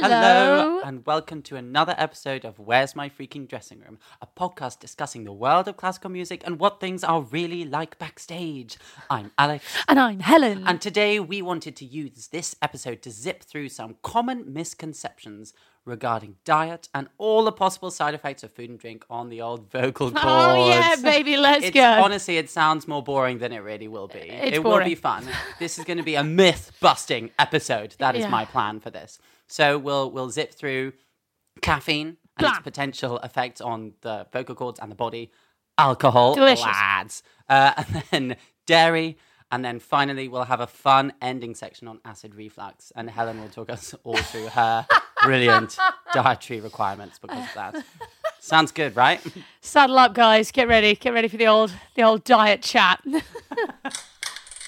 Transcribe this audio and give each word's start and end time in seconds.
Hello. 0.00 0.80
and 0.84 1.04
welcome 1.06 1.42
to 1.42 1.56
another 1.56 1.94
episode 1.98 2.44
of 2.44 2.58
Where's 2.60 2.94
My 2.94 3.08
Freaking 3.08 3.48
Dressing 3.48 3.80
Room, 3.80 3.98
a 4.22 4.26
podcast 4.28 4.78
discussing 4.78 5.24
the 5.24 5.32
world 5.32 5.66
of 5.66 5.76
classical 5.76 6.08
music 6.10 6.42
and 6.46 6.60
what 6.60 6.78
things 6.80 7.02
are 7.02 7.20
really 7.22 7.64
like 7.64 7.98
backstage. 7.98 8.76
I'm 9.10 9.32
Alex, 9.36 9.64
And 9.88 9.98
I'm 9.98 10.20
Helen. 10.20 10.62
and 10.66 10.80
today 10.80 11.18
we 11.18 11.42
wanted 11.42 11.74
to 11.76 11.84
use 11.84 12.28
this 12.28 12.54
episode 12.62 13.02
to 13.02 13.10
zip 13.10 13.42
through 13.42 13.70
some 13.70 13.96
common 14.02 14.52
misconceptions 14.52 15.52
regarding 15.84 16.36
diet 16.44 16.88
and 16.94 17.08
all 17.18 17.44
the 17.44 17.52
possible 17.52 17.90
side 17.90 18.14
effects 18.14 18.42
of 18.44 18.52
food 18.52 18.70
and 18.70 18.78
drink 18.78 19.04
on 19.10 19.30
the 19.30 19.40
old 19.40 19.68
vocal 19.70 20.08
oh, 20.08 20.10
cords. 20.12 20.24
oh 20.26 20.68
yeah, 20.68 20.94
baby, 21.02 21.36
let's 21.36 21.64
It's, 21.64 21.74
go. 21.74 21.82
honestly, 21.82 22.36
it 22.36 22.48
sounds 22.50 22.86
more 22.86 23.02
boring 23.02 23.38
than 23.38 23.52
it 23.52 23.58
really 23.58 23.88
will 23.88 24.06
be. 24.06 24.18
It's 24.20 24.56
it 24.58 24.62
will 24.62 24.72
boring. 24.72 24.88
be 24.90 24.94
fun. 24.94 25.26
This 25.58 25.76
is 25.78 25.84
going 25.84 25.96
to 25.98 26.04
be 26.04 26.14
a 26.14 26.22
myth 26.24 26.70
busting 26.80 27.30
episode. 27.38 27.96
That 27.98 28.14
is 28.14 28.22
Yeah. 28.22 28.28
my 28.30 28.44
plan 28.44 28.78
for 28.80 28.90
this. 28.90 29.18
So 29.48 29.78
we'll 29.78 30.10
we'll 30.10 30.30
zip 30.30 30.54
through 30.54 30.92
caffeine 31.62 32.16
and 32.36 32.46
its 32.46 32.58
potential 32.60 33.18
effects 33.18 33.60
on 33.60 33.94
the 34.02 34.26
vocal 34.32 34.54
cords 34.54 34.78
and 34.78 34.90
the 34.90 34.94
body, 34.96 35.30
alcohol, 35.76 36.34
Delicious. 36.34 36.64
lads, 36.64 37.22
uh, 37.48 37.72
and 37.92 38.04
then 38.10 38.36
dairy. 38.66 39.16
And 39.50 39.64
then 39.64 39.80
finally, 39.80 40.28
we'll 40.28 40.44
have 40.44 40.60
a 40.60 40.66
fun 40.66 41.14
ending 41.22 41.54
section 41.54 41.88
on 41.88 42.00
acid 42.04 42.34
reflux, 42.34 42.92
and 42.94 43.08
Helen 43.08 43.40
will 43.40 43.48
talk 43.48 43.70
us 43.70 43.94
all 44.04 44.14
through 44.18 44.48
her 44.48 44.86
brilliant 45.22 45.78
dietary 46.12 46.60
requirements 46.60 47.18
because 47.18 47.38
of 47.38 47.54
that. 47.54 47.84
Sounds 48.40 48.72
good, 48.72 48.94
right? 48.94 49.20
Saddle 49.62 49.98
up, 49.98 50.12
guys. 50.12 50.50
Get 50.52 50.68
ready. 50.68 50.94
Get 50.94 51.14
ready 51.14 51.28
for 51.28 51.38
the 51.38 51.46
old 51.46 51.72
the 51.94 52.02
old 52.02 52.24
diet 52.24 52.62
chat. 52.62 53.02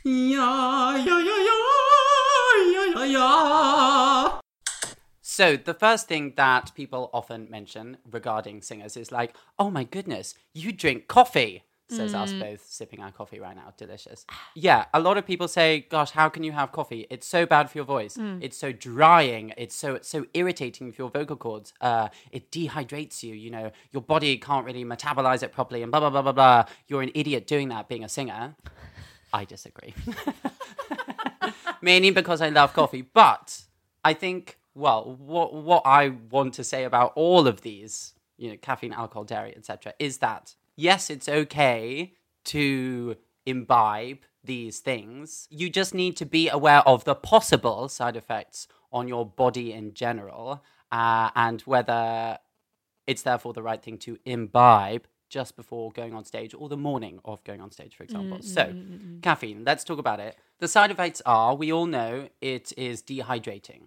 Yeah, 0.03 0.97
yeah, 0.97 1.19
yeah, 1.19 1.45
yeah, 2.65 2.95
yeah, 2.95 3.05
yeah. 3.05 4.40
So 5.41 5.57
the 5.57 5.73
first 5.73 6.07
thing 6.07 6.35
that 6.37 6.71
people 6.75 7.09
often 7.15 7.49
mention 7.49 7.97
regarding 8.11 8.61
singers 8.61 8.95
is 8.95 9.11
like, 9.11 9.35
"Oh 9.59 9.71
my 9.71 9.85
goodness, 9.85 10.35
you 10.53 10.71
drink 10.71 11.09
coffee." 11.09 11.65
Says 11.89 12.15
us 12.15 12.31
both 12.35 12.67
sipping 12.69 13.01
our 13.01 13.11
coffee 13.11 13.41
right 13.41 13.57
now. 13.57 13.73
Delicious. 13.79 14.27
Yeah, 14.55 14.85
a 14.93 15.01
lot 15.01 15.17
of 15.17 15.25
people 15.25 15.49
say, 15.49 15.87
"Gosh, 15.89 16.11
how 16.11 16.29
can 16.29 16.45
you 16.45 16.53
have 16.53 16.73
coffee? 16.73 17.07
It's 17.09 17.27
so 17.27 17.47
bad 17.47 17.71
for 17.71 17.79
your 17.79 17.87
voice. 17.87 18.19
It's 18.43 18.59
so 18.59 18.71
drying. 18.71 19.55
It's 19.57 19.75
so 19.75 19.95
it's 19.95 20.11
so 20.11 20.27
irritating 20.35 20.93
for 20.93 21.01
your 21.05 21.11
vocal 21.11 21.37
cords. 21.37 21.73
Uh, 21.81 22.11
it 22.31 22.53
dehydrates 22.53 23.23
you. 23.23 23.35
You 23.35 23.51
know, 23.51 23.73
your 23.93 24.03
body 24.03 24.37
can't 24.37 24.67
really 24.67 24.85
metabolize 24.85 25.43
it 25.43 25.53
properly, 25.53 25.83
and 25.83 25.91
blah 25.91 26.01
blah 26.01 26.11
blah 26.11 26.21
blah 26.21 26.33
blah. 26.33 26.65
You're 26.87 27.01
an 27.01 27.13
idiot 27.15 27.47
doing 27.47 27.71
that, 27.71 27.89
being 27.89 28.05
a 28.05 28.11
singer." 28.11 28.57
I 29.33 29.47
disagree. 29.47 29.95
Mainly 31.81 32.11
because 32.11 32.43
I 32.43 32.51
love 32.51 32.75
coffee, 32.75 33.01
but 33.01 33.63
I 34.05 34.13
think 34.13 34.60
well, 34.75 35.17
what 35.19 35.55
what 35.55 35.83
I 35.85 36.11
want 36.31 36.55
to 36.55 36.65
say 36.65 36.85
about 36.85 37.13
all 37.17 37.47
of 37.47 37.63
these, 37.63 38.15
you 38.37 38.51
know, 38.51 38.57
caffeine, 38.57 38.93
alcohol, 38.93 39.25
dairy, 39.25 39.55
etc., 39.57 39.95
is 39.99 40.19
that 40.19 40.55
yes, 40.77 41.11
it's 41.11 41.29
okay 41.29 42.15
to 42.47 43.17
imbibe 43.47 44.19
these 44.43 44.79
things. 44.79 45.47
You 45.51 45.69
just 45.69 45.95
need 45.95 46.17
to 46.17 46.27
be 46.27 46.49
aware 46.49 46.81
of 46.89 47.05
the 47.05 47.15
possible 47.15 47.89
side 47.89 48.17
effects 48.17 48.69
on 48.93 49.09
your 49.09 49.27
body 49.27 49.73
in 49.73 49.95
general, 49.95 50.63
uh, 50.91 51.31
and 51.35 51.61
whether 51.63 52.39
it's 53.07 53.23
therefore 53.23 53.53
the 53.53 53.63
right 53.63 53.83
thing 53.83 53.99
to 53.99 54.19
imbibe 54.25 55.07
just 55.31 55.57
before 55.57 55.91
going 55.93 56.13
on 56.13 56.25
stage 56.25 56.53
or 56.55 56.69
the 56.69 56.77
morning 56.77 57.21
of 57.25 57.43
going 57.45 57.61
on 57.61 57.71
stage, 57.71 57.97
for 57.97 58.03
mm, 58.03 58.07
example. 58.07 58.39
Mm, 58.39 58.45
so, 58.45 58.65
mm, 58.65 59.23
caffeine, 59.23 59.65
let's 59.65 59.85
talk 59.85 59.99
about 59.99 60.21
it. 60.21 60.37
The 60.59 60.69
side 60.69 60.91
effects 60.91 61.23
are 61.25 61.55
we 61.55 61.73
all 61.73 61.87
know 61.87 62.29
it 62.41 62.73
is 62.77 63.03
dehydrating. 63.03 63.85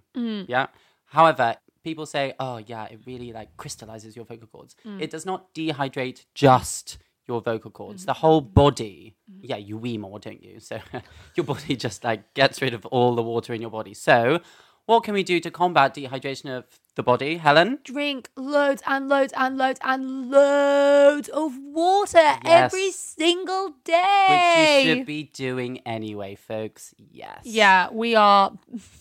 Yeah. 0.47 0.67
However, 1.05 1.57
people 1.83 2.05
say, 2.07 2.33
oh, 2.39 2.57
yeah, 2.57 2.85
it 2.85 3.01
really 3.05 3.31
like 3.31 3.55
crystallizes 3.57 4.15
your 4.15 4.25
vocal 4.25 4.47
cords. 4.47 4.75
It 4.99 5.11
does 5.11 5.25
not 5.25 5.53
dehydrate 5.53 6.25
just 6.33 6.97
your 7.27 7.41
vocal 7.41 7.71
cords, 7.71 8.05
the 8.05 8.13
whole 8.13 8.41
body. 8.41 9.15
Yeah, 9.41 9.57
you 9.57 9.77
wee 9.77 9.97
more, 9.97 10.19
don't 10.19 10.41
you? 10.43 10.59
So, 10.59 10.79
your 11.35 11.45
body 11.45 11.75
just 11.75 12.03
like 12.03 12.33
gets 12.33 12.61
rid 12.61 12.73
of 12.73 12.85
all 12.87 13.15
the 13.15 13.21
water 13.21 13.53
in 13.53 13.61
your 13.61 13.69
body. 13.69 13.93
So, 13.93 14.39
what 14.85 15.03
can 15.03 15.13
we 15.13 15.23
do 15.23 15.39
to 15.39 15.49
combat 15.51 15.95
dehydration 15.95 16.55
of 16.57 16.65
the 16.95 17.03
body, 17.03 17.37
Helen? 17.37 17.79
Drink 17.83 18.29
loads 18.35 18.81
and 18.85 19.07
loads 19.09 19.33
and 19.35 19.57
loads 19.57 19.79
and 19.83 20.29
loads 20.29 21.29
of 21.29 21.57
water 21.57 22.37
every 22.45 22.85
Yes. 22.85 22.95
single 22.95 23.67
Which 23.69 23.83
day. 23.85 24.83
you 24.85 24.95
should 24.95 25.05
be 25.05 25.23
doing 25.33 25.79
anyway, 25.85 26.35
folks. 26.35 26.93
Yes. 26.97 27.41
Yeah, 27.43 27.89
we 27.91 28.15
are 28.15 28.51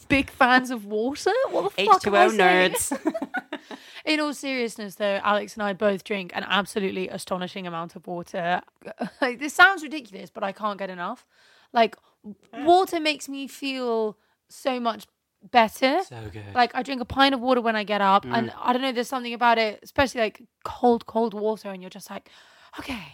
big 0.08 0.30
fans 0.30 0.70
of 0.70 0.86
water. 0.86 1.32
What 1.50 1.74
the 1.76 1.84
fuck 1.84 2.06
am 2.06 2.14
I 2.14 2.26
H2O 2.26 2.36
saying? 2.36 2.72
nerds. 2.72 3.16
In 4.04 4.20
all 4.20 4.34
seriousness, 4.34 4.96
though, 4.96 5.20
Alex 5.22 5.54
and 5.54 5.62
I 5.62 5.72
both 5.72 6.02
drink 6.04 6.32
an 6.34 6.44
absolutely 6.48 7.08
astonishing 7.08 7.66
amount 7.66 7.96
of 7.96 8.06
water. 8.06 8.62
Like, 9.20 9.38
this 9.38 9.54
sounds 9.54 9.82
ridiculous, 9.82 10.30
but 10.30 10.42
I 10.42 10.52
can't 10.52 10.78
get 10.78 10.90
enough. 10.90 11.24
Like, 11.72 11.96
hmm. 12.24 12.64
water 12.64 12.98
makes 13.00 13.28
me 13.28 13.46
feel 13.46 14.16
so 14.48 14.80
much 14.80 15.06
better. 15.50 16.02
so 16.04 16.16
good. 16.32 16.54
Like, 16.54 16.74
I 16.74 16.82
drink 16.82 17.00
a 17.00 17.04
pint 17.04 17.34
of 17.34 17.40
water 17.40 17.60
when 17.60 17.76
I 17.76 17.84
get 17.84 18.00
up, 18.00 18.24
and 18.24 18.50
Mm. 18.50 18.54
I 18.60 18.72
don't 18.72 18.82
know, 18.82 18.92
there's 18.92 19.08
something 19.08 19.34
about 19.34 19.58
it, 19.58 19.80
especially 19.82 20.20
like 20.20 20.42
cold, 20.64 21.06
cold 21.06 21.34
water, 21.34 21.70
and 21.70 21.82
you're 21.82 21.90
just 21.90 22.10
like, 22.10 22.30
okay, 22.78 23.04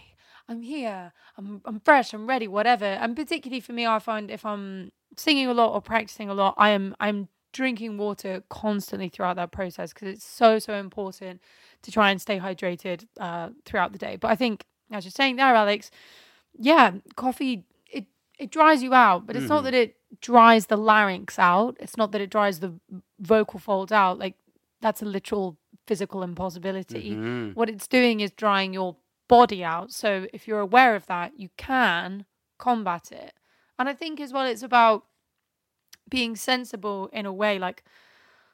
I'm 0.47 0.61
here, 0.61 1.11
I'm, 1.37 1.61
I'm 1.65 1.79
fresh, 1.79 2.13
I'm 2.13 2.27
ready, 2.27 2.47
whatever. 2.47 2.85
And 2.85 3.15
particularly 3.15 3.59
for 3.61 3.73
me, 3.73 3.85
I 3.85 3.99
find 3.99 4.31
if 4.31 4.45
I'm 4.45 4.91
singing 5.17 5.47
a 5.47 5.53
lot 5.53 5.73
or 5.73 5.81
practicing 5.81 6.29
a 6.29 6.33
lot, 6.33 6.53
I 6.57 6.69
am 6.69 6.95
I'm 6.99 7.27
drinking 7.51 7.97
water 7.97 8.43
constantly 8.49 9.09
throughout 9.09 9.35
that 9.35 9.51
process 9.51 9.91
because 9.91 10.07
it's 10.07 10.23
so 10.25 10.59
so 10.59 10.73
important 10.75 11.41
to 11.81 11.91
try 11.91 12.11
and 12.11 12.21
stay 12.21 12.39
hydrated 12.39 13.07
uh, 13.19 13.49
throughout 13.65 13.91
the 13.91 13.97
day. 13.97 14.15
But 14.17 14.29
I 14.29 14.35
think, 14.35 14.65
as 14.91 15.03
you're 15.05 15.11
saying 15.11 15.37
there, 15.37 15.55
Alex, 15.55 15.89
yeah, 16.57 16.91
coffee 17.15 17.65
it 18.39 18.49
dries 18.51 18.81
you 18.81 18.93
out, 18.93 19.27
but 19.27 19.35
it's 19.35 19.49
not 19.49 19.63
that 19.65 19.73
it 19.73 19.97
dries 20.21 20.65
the 20.67 20.77
larynx 20.77 21.37
out. 21.37 21.77
It's 21.79 21.97
not 21.97 22.11
that 22.13 22.21
it 22.21 22.29
dries 22.31 22.59
the 22.61 22.71
vocal 23.19 23.59
folds 23.59 23.91
out. 23.91 24.17
Like 24.17 24.35
that's 24.81 25.01
a 25.01 25.05
literal 25.05 25.57
physical 25.85 26.23
impossibility. 26.23 27.11
Mhm. 27.11 27.55
What 27.55 27.69
it's 27.69 27.87
doing 27.87 28.21
is 28.21 28.31
drying 28.31 28.73
your 28.73 28.95
body 29.27 29.63
out. 29.63 29.91
So 29.91 30.27
if 30.33 30.47
you're 30.47 30.59
aware 30.61 30.95
of 30.95 31.05
that, 31.07 31.37
you 31.37 31.49
can 31.57 32.25
combat 32.57 33.11
it. 33.11 33.33
And 33.77 33.89
I 33.89 33.93
think 33.93 34.19
as 34.19 34.31
well, 34.33 34.45
it's 34.45 34.63
about 34.63 35.05
being 36.09 36.35
sensible 36.35 37.09
in 37.13 37.25
a 37.25 37.33
way. 37.33 37.59
Like, 37.59 37.83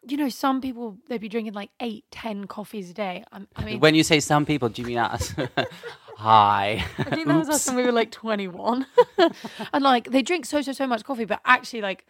you 0.07 0.17
know, 0.17 0.29
some 0.29 0.61
people 0.61 0.97
they'd 1.07 1.21
be 1.21 1.29
drinking 1.29 1.53
like 1.53 1.71
eight, 1.79 2.05
ten 2.11 2.45
coffees 2.45 2.89
a 2.91 2.93
day. 2.93 3.23
I, 3.31 3.41
I 3.55 3.65
mean, 3.65 3.79
When 3.79 3.95
you 3.95 4.03
say 4.03 4.19
some 4.19 4.45
people, 4.45 4.69
do 4.69 4.81
you 4.81 4.87
mean 4.87 4.97
us? 4.99 5.33
Hi. 6.17 6.85
I 6.97 7.03
think 7.03 7.27
that 7.27 7.37
was 7.37 7.49
us 7.49 7.67
when 7.67 7.75
we 7.75 7.83
were 7.83 7.91
like 7.91 8.11
21. 8.11 8.85
and 9.73 9.83
like 9.83 10.11
they 10.11 10.21
drink 10.21 10.45
so 10.45 10.61
so 10.61 10.71
so 10.71 10.87
much 10.87 11.03
coffee, 11.03 11.25
but 11.25 11.41
actually 11.45 11.81
like 11.81 12.05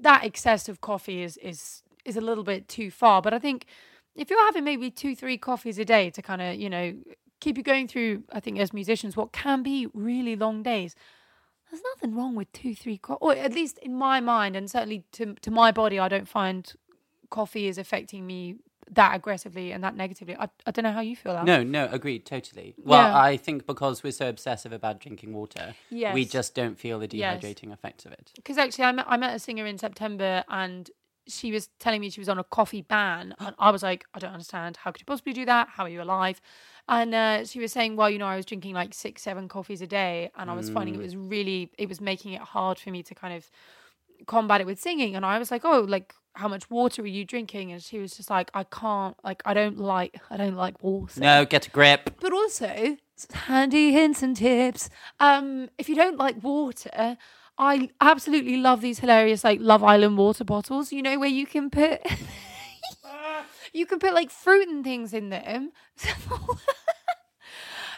that 0.00 0.24
excess 0.24 0.68
of 0.68 0.80
coffee 0.80 1.22
is 1.22 1.36
is 1.38 1.82
is 2.04 2.16
a 2.16 2.20
little 2.20 2.44
bit 2.44 2.68
too 2.68 2.90
far. 2.90 3.20
But 3.22 3.34
I 3.34 3.38
think 3.38 3.66
if 4.14 4.30
you're 4.30 4.44
having 4.46 4.64
maybe 4.64 4.90
two, 4.90 5.14
three 5.14 5.36
coffees 5.36 5.78
a 5.78 5.84
day 5.84 6.10
to 6.10 6.22
kind 6.22 6.40
of, 6.40 6.54
you 6.54 6.70
know, 6.70 6.94
keep 7.40 7.56
you 7.56 7.62
going 7.62 7.88
through, 7.88 8.22
I 8.32 8.40
think 8.40 8.58
as 8.58 8.72
musicians, 8.72 9.16
what 9.16 9.32
can 9.32 9.62
be 9.62 9.88
really 9.92 10.36
long 10.36 10.62
days. 10.62 10.94
There's 11.70 11.82
nothing 11.94 12.14
wrong 12.14 12.36
with 12.36 12.52
two, 12.52 12.74
three, 12.74 12.98
co- 12.98 13.18
or 13.20 13.34
at 13.34 13.52
least 13.52 13.78
in 13.78 13.96
my 13.96 14.20
mind, 14.20 14.54
and 14.54 14.70
certainly 14.70 15.04
to 15.12 15.34
to 15.34 15.50
my 15.50 15.72
body, 15.72 15.98
I 15.98 16.08
don't 16.08 16.28
find 16.28 16.72
coffee 17.40 17.66
is 17.72 17.78
affecting 17.78 18.22
me 18.26 18.56
that 19.00 19.12
aggressively 19.16 19.72
and 19.72 19.82
that 19.82 19.96
negatively. 19.96 20.36
I, 20.44 20.46
I 20.66 20.70
don't 20.70 20.82
know 20.82 20.92
how 20.92 21.00
you 21.00 21.16
feel. 21.16 21.32
Al. 21.32 21.44
No, 21.44 21.62
no, 21.62 21.88
agreed, 21.90 22.22
totally. 22.26 22.74
Well, 22.90 23.00
Yeah. 23.08 23.18
I 23.30 23.36
think 23.44 23.66
because 23.66 24.02
we're 24.04 24.12
so 24.12 24.28
obsessive 24.28 24.72
about 24.80 25.00
drinking 25.00 25.32
water, 25.40 25.74
we 25.90 26.24
just 26.26 26.54
don't 26.54 26.78
feel 26.78 26.98
the 26.98 27.08
Yes. 27.10 27.42
dehydrating 27.42 27.72
effects 27.72 28.04
of 28.06 28.12
it. 28.12 28.26
because 28.36 28.58
actually 28.58 28.84
I 28.84 28.92
met, 28.92 29.06
I 29.08 29.16
met 29.16 29.34
a 29.34 29.38
singer 29.38 29.66
in 29.72 29.78
September 29.78 30.44
and 30.48 30.90
she 31.26 31.50
was 31.56 31.64
telling 31.84 32.00
me 32.02 32.10
she 32.10 32.20
was 32.20 32.28
on 32.28 32.38
a 32.38 32.44
coffee 32.58 32.82
ban 32.82 33.34
and 33.40 33.54
I 33.58 33.70
was 33.70 33.82
like 33.82 34.04
I 34.14 34.18
don't 34.18 34.34
understand 34.38 34.76
how 34.82 34.90
could 34.92 35.00
you 35.00 35.06
possibly 35.06 35.32
do 35.32 35.46
that 35.46 35.64
how 35.74 35.84
are 35.84 35.88
you 35.96 36.02
alive 36.02 36.38
and 36.96 37.10
uh, 37.14 37.46
she 37.50 37.58
was 37.64 37.72
saying 37.72 37.96
well 37.96 38.10
you 38.10 38.18
know 38.18 38.26
I 38.34 38.36
was 38.36 38.44
drinking 38.44 38.74
like 38.74 38.92
six 38.92 39.22
seven 39.22 39.48
coffees 39.48 39.80
a 39.80 39.86
day 39.86 40.30
and 40.36 40.50
I 40.52 40.54
was 40.54 40.68
finding 40.76 40.94
it 40.94 41.00
was 41.08 41.16
really 41.16 41.60
it 41.78 41.88
was 41.88 41.98
making 42.12 42.32
it 42.38 42.42
hard 42.54 42.76
for 42.78 42.90
me 42.90 43.02
to 43.04 43.14
kind 43.22 43.34
of 43.38 43.42
combat 44.26 44.60
it 44.60 44.66
with 44.66 44.80
singing 44.80 45.14
and 45.16 45.24
I 45.24 45.38
was 45.38 45.50
like 45.50 45.64
oh 45.64 45.80
like 45.80 46.14
how 46.34 46.48
much 46.48 46.68
water 46.68 47.02
are 47.02 47.06
you 47.06 47.24
drinking 47.24 47.70
and 47.72 47.80
she 47.82 47.98
was 47.98 48.16
just 48.16 48.28
like 48.30 48.50
I 48.54 48.64
can't 48.64 49.16
like 49.22 49.42
I 49.44 49.54
don't 49.54 49.78
like 49.78 50.20
I 50.30 50.36
don't 50.36 50.56
like 50.56 50.82
water 50.82 51.20
No, 51.20 51.44
get 51.44 51.66
a 51.66 51.70
grip. 51.70 52.10
but 52.20 52.32
also 52.32 52.96
handy 53.32 53.92
hints 53.92 54.22
and 54.22 54.36
tips. 54.36 54.90
Um, 55.20 55.68
if 55.78 55.88
you 55.88 55.94
don't 55.94 56.18
like 56.18 56.42
water, 56.42 57.16
I 57.56 57.90
absolutely 58.00 58.56
love 58.56 58.80
these 58.80 58.98
hilarious 58.98 59.44
like 59.44 59.60
Love 59.60 59.84
Island 59.84 60.18
water 60.18 60.42
bottles. 60.42 60.90
You 60.92 61.02
know 61.02 61.18
where 61.20 61.28
you 61.28 61.46
can 61.46 61.70
put 61.70 62.00
you 63.72 63.86
can 63.86 63.98
put 64.00 64.14
like 64.14 64.30
fruit 64.30 64.68
and 64.68 64.82
things 64.82 65.14
in 65.14 65.28
them. 65.30 65.70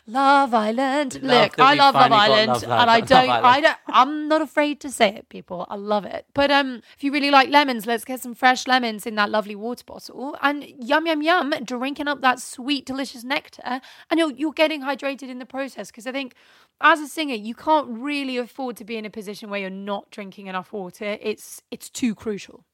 Love 0.09 0.55
Island. 0.55 1.21
Love 1.23 1.43
Look, 1.43 1.59
I 1.59 1.75
love 1.75 1.95
Love 1.95 2.13
Island, 2.13 2.49
Love 2.49 2.63
and 2.63 2.91
I 2.91 3.01
don't, 3.01 3.29
I 3.29 3.61
don't, 3.61 3.77
I'm 3.89 4.29
not 4.29 4.41
afraid 4.41 4.81
to 4.83 4.91
say 4.91 5.09
it, 5.09 5.29
people. 5.29 5.67
I 5.69 5.75
love 5.75 6.05
it. 6.05 6.27
But 6.33 6.53
um, 6.53 6.83
if 6.97 7.03
you 7.03 7.13
really 7.13 7.33
like 7.33 7.49
lemons, 7.49 7.87
let's 7.87 8.05
get 8.05 8.21
some 8.21 8.35
fresh 8.35 8.69
lemons 8.69 9.05
in 9.05 9.17
that 9.17 9.31
lovely 9.31 9.57
water 9.57 9.83
bottle, 9.85 10.37
and 10.43 10.65
yum 10.79 11.07
yum 11.07 11.23
yum, 11.23 11.51
drinking 11.65 12.07
up 12.07 12.21
that 12.21 12.39
sweet, 12.41 12.87
delicious 12.87 13.25
nectar, 13.25 13.81
and 14.11 14.21
you're 14.21 14.31
you're 14.33 14.53
getting 14.53 14.83
hydrated 14.83 15.29
in 15.29 15.41
the 15.41 15.47
process. 15.47 15.89
Because 15.89 16.07
I 16.07 16.13
think, 16.13 16.35
as 16.81 17.01
a 17.01 17.09
singer, 17.09 17.35
you 17.35 17.55
can't 17.55 17.89
really 17.89 18.37
afford 18.39 18.77
to 18.77 18.85
be 18.85 18.97
in 18.97 19.05
a 19.05 19.11
position 19.11 19.51
where 19.51 19.59
you're 19.61 19.71
not 19.71 20.11
drinking 20.13 20.47
enough 20.47 20.73
water. 20.73 21.19
It's 21.21 21.63
it's 21.73 21.91
too 21.91 22.15
crucial. 22.15 22.65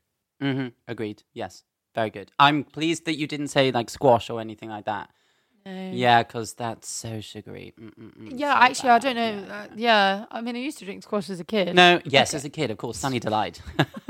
hmm 0.41 0.69
Agreed. 0.87 1.23
Yes. 1.33 1.65
Very 1.95 2.11
good. 2.11 2.33
I'm 2.39 2.65
pleased 2.65 3.05
that 3.05 3.19
you 3.19 3.27
didn't 3.27 3.49
say 3.49 3.71
like 3.71 3.91
squash 3.91 4.31
or 4.31 4.41
anything 4.41 4.71
like 4.71 4.87
that. 4.87 5.11
Yeah, 5.65 6.23
because 6.23 6.55
that's 6.55 6.89
so 6.89 7.21
sugary. 7.21 7.73
Mm-mm-mm, 7.81 8.33
Yeah, 8.39 8.55
so 8.55 8.61
actually, 8.61 8.91
I 8.91 8.99
don't 8.99 9.17
know. 9.17 9.45
Yeah. 9.47 9.55
Uh, 9.55 9.67
yeah, 9.77 10.25
I 10.31 10.41
mean, 10.41 10.57
I 10.57 10.61
used 10.61 10.79
to 10.79 10.85
drink 10.85 11.03
squash 11.03 11.31
as 11.31 11.41
a 11.41 11.45
kid. 11.45 11.75
No, 11.75 12.01
yes, 12.05 12.35
as 12.35 12.45
a 12.45 12.51
kid, 12.51 12.71
of 12.71 12.79
course, 12.79 12.99
Sunny 12.99 13.19
Delight. 13.21 13.61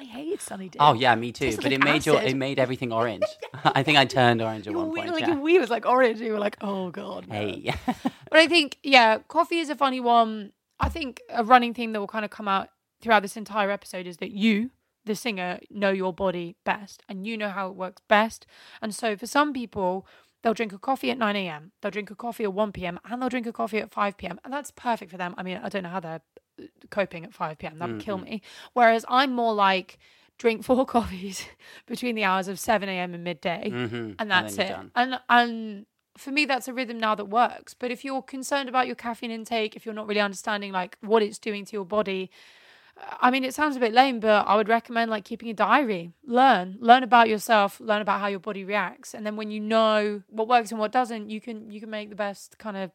I 0.00 0.04
hated 0.04 0.40
Sunny 0.40 0.68
Day. 0.68 0.78
oh 0.80 0.94
yeah, 0.94 1.14
me 1.16 1.32
too. 1.32 1.54
But 1.56 1.64
like 1.64 1.72
it 1.72 1.84
made 1.84 2.06
your 2.06 2.22
it 2.22 2.36
made 2.36 2.58
everything 2.58 2.92
orange. 3.00 3.24
I 3.64 3.82
think 3.82 3.98
I 3.98 4.04
turned 4.04 4.40
orange 4.40 4.66
at 4.66 4.72
Your 4.72 4.82
one 4.82 4.92
wee, 4.92 5.00
point. 5.00 5.12
like 5.12 5.20
yeah. 5.22 5.28
your 5.32 5.40
wee 5.40 5.58
was 5.58 5.70
like 5.70 5.86
orange. 5.86 6.20
You 6.20 6.32
were 6.32 6.38
like, 6.38 6.56
oh 6.60 6.90
god. 6.90 7.26
no. 7.28 7.34
Hey. 7.34 7.74
But 8.30 8.38
I 8.38 8.46
think, 8.46 8.78
yeah, 8.82 9.18
coffee 9.28 9.58
is 9.58 9.70
a 9.70 9.74
funny 9.74 10.00
one. 10.00 10.52
I 10.78 10.88
think 10.88 11.20
a 11.30 11.42
running 11.42 11.74
theme 11.74 11.92
that 11.92 12.00
will 12.00 12.06
kind 12.06 12.24
of 12.24 12.30
come 12.30 12.46
out 12.46 12.68
throughout 13.00 13.22
this 13.22 13.36
entire 13.36 13.70
episode 13.70 14.06
is 14.06 14.18
that 14.18 14.30
you, 14.30 14.70
the 15.04 15.14
singer, 15.16 15.58
know 15.70 15.90
your 15.90 16.12
body 16.12 16.54
best 16.64 17.02
and 17.08 17.26
you 17.26 17.36
know 17.36 17.48
how 17.48 17.68
it 17.68 17.74
works 17.74 18.02
best. 18.08 18.46
And 18.80 18.94
so 18.94 19.16
for 19.16 19.26
some 19.26 19.52
people, 19.52 20.06
they'll 20.42 20.54
drink 20.54 20.72
a 20.72 20.78
coffee 20.78 21.10
at 21.10 21.18
9 21.18 21.36
a.m., 21.36 21.72
they'll 21.80 21.90
drink 21.90 22.10
a 22.10 22.14
coffee 22.14 22.44
at 22.44 22.52
1 22.52 22.72
p.m., 22.72 22.98
and 23.04 23.20
they'll 23.20 23.28
drink 23.28 23.46
a 23.46 23.52
coffee 23.52 23.78
at 23.78 23.90
5 23.92 24.16
p.m. 24.16 24.40
And 24.44 24.52
that's 24.52 24.70
perfect 24.70 25.10
for 25.10 25.16
them. 25.16 25.34
I 25.38 25.42
mean, 25.42 25.60
I 25.62 25.68
don't 25.68 25.82
know 25.82 25.88
how 25.90 26.00
they're 26.00 26.20
uh, 26.60 26.64
coping 26.90 27.24
at 27.24 27.34
5 27.34 27.58
p.m., 27.58 27.78
that 27.78 27.88
would 27.88 28.00
kill 28.00 28.18
me. 28.18 28.42
Whereas 28.72 29.04
I'm 29.08 29.32
more 29.32 29.54
like, 29.54 29.98
drink 30.38 30.64
four 30.64 30.86
coffees 30.96 31.46
between 31.86 32.14
the 32.14 32.24
hours 32.24 32.48
of 32.48 32.58
7 32.60 32.88
a.m. 32.88 33.12
and 33.14 33.24
midday 33.24 33.70
Mhm. 33.72 34.14
and 34.18 34.30
that's 34.30 34.56
then 34.56 34.66
it. 34.66 34.68
done. 34.70 34.90
And 34.94 35.20
and 35.28 35.86
for 36.16 36.30
me, 36.32 36.44
that's 36.46 36.66
a 36.68 36.72
rhythm 36.72 36.98
now 36.98 37.14
that 37.14 37.26
works. 37.26 37.74
But 37.74 37.90
if 37.92 38.04
you're 38.04 38.22
concerned 38.22 38.68
about 38.68 38.86
your 38.88 38.96
caffeine 38.96 39.30
intake, 39.30 39.76
if 39.76 39.84
you're 39.86 39.94
not 39.94 40.06
really 40.08 40.20
understanding 40.20 40.72
like 40.72 40.96
what 41.00 41.22
it's 41.22 41.38
doing 41.38 41.64
to 41.66 41.72
your 41.72 41.84
body, 41.84 42.30
I 43.20 43.30
mean, 43.30 43.44
it 43.44 43.54
sounds 43.54 43.76
a 43.76 43.80
bit 43.80 43.92
lame, 43.92 44.20
but 44.20 44.46
I 44.46 44.56
would 44.56 44.68
recommend 44.68 45.10
like 45.10 45.24
keeping 45.24 45.48
a 45.48 45.54
diary. 45.54 46.12
Learn, 46.24 46.76
learn 46.80 47.02
about 47.02 47.28
yourself, 47.28 47.80
learn 47.80 48.02
about 48.02 48.20
how 48.20 48.26
your 48.26 48.40
body 48.40 48.64
reacts, 48.64 49.14
and 49.14 49.24
then 49.26 49.36
when 49.36 49.50
you 49.50 49.60
know 49.60 50.22
what 50.28 50.48
works 50.48 50.70
and 50.70 50.80
what 50.80 50.92
doesn't, 50.92 51.30
you 51.30 51.40
can 51.40 51.70
you 51.70 51.80
can 51.80 51.90
make 51.90 52.10
the 52.10 52.16
best 52.16 52.58
kind 52.58 52.76
of 52.76 52.90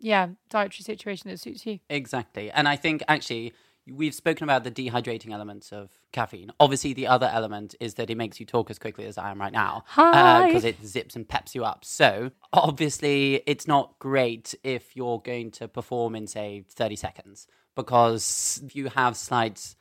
yeah 0.00 0.28
dietary 0.50 0.82
situation 0.82 1.30
that 1.30 1.40
suits 1.40 1.66
you. 1.66 1.80
Exactly. 1.88 2.50
And 2.50 2.68
I 2.68 2.76
think 2.76 3.02
actually 3.08 3.52
we've 3.90 4.14
spoken 4.14 4.44
about 4.44 4.64
the 4.64 4.70
dehydrating 4.70 5.32
elements 5.32 5.72
of 5.72 5.90
caffeine. 6.12 6.50
Obviously, 6.58 6.92
the 6.92 7.06
other 7.06 7.30
element 7.32 7.74
is 7.80 7.94
that 7.94 8.10
it 8.10 8.16
makes 8.16 8.40
you 8.40 8.46
talk 8.46 8.70
as 8.70 8.78
quickly 8.78 9.06
as 9.06 9.16
I 9.16 9.30
am 9.30 9.40
right 9.40 9.52
now. 9.52 9.84
Uh, 9.96 10.46
because 10.46 10.64
it 10.64 10.76
zips 10.84 11.14
and 11.14 11.28
peps 11.28 11.54
you 11.54 11.64
up. 11.64 11.84
So 11.84 12.30
obviously, 12.52 13.42
it's 13.46 13.68
not 13.68 13.98
great 13.98 14.54
if 14.64 14.96
you're 14.96 15.20
going 15.20 15.50
to 15.52 15.68
perform 15.68 16.16
in, 16.16 16.26
say, 16.26 16.64
30 16.68 16.96
seconds. 16.96 17.46
Because 17.76 18.60
if 18.64 18.74
you 18.74 18.88
have 18.88 19.16
slight 19.16 19.74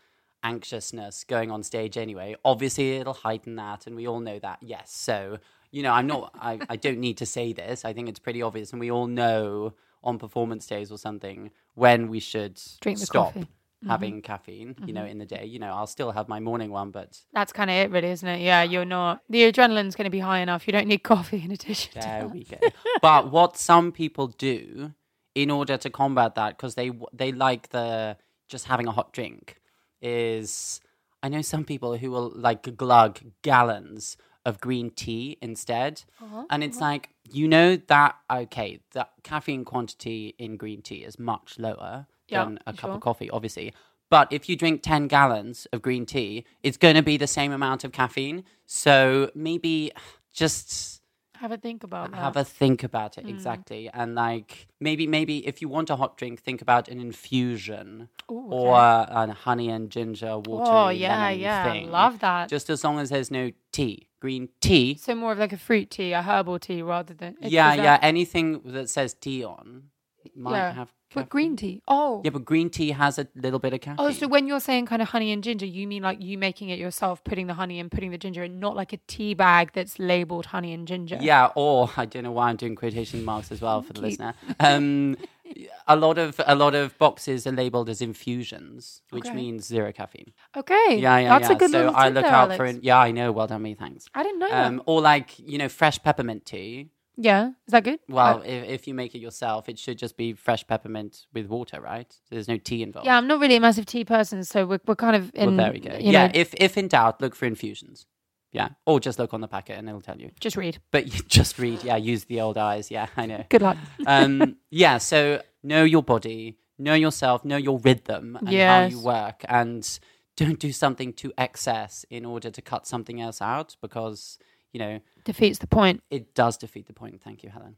anxiousness 0.44 1.24
going 1.24 1.50
on 1.50 1.64
stage 1.64 1.98
anyway, 1.98 2.36
obviously 2.46 2.98
it'll 2.98 3.14
heighten 3.14 3.56
that. 3.56 3.88
And 3.88 3.96
we 3.96 4.08
all 4.08 4.20
know 4.20 4.38
that. 4.40 4.60
Yes. 4.62 4.92
So, 4.92 5.40
you 5.72 5.82
know, 5.82 5.92
I'm 5.92 6.06
not, 6.06 6.32
I, 6.36 6.60
I 6.70 6.76
don't 6.76 7.00
need 7.00 7.18
to 7.18 7.26
say 7.26 7.54
this. 7.54 7.84
I 7.84 7.94
think 7.94 8.10
it's 8.10 8.20
pretty 8.20 8.44
obvious. 8.44 8.72
And 8.72 8.80
we 8.80 8.92
all 8.92 9.08
know 9.08 9.74
on 10.04 10.20
performance 10.20 10.68
days 10.68 10.92
or 10.92 11.00
something 11.00 11.50
when 11.74 12.10
we 12.10 12.20
should 12.20 12.62
Drink 12.80 13.00
the 13.00 13.06
stop 13.08 13.34
coffee. 13.34 13.40
Mm-hmm. 13.86 13.90
having 13.90 14.22
caffeine, 14.22 14.76
you 14.86 14.94
know, 14.94 15.02
mm-hmm. 15.02 15.10
in 15.10 15.18
the 15.18 15.26
day. 15.26 15.46
You 15.46 15.60
know, 15.60 15.72
I'll 15.72 15.88
still 15.88 16.12
have 16.12 16.30
my 16.30 16.40
morning 16.40 16.72
one, 16.72 16.92
but 16.92 17.20
That's 17.34 17.52
kind 17.52 17.70
of 17.70 17.76
it, 17.76 17.92
really, 17.92 18.10
isn't 18.10 18.28
it? 18.28 18.42
Yeah, 18.42 18.64
you're 18.64 18.86
not 18.86 19.22
the 19.30 19.52
adrenaline's 19.52 19.96
going 19.96 20.06
to 20.06 20.12
be 20.12 20.20
high 20.20 20.40
enough. 20.40 20.68
You 20.68 20.74
don't 20.74 20.88
need 20.88 21.04
coffee 21.04 21.44
in 21.44 21.52
addition. 21.52 21.94
to 21.94 22.00
there 22.00 22.28
we 22.28 22.44
go. 22.44 22.58
but 23.02 23.32
what 23.32 23.58
some 23.58 23.92
people 23.92 24.28
do 24.28 24.94
in 25.36 25.52
order 25.52 25.78
to 25.78 25.90
combat 25.90 26.36
that, 26.36 26.58
because 26.58 26.76
they 26.76 26.92
they 27.14 27.32
like 27.32 27.70
the 27.70 28.18
just 28.48 28.66
having 28.66 28.88
a 28.88 28.92
hot 28.92 29.14
drink, 29.14 29.60
is 30.02 30.80
I 31.22 31.30
know 31.30 31.42
some 31.42 31.64
people 31.66 31.98
who 31.98 32.12
will 32.12 32.32
like 32.36 32.76
glug 32.78 33.20
gallons 33.42 34.18
of 34.46 34.62
green 34.62 34.92
tea 34.92 35.38
instead. 35.42 36.04
Uh-huh, 36.22 36.46
And 36.52 36.64
it's 36.64 36.80
like, 36.80 37.10
you 37.24 37.48
know 37.48 37.76
that 37.76 38.16
okay, 38.32 38.80
the 38.92 39.08
caffeine 39.24 39.66
quantity 39.66 40.36
in 40.38 40.56
green 40.58 40.82
tea 40.82 41.04
is 41.04 41.18
much 41.18 41.58
lower 41.58 42.06
Yeah, 42.30 42.46
than 42.46 42.60
a 42.68 42.74
cup 42.74 42.90
sure. 42.92 42.96
of 42.96 43.02
coffee, 43.02 43.30
obviously. 43.30 43.74
But 44.12 44.32
if 44.32 44.48
you 44.48 44.56
drink 44.56 44.84
10 44.84 45.08
gallons 45.08 45.66
of 45.74 45.82
green 45.82 46.06
tea, 46.06 46.46
it's 46.62 46.78
going 46.78 46.94
to 46.96 47.02
be 47.02 47.18
the 47.18 47.26
same 47.28 47.52
amount 47.52 47.84
of 47.84 47.92
caffeine. 47.92 48.44
So 48.68 49.32
maybe 49.34 49.92
just 50.32 50.95
Have 51.40 51.52
a 51.52 51.58
think 51.58 51.84
about 51.84 52.12
that. 52.12 52.18
have 52.18 52.38
a 52.38 52.44
think 52.44 52.84
about 52.84 53.18
it 53.18 53.24
hmm. 53.24 53.30
exactly. 53.30 53.90
And 53.94 54.16
like 54.16 54.68
maybe 54.80 55.08
maybe 55.08 55.46
if 55.46 55.62
you 55.62 55.70
want 55.70 55.90
a 55.90 55.96
hot 55.96 56.18
drink, 56.18 56.42
think 56.42 56.62
about 56.62 56.88
an 56.88 57.00
infusion 57.00 58.10
Ooh, 58.32 58.48
or 58.50 58.76
a 58.78 59.32
honey 59.32 59.70
and 59.70 59.90
ginger 59.90 60.40
water. 60.40 60.72
oh 60.72 60.90
yeah, 60.90 61.30
yeah, 61.30 61.72
thing. 61.72 61.92
love 61.92 62.20
that. 62.20 62.50
Just 62.50 62.70
as 62.70 62.84
long 62.84 63.00
as 63.00 63.10
there's 63.10 63.32
no 63.32 63.52
tea, 63.72 64.08
green 64.20 64.50
tea. 64.62 64.96
so 64.96 65.16
more 65.16 65.32
of 65.32 65.40
like 65.40 65.54
a 65.54 65.58
fruit 65.58 65.90
tea, 65.90 66.14
a 66.14 66.22
herbal 66.22 66.60
tea, 66.60 66.82
rather 66.82 67.14
than 67.14 67.36
yeah, 67.42 67.74
yeah. 67.74 68.00
Anything 68.02 68.62
that 68.66 68.90
says 68.90 69.14
tea 69.14 69.44
on 69.44 69.90
might 70.36 70.52
Yeah, 70.58 70.74
have. 70.74 70.92
But 71.14 71.30
green 71.30 71.56
tea. 71.56 71.82
Oh, 71.88 72.22
Yeah, 72.26 72.32
but 72.32 72.44
green 72.44 72.70
tea 72.70 72.92
has 72.92 73.18
a 73.18 73.28
little 73.36 73.60
bit 73.60 73.74
of 73.74 73.80
caffeine. 73.80 74.06
oh. 74.06 74.12
So 74.12 74.28
when 74.28 74.48
you're 74.48 74.60
saying 74.60 74.88
kind 74.88 75.02
of 75.02 75.10
honey 75.10 75.32
and 75.32 75.42
ginger, 75.42 75.66
you 75.66 75.88
mean 75.88 76.04
like 76.04 76.22
you 76.22 76.38
making 76.38 76.70
it 76.70 76.78
yourself, 76.80 77.24
putting 77.24 77.48
the 77.48 77.54
honey 77.54 77.80
and 77.80 77.90
putting 77.90 78.12
the 78.12 78.18
ginger 78.18 78.44
in, 78.44 78.60
not 78.60 78.76
like 78.76 78.92
a 78.92 78.98
tea 79.08 79.34
bag 79.34 79.72
that's 79.74 79.98
labeled 79.98 80.48
honey 80.48 80.74
and 80.74 80.86
ginger. 80.88 81.18
Yeah, 81.22 81.52
or 81.56 81.90
I 81.98 82.06
don't 82.06 82.24
know 82.24 82.32
why 82.34 82.50
I'm 82.50 82.58
doing 82.58 82.76
quotation 82.76 83.24
marks 83.24 83.50
as 83.52 83.62
well 83.62 83.82
for 83.82 83.94
the 83.94 84.02
listener. 84.02 84.34
Um, 84.60 85.16
a 85.88 85.96
lot 85.96 86.18
of 86.18 86.42
a 86.46 86.56
lot 86.56 86.76
of 86.76 86.98
boxes 86.98 87.48
are 87.48 87.52
labeled 87.52 87.88
as 87.88 88.02
infusions, 88.02 89.02
which 89.12 89.26
Okay. 89.28 89.36
means 89.36 89.66
zero 89.66 89.94
caffeine. 89.94 90.34
Okay. 90.58 90.98
Yeah, 91.00 91.18
yeah, 91.20 91.40
That's 91.40 91.50
yeah. 91.50 91.56
a 91.56 91.60
good 91.60 91.72
so 91.72 91.90
I 91.94 92.10
look 92.10 92.24
there, 92.24 92.34
out 92.34 92.46
Alex. 92.52 92.58
for 92.58 92.66
it. 92.66 92.84
Yeah, 92.84 92.98
I 93.00 93.12
know. 93.12 93.32
Well 93.32 93.48
done, 93.48 93.62
me. 93.62 93.76
Thanks. 93.76 94.08
I 94.14 94.24
didn't 94.24 94.40
know 94.40 94.52
Um, 94.52 94.82
or 94.86 95.02
like 95.02 95.38
you 95.40 95.58
know, 95.58 95.70
fresh 95.70 96.02
peppermint 96.04 96.46
tea. 96.46 96.90
Yeah, 97.18 97.50
is 97.68 97.72
that 97.72 97.84
good? 97.84 98.00
Well, 98.10 98.40
Uh, 98.40 98.44
if, 98.44 98.70
if 98.70 98.88
you 98.88 98.94
make 98.94 99.16
it 99.16 99.20
yourself, 99.20 99.70
it 99.70 99.80
should 99.80 99.98
just 99.98 100.18
be 100.18 100.34
fresh 100.34 100.66
peppermint 100.68 101.26
with 101.34 101.48
water, 101.48 101.80
right? 101.82 102.12
So 102.12 102.36
there's 102.36 102.48
no 102.48 102.58
tea 102.58 102.84
involved. 102.84 103.06
yeah, 103.06 103.18
I'm 103.18 103.28
not 103.28 103.40
really 103.40 103.56
a 103.56 103.60
massive 103.62 103.86
tea 103.86 104.04
person, 104.06 104.44
so 104.44 104.66
we're 104.66 104.80
we're 104.86 104.96
kind 104.96 105.16
of 105.16 105.32
in. 105.34 105.48
well, 105.56 105.58
there 105.58 105.72
we 105.74 105.80
go. 105.80 105.96
Yeah, 106.00 106.28
know, 106.28 106.32
if 106.34 106.54
if 106.56 106.78
in 106.78 106.88
doubt, 106.88 107.22
look 107.22 107.36
for 107.36 107.46
infusions. 107.46 108.06
Yeah, 108.52 108.70
or 108.86 109.02
just 109.02 109.20
look 109.20 109.34
on 109.34 109.42
the 109.42 109.50
packet 109.50 109.78
and 109.78 109.90
it'll 109.90 110.00
tell 110.00 110.18
you. 110.18 110.32
just 110.40 110.56
read. 110.56 110.78
But 110.92 111.08
you 111.14 111.22
just 111.28 111.60
read. 111.60 111.84
Yeah, 111.84 111.98
use 111.98 112.24
the 112.26 112.40
old 112.42 112.58
eyes. 112.58 112.90
Yeah, 112.90 113.08
I 113.18 113.26
know. 113.26 113.44
Good 113.50 113.62
luck. 113.62 113.78
um, 114.08 114.56
yeah, 114.70 114.98
so 114.98 115.42
know 115.62 115.84
your 115.84 116.04
body, 116.04 116.58
know 116.78 116.94
yourself, 116.94 117.44
know 117.44 117.58
your 117.58 117.80
rhythm 117.80 118.38
and 118.38 118.48
how 118.48 118.86
you 118.86 119.02
work, 119.02 119.44
and 119.50 120.00
don't 120.38 120.60
do 120.60 120.72
something 120.72 121.12
to 121.14 121.34
excess 121.38 122.06
in 122.10 122.24
order 122.26 122.50
to 122.50 122.62
cut 122.62 122.88
something 122.88 123.20
else 123.22 123.42
out 123.42 123.76
because 123.82 124.38
you 124.76 124.80
know 124.80 125.00
Defeats 125.24 125.60
the 125.60 125.68
point. 125.68 126.04
it 126.12 126.36
does 126.36 126.58
defeat 126.58 126.86
the 126.86 126.94
point. 126.94 127.22
Thank 127.22 127.42
you, 127.44 127.50
Helen. 127.50 127.78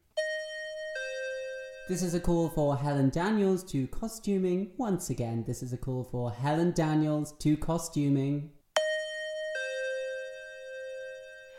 This 1.88 2.02
is 2.02 2.16
a 2.16 2.20
call 2.20 2.50
for 2.50 2.76
Helen 2.76 3.10
Daniels 3.10 3.64
to 3.72 3.86
costuming. 3.88 4.72
Once 4.78 5.12
again, 5.12 5.44
this 5.46 5.62
is 5.62 5.72
a 5.72 5.78
call 5.78 6.04
for 6.04 6.32
Helen 6.32 6.72
Daniels 6.72 7.34
to 7.40 7.56
costuming. 7.56 8.50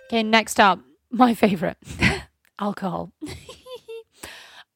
Okay, 0.09 0.25
next 0.25 0.59
up, 0.59 0.81
my 1.13 1.35
favorite 1.35 1.79
alcohol. 2.59 3.13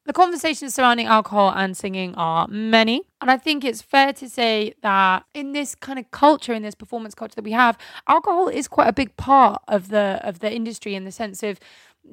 the 0.05 0.13
conversations 0.13 0.73
surrounding 0.75 1.05
alcohol 1.05 1.53
and 1.55 1.77
singing 1.77 2.13
are 2.15 2.47
many. 2.47 3.03
And 3.21 3.31
I 3.31 3.37
think 3.37 3.63
it's 3.63 3.81
fair 3.81 4.11
to 4.13 4.29
say 4.29 4.73
that 4.81 5.25
in 5.33 5.53
this 5.53 5.75
kind 5.75 5.97
of 5.97 6.11
culture, 6.11 6.53
in 6.53 6.61
this 6.61 6.75
performance 6.75 7.15
culture 7.15 7.35
that 7.35 7.43
we 7.43 7.53
have, 7.53 7.77
alcohol 8.07 8.49
is 8.49 8.67
quite 8.67 8.87
a 8.87 8.93
big 8.93 9.15
part 9.15 9.61
of 9.67 9.87
the 9.89 10.19
of 10.23 10.39
the 10.39 10.53
industry 10.53 10.95
in 10.95 11.05
the 11.05 11.11
sense 11.11 11.41
of 11.41 11.59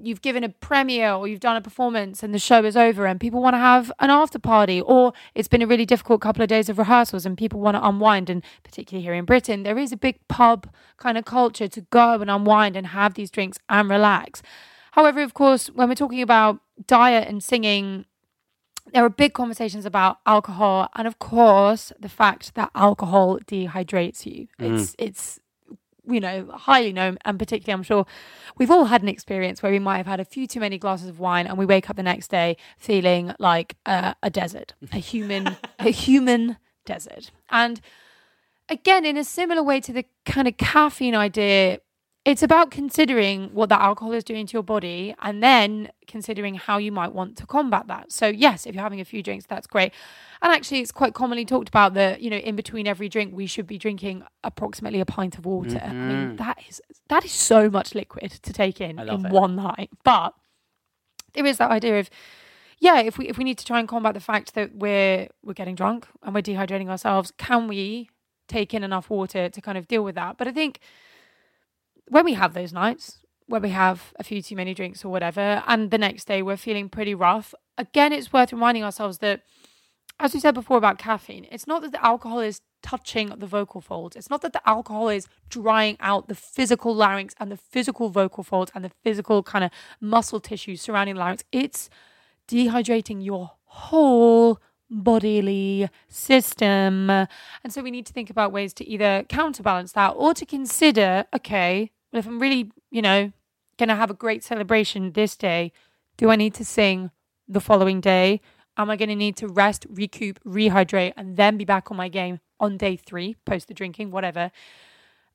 you've 0.02 0.22
given 0.22 0.44
a 0.44 0.48
premiere 0.48 1.12
or 1.12 1.26
you've 1.26 1.40
done 1.40 1.56
a 1.56 1.60
performance 1.60 2.22
and 2.22 2.32
the 2.32 2.38
show 2.38 2.64
is 2.64 2.76
over 2.76 3.06
and 3.06 3.18
people 3.18 3.42
want 3.42 3.54
to 3.54 3.58
have 3.58 3.90
an 3.98 4.08
after 4.08 4.38
party 4.38 4.80
or 4.80 5.12
it's 5.34 5.48
been 5.48 5.62
a 5.62 5.66
really 5.66 5.84
difficult 5.84 6.20
couple 6.20 6.42
of 6.42 6.48
days 6.48 6.68
of 6.68 6.78
rehearsals 6.78 7.26
and 7.26 7.36
people 7.36 7.58
want 7.58 7.76
to 7.76 7.84
unwind 7.84 8.30
and 8.30 8.44
particularly 8.62 9.02
here 9.02 9.14
in 9.14 9.24
Britain 9.24 9.64
there 9.64 9.76
is 9.76 9.90
a 9.90 9.96
big 9.96 10.16
pub 10.28 10.68
kind 10.96 11.18
of 11.18 11.24
culture 11.24 11.66
to 11.66 11.80
go 11.90 12.20
and 12.20 12.30
unwind 12.30 12.76
and 12.76 12.88
have 12.88 13.14
these 13.14 13.30
drinks 13.30 13.58
and 13.68 13.90
relax 13.90 14.42
however 14.92 15.22
of 15.22 15.34
course 15.34 15.66
when 15.68 15.88
we're 15.88 15.94
talking 15.96 16.22
about 16.22 16.60
diet 16.86 17.28
and 17.28 17.42
singing 17.42 18.04
there 18.92 19.04
are 19.04 19.10
big 19.10 19.34
conversations 19.34 19.84
about 19.84 20.18
alcohol 20.26 20.88
and 20.96 21.06
of 21.06 21.18
course 21.18 21.92
the 21.98 22.08
fact 22.08 22.54
that 22.54 22.70
alcohol 22.74 23.38
dehydrates 23.46 24.26
you 24.26 24.48
it's 24.58 24.96
it's 24.98 25.40
you 26.10 26.20
know, 26.20 26.46
highly 26.52 26.92
known, 26.92 27.18
and 27.24 27.38
particularly, 27.38 27.72
I'm 27.72 27.82
sure 27.82 28.06
we've 28.58 28.70
all 28.70 28.86
had 28.86 29.02
an 29.02 29.08
experience 29.08 29.62
where 29.62 29.72
we 29.72 29.78
might 29.78 29.98
have 29.98 30.06
had 30.06 30.20
a 30.20 30.24
few 30.24 30.46
too 30.46 30.60
many 30.60 30.78
glasses 30.78 31.08
of 31.08 31.20
wine, 31.20 31.46
and 31.46 31.56
we 31.56 31.66
wake 31.66 31.88
up 31.88 31.96
the 31.96 32.02
next 32.02 32.28
day 32.28 32.56
feeling 32.76 33.32
like 33.38 33.76
uh, 33.86 34.14
a 34.22 34.30
desert, 34.30 34.74
a 34.92 34.98
human, 34.98 35.56
a 35.78 35.90
human 35.90 36.56
desert. 36.84 37.30
And 37.48 37.80
again, 38.68 39.04
in 39.04 39.16
a 39.16 39.24
similar 39.24 39.62
way 39.62 39.80
to 39.80 39.92
the 39.92 40.04
kind 40.24 40.48
of 40.48 40.56
caffeine 40.56 41.14
idea, 41.14 41.80
it's 42.24 42.42
about 42.42 42.70
considering 42.70 43.48
what 43.54 43.70
that 43.70 43.80
alcohol 43.80 44.12
is 44.12 44.22
doing 44.22 44.46
to 44.46 44.52
your 44.52 44.62
body 44.62 45.14
and 45.22 45.42
then 45.42 45.90
considering 46.06 46.54
how 46.54 46.76
you 46.76 46.92
might 46.92 47.14
want 47.14 47.36
to 47.38 47.46
combat 47.46 47.86
that. 47.86 48.12
So, 48.12 48.26
yes, 48.26 48.66
if 48.66 48.74
you're 48.74 48.82
having 48.82 49.00
a 49.00 49.06
few 49.06 49.22
drinks, 49.22 49.46
that's 49.46 49.66
great. 49.66 49.92
And 50.42 50.52
actually, 50.52 50.80
it's 50.80 50.92
quite 50.92 51.14
commonly 51.14 51.46
talked 51.46 51.68
about 51.68 51.94
that, 51.94 52.20
you 52.20 52.28
know, 52.28 52.36
in 52.36 52.56
between 52.56 52.86
every 52.86 53.08
drink, 53.08 53.34
we 53.34 53.46
should 53.46 53.66
be 53.66 53.78
drinking 53.78 54.22
approximately 54.44 55.00
a 55.00 55.06
pint 55.06 55.38
of 55.38 55.46
water. 55.46 55.80
I 55.82 55.92
mean, 55.92 56.16
mm-hmm. 56.16 56.36
that 56.36 56.58
is 56.68 56.82
that 57.08 57.24
is 57.24 57.32
so 57.32 57.70
much 57.70 57.94
liquid 57.94 58.32
to 58.42 58.52
take 58.52 58.80
in 58.80 58.98
in 58.98 59.26
it. 59.26 59.32
one 59.32 59.56
night. 59.56 59.90
But 60.04 60.34
there 61.32 61.46
is 61.46 61.56
that 61.56 61.70
idea 61.70 62.00
of 62.00 62.10
yeah, 62.78 63.00
if 63.00 63.16
we 63.16 63.28
if 63.28 63.38
we 63.38 63.44
need 63.44 63.58
to 63.58 63.64
try 63.64 63.78
and 63.78 63.88
combat 63.88 64.12
the 64.12 64.20
fact 64.20 64.54
that 64.54 64.74
we're 64.74 65.28
we're 65.42 65.54
getting 65.54 65.74
drunk 65.74 66.06
and 66.22 66.34
we're 66.34 66.42
dehydrating 66.42 66.88
ourselves, 66.88 67.32
can 67.38 67.66
we 67.66 68.10
take 68.46 68.74
in 68.74 68.84
enough 68.84 69.08
water 69.08 69.48
to 69.48 69.60
kind 69.60 69.78
of 69.78 69.88
deal 69.88 70.02
with 70.02 70.16
that? 70.16 70.36
But 70.36 70.48
I 70.48 70.52
think 70.52 70.80
when 72.10 72.24
we 72.24 72.34
have 72.34 72.54
those 72.54 72.72
nights 72.72 73.18
where 73.46 73.60
we 73.60 73.70
have 73.70 74.12
a 74.16 74.24
few 74.24 74.42
too 74.42 74.56
many 74.56 74.74
drinks 74.74 75.04
or 75.04 75.08
whatever, 75.08 75.62
and 75.66 75.90
the 75.90 75.98
next 75.98 76.26
day 76.26 76.42
we're 76.42 76.56
feeling 76.56 76.88
pretty 76.88 77.14
rough, 77.14 77.54
again, 77.78 78.12
it's 78.12 78.32
worth 78.32 78.52
reminding 78.52 78.84
ourselves 78.84 79.18
that, 79.18 79.42
as 80.18 80.34
we 80.34 80.40
said 80.40 80.54
before 80.54 80.76
about 80.76 80.98
caffeine, 80.98 81.46
it's 81.50 81.66
not 81.66 81.82
that 81.82 81.92
the 81.92 82.04
alcohol 82.04 82.40
is 82.40 82.60
touching 82.82 83.28
the 83.38 83.46
vocal 83.46 83.80
folds. 83.80 84.16
It's 84.16 84.30
not 84.30 84.42
that 84.42 84.52
the 84.52 84.68
alcohol 84.68 85.08
is 85.08 85.26
drying 85.48 85.96
out 86.00 86.28
the 86.28 86.34
physical 86.34 86.94
larynx 86.94 87.34
and 87.38 87.50
the 87.50 87.56
physical 87.56 88.08
vocal 88.08 88.42
folds 88.42 88.70
and 88.74 88.84
the 88.84 88.92
physical 89.02 89.42
kind 89.42 89.64
of 89.64 89.70
muscle 90.00 90.40
tissue 90.40 90.76
surrounding 90.76 91.14
the 91.14 91.20
larynx. 91.20 91.44
It's 91.52 91.90
dehydrating 92.48 93.24
your 93.24 93.52
whole 93.64 94.60
bodily 94.90 95.88
system. 96.08 97.10
And 97.10 97.28
so 97.68 97.82
we 97.82 97.90
need 97.90 98.06
to 98.06 98.12
think 98.12 98.30
about 98.30 98.52
ways 98.52 98.72
to 98.74 98.88
either 98.88 99.24
counterbalance 99.28 99.92
that 99.92 100.10
or 100.10 100.34
to 100.34 100.44
consider 100.44 101.26
okay, 101.34 101.92
well, 102.12 102.18
if 102.20 102.26
I'm 102.26 102.40
really, 102.40 102.70
you 102.90 103.02
know, 103.02 103.32
going 103.78 103.88
to 103.88 103.96
have 103.96 104.10
a 104.10 104.14
great 104.14 104.44
celebration 104.44 105.12
this 105.12 105.36
day, 105.36 105.72
do 106.16 106.30
I 106.30 106.36
need 106.36 106.54
to 106.54 106.64
sing 106.64 107.10
the 107.48 107.60
following 107.60 108.00
day? 108.00 108.40
Am 108.76 108.90
I 108.90 108.96
going 108.96 109.08
to 109.08 109.16
need 109.16 109.36
to 109.38 109.48
rest, 109.48 109.86
recoup, 109.88 110.42
rehydrate, 110.44 111.12
and 111.16 111.36
then 111.36 111.56
be 111.56 111.64
back 111.64 111.90
on 111.90 111.96
my 111.96 112.08
game 112.08 112.40
on 112.58 112.76
day 112.76 112.96
three, 112.96 113.36
post 113.44 113.68
the 113.68 113.74
drinking, 113.74 114.10
whatever? 114.10 114.50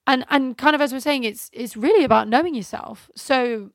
And 0.08 0.26
and 0.30 0.58
kind 0.58 0.76
of 0.76 0.82
as 0.82 0.94
we're 0.94 1.00
saying, 1.00 1.24
it's 1.24 1.50
it's 1.52 1.76
really 1.76 2.04
about 2.04 2.28
knowing 2.28 2.54
yourself. 2.54 3.10
So, 3.16 3.72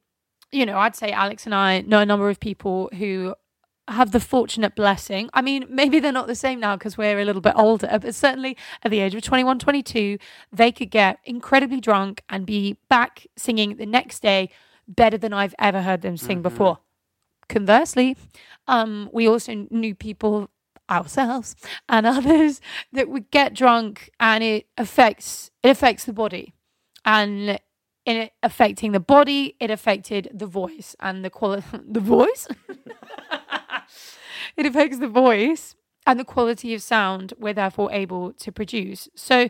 you 0.53 0.65
know, 0.65 0.79
I'd 0.79 0.97
say 0.97 1.11
Alex 1.11 1.45
and 1.45 1.55
I 1.55 1.81
know 1.81 2.01
a 2.01 2.07
number 2.07 2.31
of 2.31 2.39
people 2.39 2.89
who 2.95 3.35
have 3.91 4.13
the 4.13 4.21
fortunate 4.21 4.75
blessing. 4.75 5.29
I 5.35 5.43
mean, 5.43 5.67
maybe 5.69 6.01
they're 6.01 6.13
not 6.13 6.27
the 6.27 6.35
same 6.35 6.61
now 6.61 6.77
because 6.77 6.97
we're 6.97 7.19
a 7.19 7.25
little 7.25 7.43
bit 7.43 7.55
older, 7.57 7.99
but 8.01 8.15
certainly 8.15 8.57
at 8.83 8.91
the 8.91 9.01
age 9.01 9.15
of 9.15 9.23
21, 9.23 9.59
22, 9.59 10.19
they 10.53 10.73
could 10.73 10.91
get 10.91 11.19
incredibly 11.25 11.81
drunk 11.81 12.23
and 12.29 12.47
be 12.47 12.79
back 12.89 13.27
singing 13.37 13.77
the 13.77 13.87
next 13.87 14.21
day 14.21 14.51
better 14.87 15.19
than 15.19 15.33
I've 15.33 15.55
ever 15.59 15.83
heard 15.83 16.03
them 16.03 16.17
sing 16.17 16.43
before. 16.43 16.79
Conversely, 17.49 18.17
um, 18.67 19.11
we 19.13 19.29
also 19.29 19.67
knew 19.71 19.95
people 19.95 20.51
ourselves 20.91 21.55
and 21.89 22.07
others 22.17 22.61
that 22.93 23.09
would 23.09 23.31
get 23.31 23.55
drunk 23.55 24.11
and 24.19 24.43
it 24.43 24.67
affects 24.77 25.51
it 25.63 25.69
affects 25.69 26.05
the 26.05 26.13
body 26.13 26.53
and 27.05 27.59
in 28.05 28.17
it 28.17 28.33
affecting 28.43 28.93
the 28.93 29.01
body 29.01 29.57
it 29.61 29.71
affected 29.71 30.29
the 30.33 30.47
voice 30.47 30.97
and 31.01 31.25
the 31.25 31.31
quality 31.31 31.65
the 31.89 32.01
voice 32.01 32.49
it 34.57 34.67
affects 34.67 34.99
the 34.99 35.09
voice 35.09 35.75
and 36.07 36.19
the 36.19 36.25
quality 36.25 36.75
of 36.75 36.83
sound 36.83 37.35
we're 37.39 37.55
therefore 37.55 37.91
able 37.93 38.33
to 38.35 38.51
produce. 38.51 39.09
So, 39.15 39.49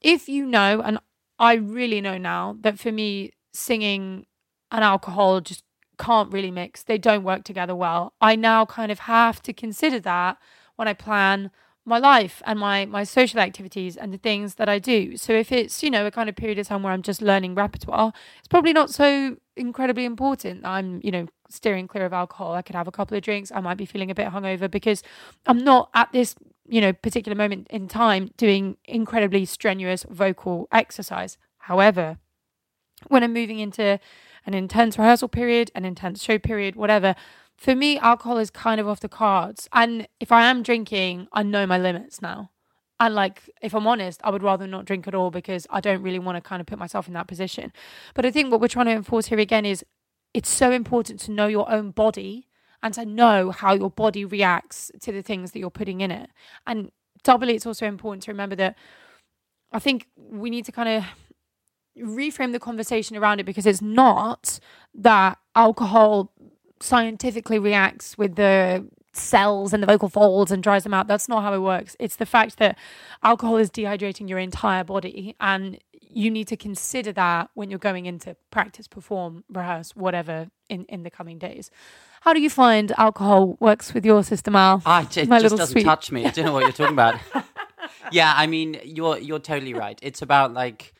if 0.00 0.28
you 0.28 0.46
know, 0.46 0.80
and 0.80 0.98
I 1.38 1.54
really 1.54 2.00
know 2.00 2.18
now 2.18 2.56
that 2.60 2.78
for 2.78 2.92
me, 2.92 3.32
singing 3.52 4.26
and 4.70 4.82
alcohol 4.82 5.40
just 5.40 5.64
can't 5.98 6.32
really 6.32 6.50
mix, 6.50 6.82
they 6.82 6.98
don't 6.98 7.24
work 7.24 7.44
together 7.44 7.74
well. 7.74 8.12
I 8.20 8.36
now 8.36 8.64
kind 8.64 8.90
of 8.90 9.00
have 9.00 9.42
to 9.42 9.52
consider 9.52 10.00
that 10.00 10.38
when 10.76 10.88
I 10.88 10.94
plan 10.94 11.50
my 11.84 11.98
life 11.98 12.42
and 12.46 12.60
my 12.60 12.86
my 12.86 13.02
social 13.04 13.40
activities 13.40 13.96
and 13.96 14.12
the 14.12 14.18
things 14.18 14.54
that 14.54 14.68
I 14.68 14.78
do. 14.78 15.16
So 15.16 15.32
if 15.32 15.50
it's, 15.50 15.82
you 15.82 15.90
know, 15.90 16.06
a 16.06 16.10
kind 16.10 16.28
of 16.28 16.36
period 16.36 16.58
of 16.58 16.68
time 16.68 16.82
where 16.82 16.92
I'm 16.92 17.02
just 17.02 17.20
learning 17.20 17.54
repertoire, 17.54 18.12
it's 18.38 18.48
probably 18.48 18.72
not 18.72 18.90
so 18.90 19.36
incredibly 19.56 20.04
important 20.04 20.64
I'm, 20.64 21.00
you 21.02 21.10
know, 21.10 21.26
steering 21.52 21.88
clear 21.88 22.04
of 22.04 22.12
alcohol. 22.12 22.54
I 22.54 22.62
could 22.62 22.76
have 22.76 22.88
a 22.88 22.92
couple 22.92 23.16
of 23.16 23.22
drinks. 23.22 23.52
I 23.54 23.60
might 23.60 23.76
be 23.76 23.86
feeling 23.86 24.10
a 24.10 24.14
bit 24.14 24.28
hungover 24.28 24.70
because 24.70 25.02
I'm 25.46 25.58
not 25.58 25.90
at 25.94 26.12
this, 26.12 26.34
you 26.68 26.80
know, 26.80 26.92
particular 26.92 27.36
moment 27.36 27.66
in 27.70 27.88
time 27.88 28.30
doing 28.36 28.76
incredibly 28.84 29.44
strenuous 29.44 30.04
vocal 30.08 30.68
exercise. 30.72 31.38
However, 31.58 32.18
when 33.08 33.22
I'm 33.22 33.32
moving 33.32 33.58
into 33.58 33.98
an 34.46 34.54
intense 34.54 34.98
rehearsal 34.98 35.28
period, 35.28 35.70
an 35.74 35.84
intense 35.84 36.22
show 36.22 36.38
period, 36.38 36.76
whatever, 36.76 37.14
for 37.56 37.76
me, 37.76 37.98
alcohol 37.98 38.38
is 38.38 38.50
kind 38.50 38.80
of 38.80 38.88
off 38.88 39.00
the 39.00 39.08
cards. 39.08 39.68
And 39.72 40.08
if 40.18 40.32
I 40.32 40.46
am 40.46 40.62
drinking, 40.62 41.28
I 41.32 41.42
know 41.42 41.66
my 41.66 41.78
limits 41.78 42.20
now. 42.20 42.50
And 42.98 43.14
like, 43.14 43.50
if 43.60 43.74
I'm 43.74 43.86
honest, 43.86 44.20
I 44.22 44.30
would 44.30 44.42
rather 44.42 44.66
not 44.66 44.84
drink 44.84 45.08
at 45.08 45.14
all 45.14 45.30
because 45.30 45.66
I 45.70 45.80
don't 45.80 46.02
really 46.02 46.18
want 46.18 46.36
to 46.36 46.40
kind 46.40 46.60
of 46.60 46.66
put 46.66 46.78
myself 46.78 47.08
in 47.08 47.14
that 47.14 47.26
position. 47.26 47.72
But 48.14 48.24
I 48.24 48.30
think 48.30 48.50
what 48.50 48.60
we're 48.60 48.68
trying 48.68 48.86
to 48.86 48.92
enforce 48.92 49.26
here 49.26 49.40
again 49.40 49.66
is 49.66 49.84
it's 50.34 50.48
so 50.48 50.70
important 50.70 51.20
to 51.20 51.30
know 51.30 51.46
your 51.46 51.70
own 51.70 51.90
body 51.90 52.48
and 52.82 52.94
to 52.94 53.04
know 53.04 53.50
how 53.50 53.74
your 53.74 53.90
body 53.90 54.24
reacts 54.24 54.90
to 55.00 55.12
the 55.12 55.22
things 55.22 55.52
that 55.52 55.58
you're 55.58 55.70
putting 55.70 56.00
in 56.00 56.10
it. 56.10 56.30
And 56.66 56.90
doubly, 57.22 57.54
it's 57.54 57.66
also 57.66 57.86
important 57.86 58.24
to 58.24 58.32
remember 58.32 58.56
that 58.56 58.76
I 59.72 59.78
think 59.78 60.08
we 60.16 60.50
need 60.50 60.64
to 60.66 60.72
kind 60.72 60.88
of 60.88 61.04
reframe 61.98 62.52
the 62.52 62.58
conversation 62.58 63.16
around 63.16 63.40
it 63.40 63.44
because 63.44 63.66
it's 63.66 63.82
not 63.82 64.58
that 64.94 65.38
alcohol 65.54 66.32
scientifically 66.80 67.58
reacts 67.58 68.18
with 68.18 68.34
the 68.36 68.88
cells 69.12 69.72
and 69.72 69.82
the 69.82 69.86
vocal 69.86 70.08
folds 70.08 70.50
and 70.50 70.62
dries 70.62 70.84
them 70.84 70.94
out. 70.94 71.06
That's 71.06 71.28
not 71.28 71.42
how 71.42 71.52
it 71.54 71.58
works. 71.58 71.94
It's 72.00 72.16
the 72.16 72.26
fact 72.26 72.58
that 72.58 72.78
alcohol 73.22 73.58
is 73.58 73.70
dehydrating 73.70 74.28
your 74.28 74.38
entire 74.38 74.84
body 74.84 75.36
and 75.38 75.78
you 76.14 76.30
need 76.30 76.48
to 76.48 76.56
consider 76.56 77.12
that 77.12 77.50
when 77.54 77.70
you're 77.70 77.78
going 77.78 78.06
into 78.06 78.36
practice, 78.50 78.86
perform, 78.88 79.44
rehearse, 79.48 79.94
whatever 79.96 80.48
in, 80.68 80.84
in 80.86 81.02
the 81.02 81.10
coming 81.10 81.38
days. 81.38 81.70
How 82.22 82.32
do 82.32 82.40
you 82.40 82.50
find 82.50 82.92
alcohol 82.98 83.56
works 83.60 83.92
with 83.94 84.04
your 84.06 84.22
system, 84.22 84.54
Al? 84.54 84.82
Ah, 84.86 85.02
it, 85.02 85.16
it 85.16 85.28
My 85.28 85.40
just 85.40 85.56
doesn't 85.56 85.72
sweet- 85.72 85.84
touch 85.84 86.12
me. 86.12 86.24
I 86.24 86.30
don't 86.30 86.44
know 86.46 86.52
what 86.52 86.62
you're 86.62 86.72
talking 86.72 86.92
about. 86.94 87.18
yeah, 88.12 88.32
I 88.36 88.46
mean, 88.46 88.78
you're 88.84 89.18
you're 89.18 89.40
totally 89.40 89.74
right. 89.74 89.98
It's 90.02 90.22
about 90.22 90.52
like, 90.52 90.94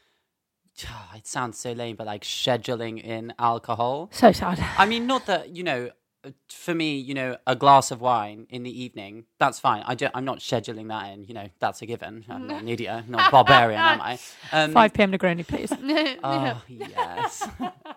it 1.14 1.26
sounds 1.26 1.58
so 1.58 1.72
lame, 1.72 1.96
but 1.96 2.06
like 2.06 2.22
scheduling 2.22 3.02
in 3.02 3.32
alcohol. 3.38 4.08
So 4.12 4.32
sad. 4.32 4.58
I 4.78 4.86
mean, 4.86 5.06
not 5.06 5.26
that 5.26 5.50
you 5.50 5.62
know. 5.62 5.90
For 6.48 6.74
me, 6.74 6.98
you 6.98 7.14
know, 7.14 7.36
a 7.46 7.56
glass 7.56 7.90
of 7.90 8.00
wine 8.00 8.46
in 8.48 8.62
the 8.62 8.82
evening, 8.82 9.24
that's 9.40 9.58
fine. 9.58 9.82
I 9.86 9.94
don't, 9.96 10.12
I'm 10.14 10.24
not 10.24 10.38
scheduling 10.38 10.88
that 10.88 11.12
in. 11.12 11.24
You 11.24 11.34
know, 11.34 11.48
that's 11.58 11.82
a 11.82 11.86
given. 11.86 12.24
I'm 12.28 12.46
not 12.46 12.62
an 12.62 12.68
idiot. 12.68 13.04
I'm 13.04 13.10
not 13.10 13.28
a 13.28 13.30
barbarian, 13.30 13.80
am 13.80 14.00
I? 14.00 14.18
Um, 14.52 14.72
5 14.72 14.92
p.m. 14.92 15.12
Negroni, 15.12 15.46
please. 15.46 15.72
Oh 16.24 16.62
yes. 16.68 17.48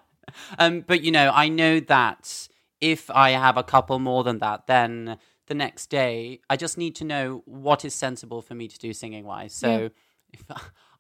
um, 0.60 0.82
but 0.82 1.02
you 1.02 1.12
know, 1.12 1.32
I 1.34 1.50
know 1.50 1.80
that 1.82 2.48
if 2.82 3.10
I 3.12 3.32
have 3.32 3.58
a 3.58 3.64
couple 3.64 4.00
more 4.00 4.24
than 4.24 4.40
that, 4.40 4.68
then 4.68 5.18
the 5.48 5.54
next 5.54 5.88
day 5.92 6.40
I 6.50 6.58
just 6.58 6.78
need 6.78 6.96
to 6.96 7.04
know 7.04 7.44
what 7.46 7.86
is 7.86 7.94
sensible 7.94 8.42
for 8.42 8.56
me 8.56 8.68
to 8.68 8.80
do 8.80 8.94
singing 8.94 9.26
wise. 9.26 9.54
So 9.54 9.70
Yeah. 9.70 9.88
if 10.34 10.44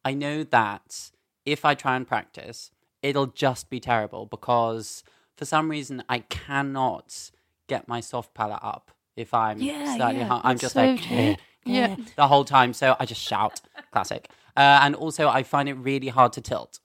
I 0.03 0.13
know 0.13 0.43
that 0.43 1.11
if 1.45 1.65
I 1.65 1.73
try 1.73 1.95
and 1.95 2.07
practice, 2.07 2.71
it'll 3.01 3.27
just 3.27 3.69
be 3.69 3.79
terrible 3.79 4.25
because 4.25 5.03
for 5.35 5.45
some 5.45 5.69
reason 5.69 6.03
I 6.09 6.19
cannot 6.19 7.31
get 7.67 7.87
my 7.87 7.99
soft 7.99 8.33
palate 8.33 8.59
up 8.61 8.91
if 9.15 9.33
I'm 9.33 9.59
Yeah, 9.59 9.95
slightly 9.95 10.21
yeah, 10.21 10.27
hung- 10.27 10.41
I'm 10.43 10.57
just 10.57 10.73
so 10.73 10.81
like 10.81 11.01
true. 11.01 11.35
Yeah. 11.65 11.95
the 12.15 12.27
whole 12.27 12.45
time. 12.45 12.73
So 12.73 12.95
I 12.99 13.05
just 13.05 13.21
shout. 13.21 13.61
Classic. 13.91 14.29
Uh, 14.55 14.79
and 14.83 14.95
also, 14.95 15.27
I 15.29 15.43
find 15.43 15.67
it 15.67 15.73
really 15.73 16.09
hard 16.09 16.33
to 16.33 16.41
tilt. 16.41 16.79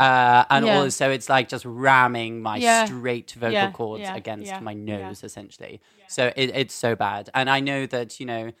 Uh, 0.00 0.44
and 0.50 0.64
Yeah. 0.64 0.78
also, 0.78 1.10
it's 1.10 1.28
like 1.28 1.48
just 1.48 1.64
ramming 1.64 2.40
my 2.40 2.56
Yeah. 2.58 2.84
straight 2.84 3.32
vocal 3.32 3.52
Yeah, 3.52 3.70
cords 3.70 4.02
yeah, 4.02 4.14
against 4.14 4.46
yeah, 4.52 4.60
my 4.60 4.72
yeah. 4.72 4.96
nose, 5.08 5.24
essentially. 5.24 5.80
So 6.06 6.32
it, 6.36 6.50
it's 6.54 6.74
so 6.74 6.94
bad. 6.94 7.28
And 7.34 7.50
I 7.50 7.60
know 7.60 7.86
that, 7.86 8.18
you 8.20 8.26
know, 8.26 8.52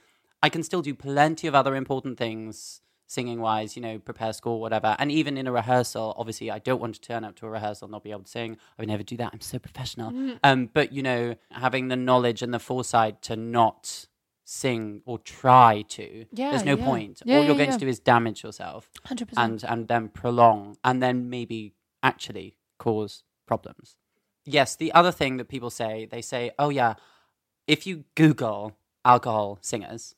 I 0.42 0.48
can 0.48 0.62
still 0.62 0.82
do 0.82 0.94
plenty 0.94 1.46
of 1.46 1.54
other 1.54 1.74
important 1.76 2.18
things 2.18 2.80
singing 3.08 3.40
wise, 3.40 3.74
you 3.74 3.82
know, 3.82 3.98
prepare 3.98 4.32
school, 4.32 4.60
whatever. 4.60 4.94
And 5.00 5.10
even 5.10 5.36
in 5.36 5.46
a 5.48 5.52
rehearsal, 5.52 6.14
obviously, 6.16 6.50
I 6.50 6.60
don't 6.60 6.80
want 6.80 6.94
to 6.94 7.00
turn 7.00 7.24
up 7.24 7.34
to 7.36 7.46
a 7.46 7.50
rehearsal 7.50 7.86
and 7.86 7.92
not 7.92 8.04
be 8.04 8.12
able 8.12 8.22
to 8.22 8.30
sing. 8.30 8.52
I 8.78 8.82
would 8.82 8.88
never 8.88 9.02
do 9.02 9.16
that. 9.16 9.30
I'm 9.32 9.40
so 9.40 9.58
professional. 9.58 10.12
Mm. 10.12 10.38
Um, 10.44 10.70
but, 10.72 10.92
you 10.92 11.02
know, 11.02 11.34
having 11.50 11.88
the 11.88 11.96
knowledge 11.96 12.42
and 12.42 12.54
the 12.54 12.58
foresight 12.60 13.22
to 13.22 13.34
not 13.34 14.06
sing 14.44 15.00
or 15.06 15.18
try 15.18 15.82
to. 15.88 16.26
Yeah, 16.32 16.50
There's 16.50 16.64
no 16.64 16.76
yeah. 16.76 16.84
point. 16.84 17.22
Yeah, 17.24 17.38
All 17.38 17.44
you're 17.44 17.56
going 17.56 17.72
to 17.72 17.78
do 17.78 17.88
is 17.88 17.98
damage 17.98 18.42
yourself 18.42 18.88
Hundred 19.04 19.28
percent. 19.28 19.62
and 19.64 19.70
and 19.70 19.88
then 19.88 20.08
prolong 20.08 20.76
and 20.84 21.02
then 21.02 21.28
maybe 21.28 21.74
actually 22.02 22.56
cause 22.78 23.24
problems. 23.46 23.96
Yes, 24.46 24.74
the 24.76 24.92
other 24.92 25.12
thing 25.12 25.36
that 25.36 25.48
people 25.48 25.68
say, 25.68 26.06
they 26.10 26.22
say, 26.22 26.52
"Oh 26.58 26.70
yeah, 26.70 26.94
if 27.66 27.86
you 27.86 28.04
Google 28.14 28.74
alcohol 29.04 29.58
singers, 29.60 30.14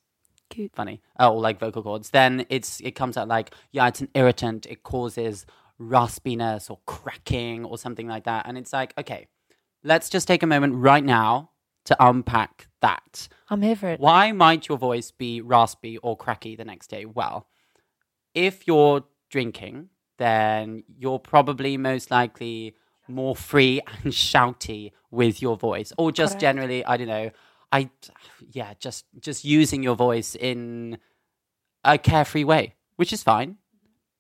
Cute. 0.51 0.73
funny, 0.75 1.01
oh, 1.19 1.35
or 1.35 1.41
like 1.41 1.59
vocal 1.59 1.83
cords, 1.83 2.11
then 2.11 2.45
it's 2.51 2.81
it 2.81 2.93
comes 2.93 3.17
out 3.17 3.29
like, 3.29 3.55
yeah, 3.73 3.89
it's 3.89 4.01
an 4.01 4.09
irritant. 4.15 4.67
It 4.67 4.83
causes 4.83 5.47
raspiness 5.81 6.71
or 6.71 6.79
cracking 6.87 7.65
or 7.65 7.79
something 7.79 8.07
like 8.07 8.25
that. 8.25 8.47
And 8.47 8.59
it's 8.59 8.73
like, 8.73 8.93
okay, 8.99 9.29
let's 9.83 10.11
just 10.11 10.29
take 10.29 10.43
a 10.43 10.47
moment 10.47 10.75
right 10.75 11.05
now 11.05 11.51
to 11.87 11.97
unpack 11.99 12.69
that. 12.83 13.29
I'm 13.49 13.63
here 13.63 13.77
for 13.77 13.89
it. 13.89 14.01
Why 14.01 14.33
might 14.33 14.69
your 14.69 14.77
voice 14.77 15.11
be 15.11 15.41
raspy 15.41 15.97
or 15.99 16.17
cracky 16.17 16.55
the 16.57 16.65
next 16.65 16.89
day? 16.89 17.05
Well, 17.07 17.47
if 18.35 18.67
you're 18.67 19.05
drinking, 19.31 19.89
then 20.19 20.85
you're 20.99 21.19
probably 21.19 21.77
most 21.77 22.11
likely 22.11 22.77
more 23.09 23.35
free 23.35 23.81
and 23.87 24.13
shouty 24.13 24.93
with 25.11 25.43
your 25.43 25.57
voice, 25.57 25.93
or 25.99 26.13
just 26.13 26.33
Correct. 26.35 26.41
generally, 26.41 26.85
I 26.85 26.97
don't 26.97 27.09
know. 27.09 27.31
I, 27.73 27.91
yeah, 28.51 28.75
just 28.79 29.05
just 29.21 29.45
using 29.45 29.83
your 29.83 29.95
voice 29.95 30.35
in 30.35 30.99
a 31.85 31.99
carefree 31.99 32.45
way, 32.45 32.75
which 32.97 33.13
is 33.13 33.23
fine. 33.23 33.57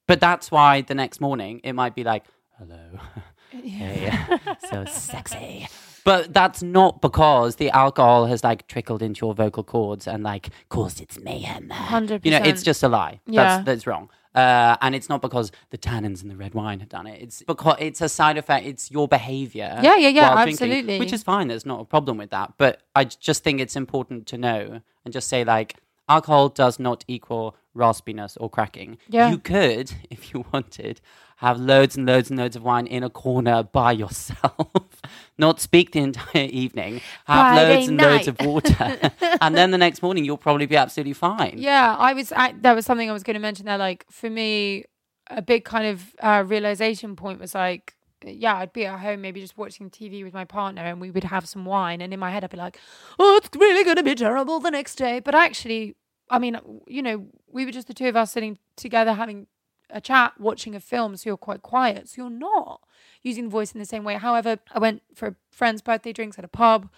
But 0.07 0.21
that's 0.21 0.51
why 0.51 0.83
the 0.83 0.95
next 0.95 1.21
morning 1.21 1.61
it 1.65 1.73
might 1.73 1.95
be 1.95 2.05
like, 2.05 2.25
"Hello, 2.59 2.99
yeah. 3.53 4.39
hey, 4.39 4.39
so 4.71 4.85
sexy." 4.85 5.69
But 6.05 6.33
that's 6.33 6.63
not 6.63 7.03
because 7.03 7.57
the 7.57 7.71
alcohol 7.71 8.27
has 8.27 8.43
like 8.43 8.67
trickled 8.67 9.03
into 9.03 9.27
your 9.27 9.35
vocal 9.35 9.63
cords 9.63 10.07
and 10.09 10.23
like 10.23 10.49
caused 10.69 11.01
its 11.01 11.19
mayhem. 11.19 11.69
Hundred 11.71 12.25
You 12.25 12.33
know, 12.33 12.41
it's 12.43 12.63
just 12.63 12.83
a 12.83 12.89
lie. 12.89 13.21
Yeah. 13.27 13.43
That's 13.43 13.67
that's 13.67 13.87
wrong. 13.87 14.09
Uh, 14.35 14.77
and 14.81 14.95
it's 14.95 15.09
not 15.09 15.21
because 15.21 15.51
the 15.71 15.79
tannins 15.79 16.23
in 16.23 16.29
the 16.29 16.37
red 16.37 16.55
wine 16.55 16.81
have 16.81 16.89
done 16.89 17.07
it. 17.07 17.21
It's 17.21 17.43
because 17.43 17.77
it's 17.81 18.01
a 18.01 18.09
side 18.09 18.39
effect. 18.39 18.67
It's 18.67 18.91
your 18.91 19.09
behavior. 19.09 19.79
Yeah, 19.83 19.97
yeah, 19.97 20.09
yeah, 20.09 20.35
while 20.35 20.45
drinking, 20.45 20.71
absolutely. 20.71 20.99
which 20.99 21.13
is 21.13 21.23
fine. 21.23 21.49
There's 21.49 21.67
not 21.67 21.81
a 21.81 21.85
problem 21.85 22.17
with 22.17 22.31
that. 22.31 22.55
But 22.57 22.83
I 22.95 23.05
just 23.05 23.43
think 23.43 23.61
it's 23.61 23.77
important 23.77 24.27
to 24.29 24.39
know 24.39 24.81
and 25.05 25.13
just 25.13 25.29
say 25.29 25.45
like 25.45 25.77
alcohol 26.09 26.49
does 26.49 26.79
not 26.79 27.05
equal 27.09 27.57
raspiness 27.77 28.37
or 28.41 28.51
cracking. 28.51 28.99
Yeah. 29.09 29.31
You 29.31 29.39
could, 29.39 29.93
if 30.11 30.33
you 30.33 30.45
wanted, 30.53 31.01
have 31.41 31.59
loads 31.59 31.97
and 31.97 32.05
loads 32.05 32.29
and 32.29 32.39
loads 32.39 32.55
of 32.55 32.63
wine 32.63 32.87
in 32.87 33.03
a 33.03 33.09
corner 33.09 33.63
by 33.63 33.93
yourself, 33.93 35.01
not 35.39 35.59
speak 35.59 35.93
the 35.93 36.01
entire 36.01 36.45
evening, 36.45 37.01
have 37.25 37.55
Friday 37.55 37.77
loads 37.77 37.89
and 37.89 37.99
loads 37.99 38.29
of 38.29 38.41
water, 38.43 39.11
and 39.41 39.57
then 39.57 39.71
the 39.71 39.79
next 39.79 40.03
morning 40.03 40.23
you'll 40.27 40.37
probably 40.37 40.67
be 40.67 40.77
absolutely 40.77 41.15
fine. 41.15 41.55
Yeah, 41.57 41.97
I 41.99 42.13
was. 42.13 42.31
I, 42.33 42.55
that 42.61 42.77
was 42.77 42.85
something 42.85 43.09
I 43.09 43.15
was 43.15 43.23
going 43.23 43.35
to 43.35 43.41
mention 43.41 43.65
there. 43.65 43.79
Like 43.79 44.05
for 44.11 44.29
me, 44.29 44.85
a 45.29 45.41
big 45.41 45.65
kind 45.65 45.87
of 45.87 46.15
uh, 46.21 46.45
realization 46.47 47.17
point 47.17 47.41
was 47.41 47.55
like, 47.55 47.95
yeah, 48.23 48.57
I'd 48.57 48.75
be 48.75 48.85
at 48.85 49.01
home 49.01 49.23
maybe 49.23 49.41
just 49.41 49.57
watching 49.57 49.89
TV 49.89 50.23
with 50.23 50.35
my 50.35 50.45
partner, 50.45 50.83
and 50.83 51.01
we 51.01 51.11
would 51.11 51.25
have 51.25 51.49
some 51.49 51.65
wine, 51.65 52.03
and 52.03 52.13
in 52.13 52.21
my 52.21 52.31
head 52.31 52.45
I'd 52.45 52.51
be 52.51 52.59
like, 52.59 52.79
oh, 53.19 53.37
it's 53.37 53.49
really 53.57 53.83
going 53.83 53.97
to 53.97 54.03
be 54.03 54.15
terrible 54.15 54.61
the 54.61 54.71
next 54.71 54.97
day. 54.97 55.21
But 55.21 55.35
actually, 55.35 55.97
I 56.29 56.39
mean, 56.39 56.61
you 56.87 57.01
know, 57.01 57.29
we 57.51 57.65
were 57.65 57.73
just 57.73 57.89
the 57.89 57.95
two 57.95 58.09
of 58.09 58.17
us 58.17 58.31
sitting 58.31 58.59
together 58.77 59.15
having 59.15 59.47
a 59.93 60.01
chat, 60.01 60.39
watching 60.39 60.75
a 60.75 60.81
film, 60.81 61.17
so 61.17 61.31
you're 61.31 61.37
quite 61.37 61.63
quiet. 61.63 62.09
So 62.09 62.23
you're 62.23 62.31
not 62.31 62.81
using 63.23 63.45
the 63.45 63.51
voice 63.51 63.73
in 63.73 63.79
the 63.79 63.87
same 63.87 64.05
way. 64.05 64.15
However, 64.15 64.59
I 64.73 64.79
went 64.79 65.03
for 65.15 65.29
a 65.29 65.35
friend's 65.51 65.83
birthday 65.83 66.13
drinks 66.13 66.39
at 66.39 66.45
a 66.45 66.49
pub. 66.49 66.89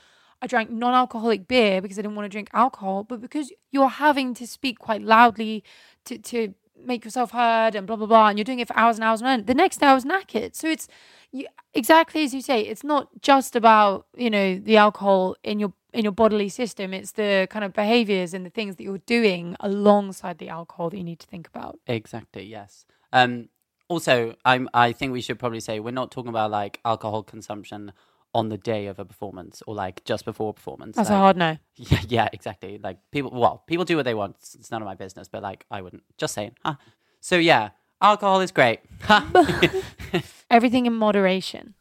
I 0.41 0.47
drank 0.47 0.71
non 0.71 0.95
alcoholic 0.95 1.47
beer 1.47 1.81
because 1.81 1.99
I 1.99 2.03
didn't 2.03 2.17
want 2.17 2.27
to 2.27 2.35
drink 2.35 2.51
alcohol, 2.53 3.05
but 3.05 3.21
because 3.21 3.53
you're 3.71 3.89
having 3.89 4.35
to 4.35 4.47
speak 4.47 4.79
quite 4.79 5.03
loudly 5.03 5.63
to, 6.05 6.19
to 6.19 6.55
make 6.85 7.05
yourself 7.05 7.31
heard 7.31 7.75
and 7.75 7.87
blah, 7.87 7.97
blah, 7.97 8.07
blah, 8.07 8.29
and 8.29 8.39
you're 8.39 8.45
doing 8.45 8.59
it 8.59 8.69
for 8.69 8.77
hours 8.77 8.97
and 8.97 9.05
hours 9.05 9.21
and 9.21 9.29
hours, 9.29 9.45
the 9.47 9.55
next 9.55 9.79
day 9.79 9.87
I 9.87 9.95
was 9.95 10.05
knackered. 10.05 10.57
So 10.57 10.69
it's 10.69 10.89
you, 11.31 11.47
exactly 11.75 12.25
as 12.25 12.35
you 12.35 12.43
say, 12.43 12.63
it's 12.63 12.85
not 12.85 13.09
just 13.23 13.55
about, 13.55 14.07
you 14.17 14.31
know, 14.31 14.59
the 14.59 14.77
alcohol 14.77 15.37
in 15.45 15.61
your 15.61 15.73
in 15.93 16.05
your 16.05 16.13
bodily 16.13 16.49
system. 16.49 16.95
It's 16.95 17.13
the 17.13 17.47
kind 17.51 17.65
of 17.65 17.73
behaviors 17.73 18.35
and 18.35 18.45
the 18.47 18.51
things 18.51 18.77
that 18.77 18.85
you're 18.85 18.99
doing 18.99 19.57
alongside 19.61 20.39
the 20.39 20.49
alcohol 20.49 20.91
that 20.91 20.97
you 20.97 21.05
need 21.05 21.21
to 21.21 21.27
think 21.27 21.49
about. 21.49 21.79
Exactly. 21.87 22.45
Yes. 22.45 22.87
Um, 23.13 23.49
also, 23.89 24.35
I'm. 24.45 24.69
I 24.73 24.93
think 24.93 25.13
we 25.13 25.21
should 25.21 25.39
probably 25.39 25.61
say 25.61 25.79
we're 25.81 25.91
not 25.91 26.11
talking 26.11 26.31
about 26.31 26.51
like 26.51 26.81
alcohol 26.85 27.23
consumption 27.23 27.93
on 28.35 28.49
the 28.49 28.57
day 28.57 28.87
of 28.87 28.99
a 28.99 29.05
performance 29.05 29.63
or 29.67 29.75
like 29.75 30.03
just 30.05 30.25
before 30.25 30.51
a 30.51 30.53
performance. 30.55 30.97
That's 30.97 31.11
a 31.11 31.17
hard 31.17 31.37
no. 31.37 31.59
Yeah, 31.77 32.01
yeah, 32.09 32.29
exactly. 32.33 32.79
Like 32.83 32.99
people, 33.11 33.31
well, 33.31 33.63
people 33.67 33.85
do 33.85 33.97
what 33.97 34.05
they 34.05 34.15
want. 34.15 34.37
It's, 34.39 34.55
it's 34.55 34.71
none 34.71 34.81
of 34.81 34.87
my 34.87 34.95
business, 34.95 35.29
but 35.29 35.43
like 35.43 35.67
I 35.71 35.83
wouldn't. 35.83 36.05
Just 36.17 36.35
saying. 36.35 36.53
Huh. 36.65 36.77
So 37.21 37.37
yeah, 37.37 37.71
alcohol 38.01 38.41
is 38.41 38.51
great. 38.51 38.81
Everything 40.51 40.87
in 40.87 40.95
moderation. 40.95 41.75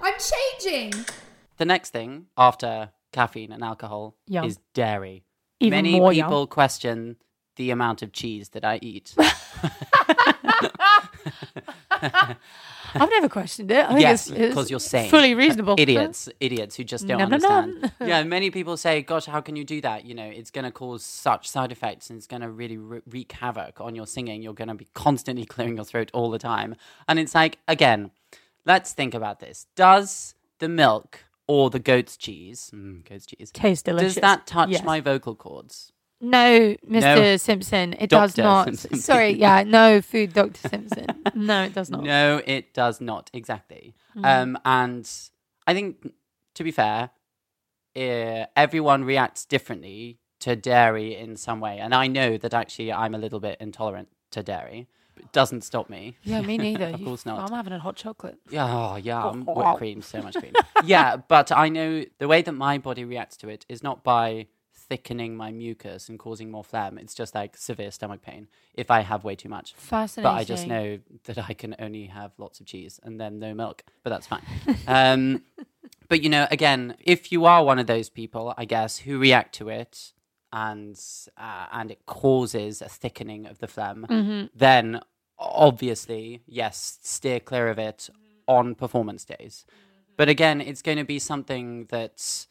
I'm 0.00 0.14
changing. 0.18 1.04
The 1.58 1.64
next 1.64 1.90
thing 1.90 2.26
after 2.36 2.90
caffeine 3.12 3.52
and 3.52 3.62
alcohol 3.62 4.16
Yum. 4.26 4.44
is 4.44 4.58
dairy. 4.74 5.24
Even 5.60 5.76
Many 5.78 5.98
more 6.00 6.12
yum. 6.12 6.26
people 6.26 6.46
question 6.46 7.16
the 7.56 7.70
amount 7.70 8.02
of 8.02 8.12
cheese 8.12 8.48
that 8.50 8.64
I 8.64 8.78
eat. 8.82 9.14
I've 12.94 13.08
never 13.10 13.28
questioned 13.28 13.70
it. 13.70 13.84
I 13.84 13.88
think 13.88 14.00
Yes, 14.00 14.28
it's, 14.28 14.38
it's 14.38 14.54
'cause 14.54 14.70
you're 14.70 14.80
sane. 14.80 15.08
Fully 15.10 15.34
reasonable. 15.34 15.76
idiots, 15.78 16.28
idiots 16.40 16.76
who 16.76 16.84
just 16.84 17.06
don't 17.06 17.18
No, 17.18 17.24
no, 17.26 17.36
no. 17.38 17.48
understand. 17.48 17.92
yeah, 18.08 18.22
many 18.24 18.50
people 18.50 18.76
say, 18.76 19.02
"Gosh, 19.02 19.24
how 19.26 19.40
can 19.40 19.56
you 19.56 19.64
do 19.64 19.80
that? 19.80 20.04
You 20.04 20.14
know, 20.14 20.24
it's 20.26 20.50
going 20.50 20.64
to 20.66 20.70
cause 20.70 21.02
such 21.04 21.48
side 21.48 21.72
effects, 21.72 22.10
and 22.10 22.18
it's 22.18 22.26
going 22.26 22.42
to 22.42 22.50
really 22.50 22.76
re- 22.76 23.00
wreak 23.08 23.32
havoc 23.32 23.80
on 23.80 23.94
your 23.94 24.06
singing. 24.06 24.42
You're 24.42 24.52
going 24.54 24.68
to 24.68 24.74
be 24.74 24.88
constantly 24.94 25.46
clearing 25.46 25.76
your 25.76 25.84
throat 25.86 26.10
all 26.12 26.30
the 26.30 26.38
time." 26.38 26.74
And 27.08 27.18
it's 27.18 27.34
like, 27.34 27.58
again, 27.66 28.10
let's 28.66 28.92
think 28.92 29.14
about 29.14 29.40
this: 29.40 29.66
Does 29.74 30.34
the 30.58 30.68
milk 30.68 31.20
or 31.52 31.68
the 31.68 31.78
goat's 31.78 32.16
cheese, 32.16 32.70
mm, 32.74 33.06
goat's 33.06 33.26
cheese, 33.26 33.50
Tastes 33.52 33.82
delicious. 33.82 34.14
does 34.14 34.20
that 34.22 34.46
touch 34.46 34.70
Yes. 34.70 34.82
my 34.84 35.00
vocal 35.00 35.34
cords? 35.34 35.92
No, 36.18 36.74
Mr. 36.88 37.00
No. 37.16 37.36
Simpson, 37.36 37.94
it 37.98 38.08
does 38.08 38.38
not. 38.38 38.66
Simpson. 38.68 38.98
Sorry, 38.98 39.30
yeah, 39.30 39.62
no, 39.64 40.00
food, 40.00 40.32
Dr. 40.32 40.68
Simpson. 40.68 41.06
No, 41.34 41.64
it 41.64 41.74
does 41.74 41.90
not. 41.90 42.02
No, 42.04 42.40
it 42.46 42.72
does 42.72 43.00
not 43.00 43.28
exactly. 43.34 43.94
Mm. 44.16 44.24
Um, 44.24 44.58
and 44.64 45.10
I 45.66 45.74
think, 45.74 46.12
to 46.54 46.64
be 46.64 46.70
fair, 46.70 47.10
uh, 47.96 48.46
everyone 48.56 49.04
reacts 49.04 49.44
differently 49.44 50.18
to 50.40 50.56
dairy 50.56 51.14
in 51.16 51.36
some 51.36 51.60
way, 51.60 51.78
and 51.78 51.94
I 51.94 52.06
know 52.06 52.38
that 52.38 52.54
actually 52.54 52.92
I'm 52.92 53.14
a 53.14 53.18
little 53.18 53.40
bit 53.40 53.58
intolerant 53.60 54.08
to 54.30 54.42
dairy. 54.42 54.88
It 55.16 55.32
doesn't 55.32 55.62
stop 55.62 55.88
me. 55.88 56.16
Yeah, 56.22 56.40
me 56.40 56.58
neither. 56.58 56.86
Of 56.94 57.04
course 57.04 57.26
not. 57.26 57.38
I'm 57.38 57.54
having 57.54 57.72
a 57.72 57.78
hot 57.78 57.96
chocolate. 57.96 58.38
Yeah, 58.50 58.66
oh, 58.66 58.96
yeah, 58.96 59.24
um, 59.26 59.44
whipped 59.46 59.78
cream, 59.78 60.02
so 60.02 60.20
much 60.22 60.36
cream. 60.36 60.54
yeah, 60.84 61.16
but 61.28 61.50
I 61.52 61.68
know 61.68 62.04
the 62.18 62.28
way 62.28 62.42
that 62.42 62.52
my 62.52 62.78
body 62.78 63.04
reacts 63.04 63.36
to 63.38 63.48
it 63.48 63.64
is 63.68 63.82
not 63.82 64.02
by 64.02 64.46
thickening 64.74 65.36
my 65.36 65.50
mucus 65.50 66.08
and 66.08 66.18
causing 66.18 66.50
more 66.50 66.64
phlegm. 66.64 66.98
It's 66.98 67.14
just 67.14 67.34
like 67.34 67.56
severe 67.56 67.90
stomach 67.90 68.20
pain 68.22 68.48
if 68.74 68.90
I 68.90 69.00
have 69.00 69.24
way 69.24 69.34
too 69.36 69.48
much. 69.48 69.74
Fascinating. 69.74 70.30
But 70.30 70.40
I 70.40 70.44
just 70.44 70.66
know 70.66 70.98
that 71.24 71.38
I 71.48 71.54
can 71.54 71.74
only 71.78 72.06
have 72.06 72.32
lots 72.38 72.60
of 72.60 72.66
cheese 72.66 73.00
and 73.02 73.20
then 73.20 73.38
no 73.38 73.54
milk, 73.54 73.84
but 74.02 74.10
that's 74.10 74.26
fine. 74.26 74.42
um, 74.86 75.42
but 76.08 76.22
you 76.22 76.28
know, 76.28 76.46
again, 76.50 76.96
if 77.00 77.32
you 77.32 77.46
are 77.46 77.64
one 77.64 77.78
of 77.78 77.86
those 77.86 78.10
people, 78.10 78.52
I 78.58 78.66
guess, 78.66 78.98
who 78.98 79.18
react 79.18 79.54
to 79.56 79.70
it 79.70 80.12
and 80.52 81.00
uh, 81.36 81.66
and 81.72 81.90
it 81.90 82.04
causes 82.06 82.82
a 82.82 82.88
thickening 82.88 83.46
of 83.46 83.58
the 83.58 83.66
phlegm, 83.66 84.06
Mm-hmm. 84.08 84.46
then 84.54 85.00
obviously, 85.38 86.42
yes, 86.46 86.98
steer 87.02 87.40
clear 87.40 87.68
of 87.68 87.78
it 87.78 88.08
on 88.46 88.74
performance 88.74 89.24
days. 89.24 89.64
But 90.16 90.28
again, 90.28 90.60
it's 90.60 90.82
going 90.82 90.98
to 90.98 91.04
be 91.04 91.18
something 91.18 91.86
that's 91.88 92.48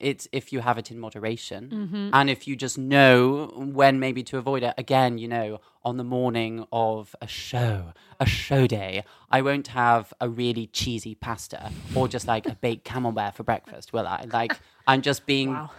it's 0.00 0.26
if 0.32 0.52
you 0.52 0.60
have 0.60 0.78
it 0.78 0.90
in 0.90 0.98
moderation 0.98 1.68
Mm-hmm. 1.72 2.10
and 2.12 2.30
if 2.30 2.48
you 2.48 2.56
just 2.56 2.78
know 2.78 3.46
when 3.56 4.00
maybe 4.00 4.22
to 4.24 4.38
avoid 4.38 4.62
it 4.62 4.74
again 4.78 5.18
you 5.18 5.28
know 5.28 5.60
on 5.84 5.96
the 5.96 6.04
morning 6.04 6.64
of 6.72 7.14
a 7.20 7.26
show 7.26 7.92
a 8.18 8.26
show 8.26 8.66
day 8.66 9.04
i 9.30 9.40
won't 9.42 9.68
have 9.68 10.12
a 10.20 10.28
really 10.28 10.66
cheesy 10.68 11.14
pasta 11.14 11.70
or 11.94 12.08
just 12.08 12.26
like 12.26 12.46
a 12.46 12.54
baked 12.54 12.84
camembert 12.84 13.34
for 13.34 13.42
breakfast 13.42 13.92
will 13.92 14.06
i 14.06 14.24
like 14.32 14.58
i'm 14.86 15.02
just 15.02 15.26
being 15.26 15.50
Wow. 15.52 15.70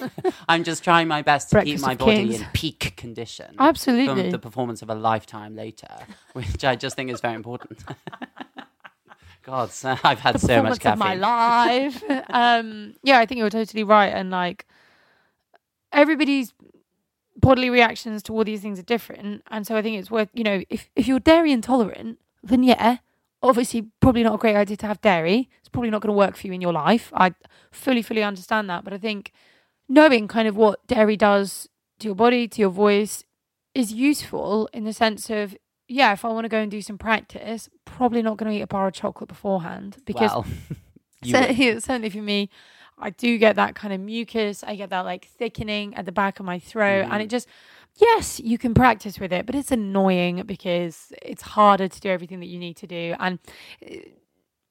i'm 0.48 0.64
just 0.64 0.84
trying 0.84 1.08
my 1.08 1.22
best 1.22 1.50
to 1.50 1.62
keep 1.62 1.80
my 1.80 1.94
body 1.94 2.16
kings. 2.28 2.40
in 2.40 2.46
peak 2.52 2.94
condition 2.96 3.54
Absolutely. 3.58 4.06
from 4.22 4.30
the 4.30 4.38
performance 4.38 4.82
of 4.82 4.90
a 4.90 4.94
lifetime 4.94 5.54
later 5.56 5.88
which 6.34 6.64
i 6.64 6.74
just 6.76 6.96
think 6.96 7.10
is 7.10 7.20
very 7.20 7.34
important 7.34 7.82
god 9.42 9.70
so 9.80 9.96
i've 10.04 10.20
had 10.20 10.34
the 10.34 10.38
so 10.38 10.62
much 10.62 10.80
performance 10.80 10.84
of 10.84 10.98
my 10.98 11.14
life. 11.14 12.02
um, 12.30 12.94
yeah, 13.02 13.18
I 13.18 13.26
think 13.26 13.38
you're 13.38 13.50
totally 13.50 13.84
right, 13.84 14.08
and 14.08 14.30
like 14.30 14.66
everybody's 15.92 16.52
bodily 17.36 17.70
reactions 17.70 18.22
to 18.24 18.34
all 18.34 18.44
these 18.44 18.60
things 18.60 18.78
are 18.78 18.84
different, 18.84 19.42
and 19.50 19.66
so 19.66 19.76
I 19.76 19.82
think 19.82 19.98
it's 19.98 20.10
worth 20.10 20.28
you 20.34 20.44
know 20.44 20.62
if 20.68 20.90
if 20.96 21.06
you're 21.06 21.20
dairy 21.20 21.52
intolerant, 21.52 22.18
then 22.42 22.62
yeah, 22.62 22.98
obviously 23.42 23.88
probably 24.00 24.22
not 24.22 24.34
a 24.34 24.38
great 24.38 24.56
idea 24.56 24.76
to 24.78 24.86
have 24.86 25.00
dairy. 25.00 25.48
It's 25.60 25.68
probably 25.68 25.90
not 25.90 26.02
going 26.02 26.12
to 26.12 26.18
work 26.18 26.36
for 26.36 26.46
you 26.46 26.52
in 26.52 26.60
your 26.60 26.72
life. 26.72 27.12
I 27.14 27.34
fully 27.70 28.02
fully 28.02 28.22
understand 28.22 28.68
that, 28.70 28.84
but 28.84 28.92
I 28.92 28.98
think 28.98 29.32
knowing 29.88 30.28
kind 30.28 30.48
of 30.48 30.56
what 30.56 30.86
dairy 30.86 31.16
does 31.16 31.68
to 31.98 32.08
your 32.08 32.14
body, 32.14 32.48
to 32.48 32.60
your 32.60 32.70
voice, 32.70 33.24
is 33.74 33.92
useful 33.92 34.68
in 34.72 34.84
the 34.84 34.92
sense 34.92 35.30
of 35.30 35.56
yeah, 35.90 36.12
if 36.12 36.24
I 36.24 36.28
want 36.28 36.44
to 36.44 36.48
go 36.48 36.58
and 36.58 36.70
do 36.70 36.80
some 36.80 36.96
practice, 36.98 37.68
probably 37.84 38.22
not 38.22 38.36
going 38.36 38.50
to 38.52 38.56
eat 38.58 38.62
a 38.62 38.66
bar 38.66 38.86
of 38.88 38.94
chocolate 38.94 39.28
beforehand 39.28 39.96
because 40.06 40.30
well, 40.30 40.46
you 41.22 41.32
cer- 41.32 41.48
would. 41.48 41.58
yeah, 41.58 41.78
certainly 41.80 42.10
for 42.10 42.18
me, 42.22 42.48
I 42.96 43.10
do 43.10 43.38
get 43.38 43.56
that 43.56 43.74
kind 43.74 43.92
of 43.92 44.00
mucus. 44.00 44.62
I 44.62 44.76
get 44.76 44.90
that 44.90 45.00
like 45.04 45.24
thickening 45.26 45.94
at 45.94 46.04
the 46.06 46.12
back 46.12 46.38
of 46.38 46.46
my 46.46 46.58
throat, 46.58 47.04
and 47.10 47.14
Mm. 47.14 47.24
it 47.24 47.30
just 47.30 47.48
yes, 47.96 48.38
you 48.40 48.56
can 48.56 48.72
practice 48.72 49.18
with 49.18 49.32
it, 49.32 49.44
but 49.46 49.54
it's 49.54 49.72
annoying 49.72 50.42
because 50.46 51.12
it's 51.22 51.42
harder 51.42 51.88
to 51.88 52.00
do 52.00 52.08
everything 52.08 52.40
that 52.40 52.46
you 52.46 52.58
need 52.58 52.76
to 52.76 52.86
do, 52.86 53.14
and 53.18 53.38
uh, 53.84 53.96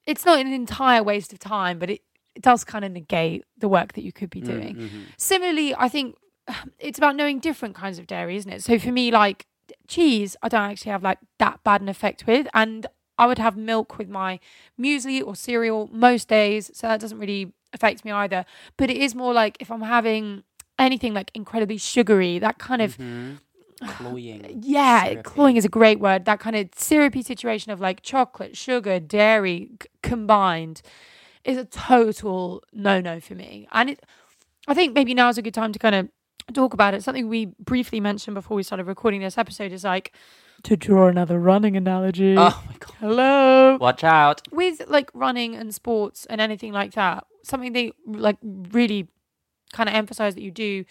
it's 0.06 0.24
not 0.24 0.38
an 0.40 0.52
entire 0.52 1.02
waste 1.02 1.32
of 1.32 1.38
time, 1.38 1.78
but 1.78 1.90
it, 1.90 2.00
it 2.34 2.42
does 2.42 2.64
kind 2.64 2.84
of 2.84 2.92
negate 2.92 3.44
the 3.58 3.68
work 3.68 3.92
that 3.92 4.02
you 4.04 4.12
could 4.12 4.30
be 4.30 4.40
doing. 4.40 4.76
Mhm. 4.76 5.02
Similarly, 5.18 5.74
I 5.76 5.88
think 5.88 6.16
it's 6.78 6.98
about 6.98 7.14
knowing 7.16 7.40
different 7.40 7.74
kinds 7.74 7.98
of 7.98 8.06
dairy, 8.06 8.36
isn't 8.36 8.50
it? 8.50 8.62
So 8.64 8.78
for 8.78 8.90
me, 8.92 9.10
like 9.10 9.46
cheese, 9.88 10.36
I 10.42 10.48
don't 10.48 10.70
actually 10.70 10.92
have 10.92 11.02
like 11.02 11.18
that 11.38 11.62
bad 11.64 11.80
an 11.80 11.88
effect 11.88 12.26
with, 12.26 12.46
and 12.54 12.86
I 13.18 13.26
would 13.26 13.38
have 13.38 13.56
milk 13.56 13.98
with 13.98 14.08
my 14.08 14.40
muesli 14.80 15.22
or 15.24 15.34
cereal 15.36 15.88
most 15.92 16.28
days, 16.28 16.70
so 16.74 16.88
that 16.88 17.00
doesn't 17.00 17.18
really 17.18 17.52
affect 17.72 18.04
me 18.04 18.10
either. 18.10 18.44
But 18.76 18.90
it 18.90 18.96
is 18.96 19.14
more 19.14 19.32
like 19.32 19.56
if 19.60 19.70
I'm 19.70 19.82
having 19.82 20.42
anything 20.78 21.12
like 21.14 21.30
incredibly 21.34 21.76
sugary, 21.78 22.38
that 22.38 22.58
kind 22.58 22.80
of 22.82 22.96
Mhm. 23.00 23.38
cloying. 23.86 24.60
yeah, 24.62 25.04
syrupy. 25.04 25.22
cloying 25.22 25.56
is 25.56 25.64
a 25.64 25.68
great 25.68 26.00
word. 26.00 26.24
That 26.24 26.40
kind 26.40 26.56
of 26.56 26.68
syrupy 26.74 27.22
situation 27.22 27.72
of 27.72 27.80
like 27.80 28.02
chocolate, 28.02 28.56
sugar, 28.56 29.00
dairy 29.00 29.70
c- 29.82 29.88
combined 30.02 30.82
is 31.44 31.56
a 31.56 31.64
total 31.64 32.62
no 32.72 33.00
no 33.00 33.20
for 33.20 33.34
me. 33.34 33.66
And 33.72 33.90
it, 33.90 34.04
I 34.68 34.74
think 34.74 34.94
maybe 34.94 35.14
now 35.14 35.28
is 35.30 35.38
a 35.38 35.42
good 35.42 35.54
time 35.54 35.72
to 35.72 35.78
kind 35.78 35.94
of 35.94 36.08
talk 36.54 36.74
about 36.74 36.94
it. 36.94 37.02
Something 37.02 37.28
we 37.28 37.46
briefly 37.58 38.00
mentioned 38.00 38.34
before 38.34 38.56
we 38.56 38.62
started 38.62 38.86
recording 38.86 39.20
this 39.20 39.38
episode 39.38 39.72
is 39.72 39.84
like 39.84 40.12
to 40.64 40.76
draw 40.76 41.08
another 41.08 41.38
running 41.38 41.76
analogy. 41.76 42.36
Oh 42.36 42.62
my 42.66 42.76
god! 42.78 42.94
Hello. 43.00 43.76
Watch 43.80 44.04
out! 44.04 44.42
With 44.52 44.82
like 44.88 45.10
running 45.14 45.54
and 45.54 45.74
sports 45.74 46.26
and 46.26 46.40
anything 46.40 46.72
like 46.72 46.92
that, 46.92 47.26
something 47.42 47.72
they 47.72 47.92
like 48.06 48.36
really 48.42 49.08
kind 49.72 49.88
of 49.88 49.94
emphasize 49.94 50.34
that 50.34 50.42
you 50.42 50.50
do 50.50 50.84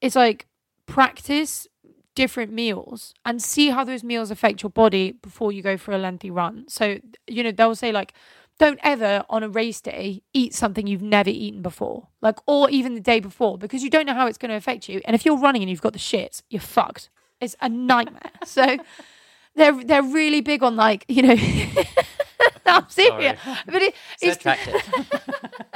is 0.00 0.14
like 0.14 0.46
practice 0.86 1.66
different 2.14 2.52
meals 2.52 3.14
and 3.24 3.40
see 3.40 3.68
how 3.68 3.84
those 3.84 4.02
meals 4.02 4.30
affect 4.30 4.62
your 4.62 4.70
body 4.70 5.12
before 5.12 5.52
you 5.52 5.62
go 5.62 5.76
for 5.76 5.92
a 5.92 5.98
lengthy 5.98 6.30
run. 6.30 6.64
So, 6.68 6.98
you 7.28 7.44
know, 7.44 7.52
they'll 7.52 7.76
say 7.76 7.92
like 7.92 8.12
don't 8.58 8.80
ever 8.82 9.24
on 9.30 9.42
a 9.42 9.48
race 9.48 9.80
day 9.80 10.22
eat 10.32 10.54
something 10.54 10.86
you've 10.86 11.02
never 11.02 11.30
eaten 11.30 11.62
before. 11.62 12.08
Like 12.20 12.38
or 12.46 12.68
even 12.70 12.94
the 12.94 13.00
day 13.00 13.20
before 13.20 13.56
because 13.56 13.82
you 13.82 13.90
don't 13.90 14.06
know 14.06 14.14
how 14.14 14.26
it's 14.26 14.38
going 14.38 14.50
to 14.50 14.56
affect 14.56 14.88
you. 14.88 15.00
And 15.04 15.14
if 15.14 15.24
you're 15.24 15.38
running 15.38 15.62
and 15.62 15.70
you've 15.70 15.80
got 15.80 15.92
the 15.92 15.98
shits, 15.98 16.42
you're 16.50 16.60
fucked. 16.60 17.10
It's 17.40 17.56
a 17.60 17.68
nightmare. 17.68 18.32
so 18.44 18.78
they're 19.54 19.84
they're 19.84 20.02
really 20.02 20.40
big 20.40 20.62
on 20.62 20.76
like, 20.76 21.04
you 21.08 21.22
know 21.22 21.36
I'm 22.66 22.88
serious. 22.88 23.40
But 23.66 23.82
it, 23.82 23.94
it's 24.20 24.42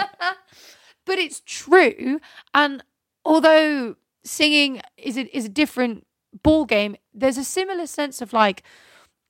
but 1.07 1.18
it's 1.18 1.40
true. 1.47 2.21
And 2.53 2.83
although 3.25 3.97
singing 4.25 4.83
is 4.97 5.16
a, 5.16 5.37
is 5.37 5.47
a 5.47 5.49
different 5.49 6.07
ball 6.42 6.64
game, 6.64 6.97
there's 7.14 7.38
a 7.38 7.45
similar 7.45 7.87
sense 7.87 8.21
of 8.21 8.33
like 8.33 8.62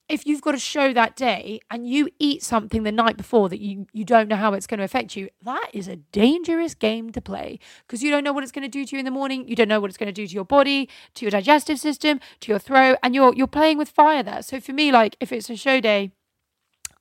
if 0.09 0.27
you've 0.27 0.43
got 0.43 0.55
a 0.55 0.59
show 0.59 0.93
that 0.93 1.17
day 1.17 1.61
and 1.71 1.89
you 1.89 2.09
eat 2.19 2.43
something 2.43 2.83
the 2.83 2.93
night 2.93 3.17
before 3.17 3.49
that 3.49 3.61
you, 3.61 3.87
you 3.93 4.05
don't 4.05 4.29
know 4.29 4.37
how 4.37 4.53
it's 4.53 4.67
going 4.67 4.79
to 4.79 4.85
affect 4.85 5.17
you, 5.17 5.29
that 5.43 5.71
is 5.73 5.89
a 5.89 5.97
dangerous 5.97 6.75
game 6.75 7.11
to 7.13 7.21
play 7.21 7.59
because 7.87 8.03
you 8.03 8.11
don't 8.11 8.25
know 8.25 8.33
what 8.33 8.43
it's 8.43 8.53
going 8.53 8.63
to 8.63 8.69
do 8.69 8.85
to 8.85 8.97
you 8.97 8.99
in 8.99 9.05
the 9.05 9.11
morning. 9.11 9.49
You 9.49 9.57
don't 9.57 9.69
know 9.69 9.81
what 9.81 9.91
it's 9.91 9.99
going 9.99 10.09
to 10.09 10.13
do 10.13 10.27
to 10.27 10.35
your 10.35 10.45
body, 10.45 10.89
to 11.15 11.25
your 11.25 11.31
digestive 11.31 11.79
system, 11.79 12.21
to 12.41 12.53
your 12.53 12.59
throat, 12.59 12.99
and 13.03 13.15
you're 13.15 13.35
you're 13.35 13.47
playing 13.47 13.79
with 13.79 13.89
fire 13.89 14.23
there. 14.23 14.43
So 14.43 14.61
for 14.61 14.73
me, 14.73 14.93
like 14.93 15.17
if 15.21 15.33
it's 15.33 15.49
a 15.49 15.57
show 15.57 15.81
day, 15.81 16.13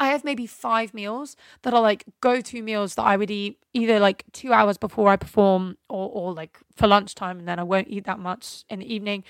I 0.01 0.07
have 0.07 0.23
maybe 0.23 0.47
five 0.47 0.93
meals 0.95 1.35
that 1.61 1.73
are 1.75 1.81
like 1.81 2.05
go 2.21 2.41
to 2.41 2.61
meals 2.63 2.95
that 2.95 3.03
I 3.03 3.15
would 3.17 3.29
eat 3.29 3.59
either 3.73 3.99
like 3.99 4.23
two 4.33 4.51
hours 4.51 4.77
before 4.77 5.09
I 5.09 5.15
perform 5.15 5.77
or, 5.89 6.09
or 6.09 6.33
like 6.33 6.57
for 6.75 6.87
lunchtime, 6.87 7.37
and 7.39 7.47
then 7.47 7.59
I 7.59 7.63
won't 7.63 7.87
eat 7.87 8.05
that 8.05 8.17
much 8.19 8.63
in 8.69 8.79
the 8.79 8.93
evening. 8.93 9.23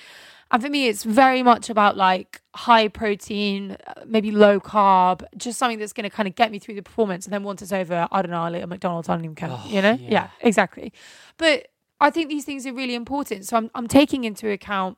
And 0.49 0.63
for 0.63 0.69
me, 0.69 0.88
it's 0.88 1.03
very 1.03 1.43
much 1.43 1.69
about 1.69 1.97
like 1.97 2.41
high 2.55 2.88
protein, 2.88 3.75
uh, 3.86 3.93
maybe 4.05 4.31
low 4.31 4.60
carb, 4.62 5.23
just 5.36 5.60
something 5.60 5.77
that's 5.79 5.93
going 5.93 6.10
to 6.10 6.10
kind 6.10 6.27
of 6.27 6.36
get 6.36 6.51
me 6.51 6.60
through 6.60 6.75
the 6.75 6.81
performance. 6.84 7.25
And 7.25 7.34
then 7.34 7.43
once 7.43 7.62
it's 7.62 7.73
over, 7.73 8.07
I 8.12 8.21
don't 8.21 8.31
know, 8.31 8.41
I'll 8.41 8.55
eat 8.55 8.62
a 8.62 8.67
McDonald's, 8.67 9.10
I 9.10 9.15
don't 9.15 9.25
even 9.25 9.36
care, 9.36 9.49
Oh, 9.51 9.63
you 9.67 9.81
know? 9.81 9.97
yeah. 9.99 10.10
Yeah, 10.10 10.27
exactly. 10.39 10.93
But 11.38 11.67
I 11.99 12.10
think 12.12 12.29
these 12.29 12.45
things 12.45 12.65
are 12.65 12.73
really 12.73 12.95
important. 12.95 13.45
So 13.45 13.57
I'm, 13.57 13.69
I'm 13.75 13.88
taking 13.88 14.23
into 14.23 14.49
account 14.49 14.97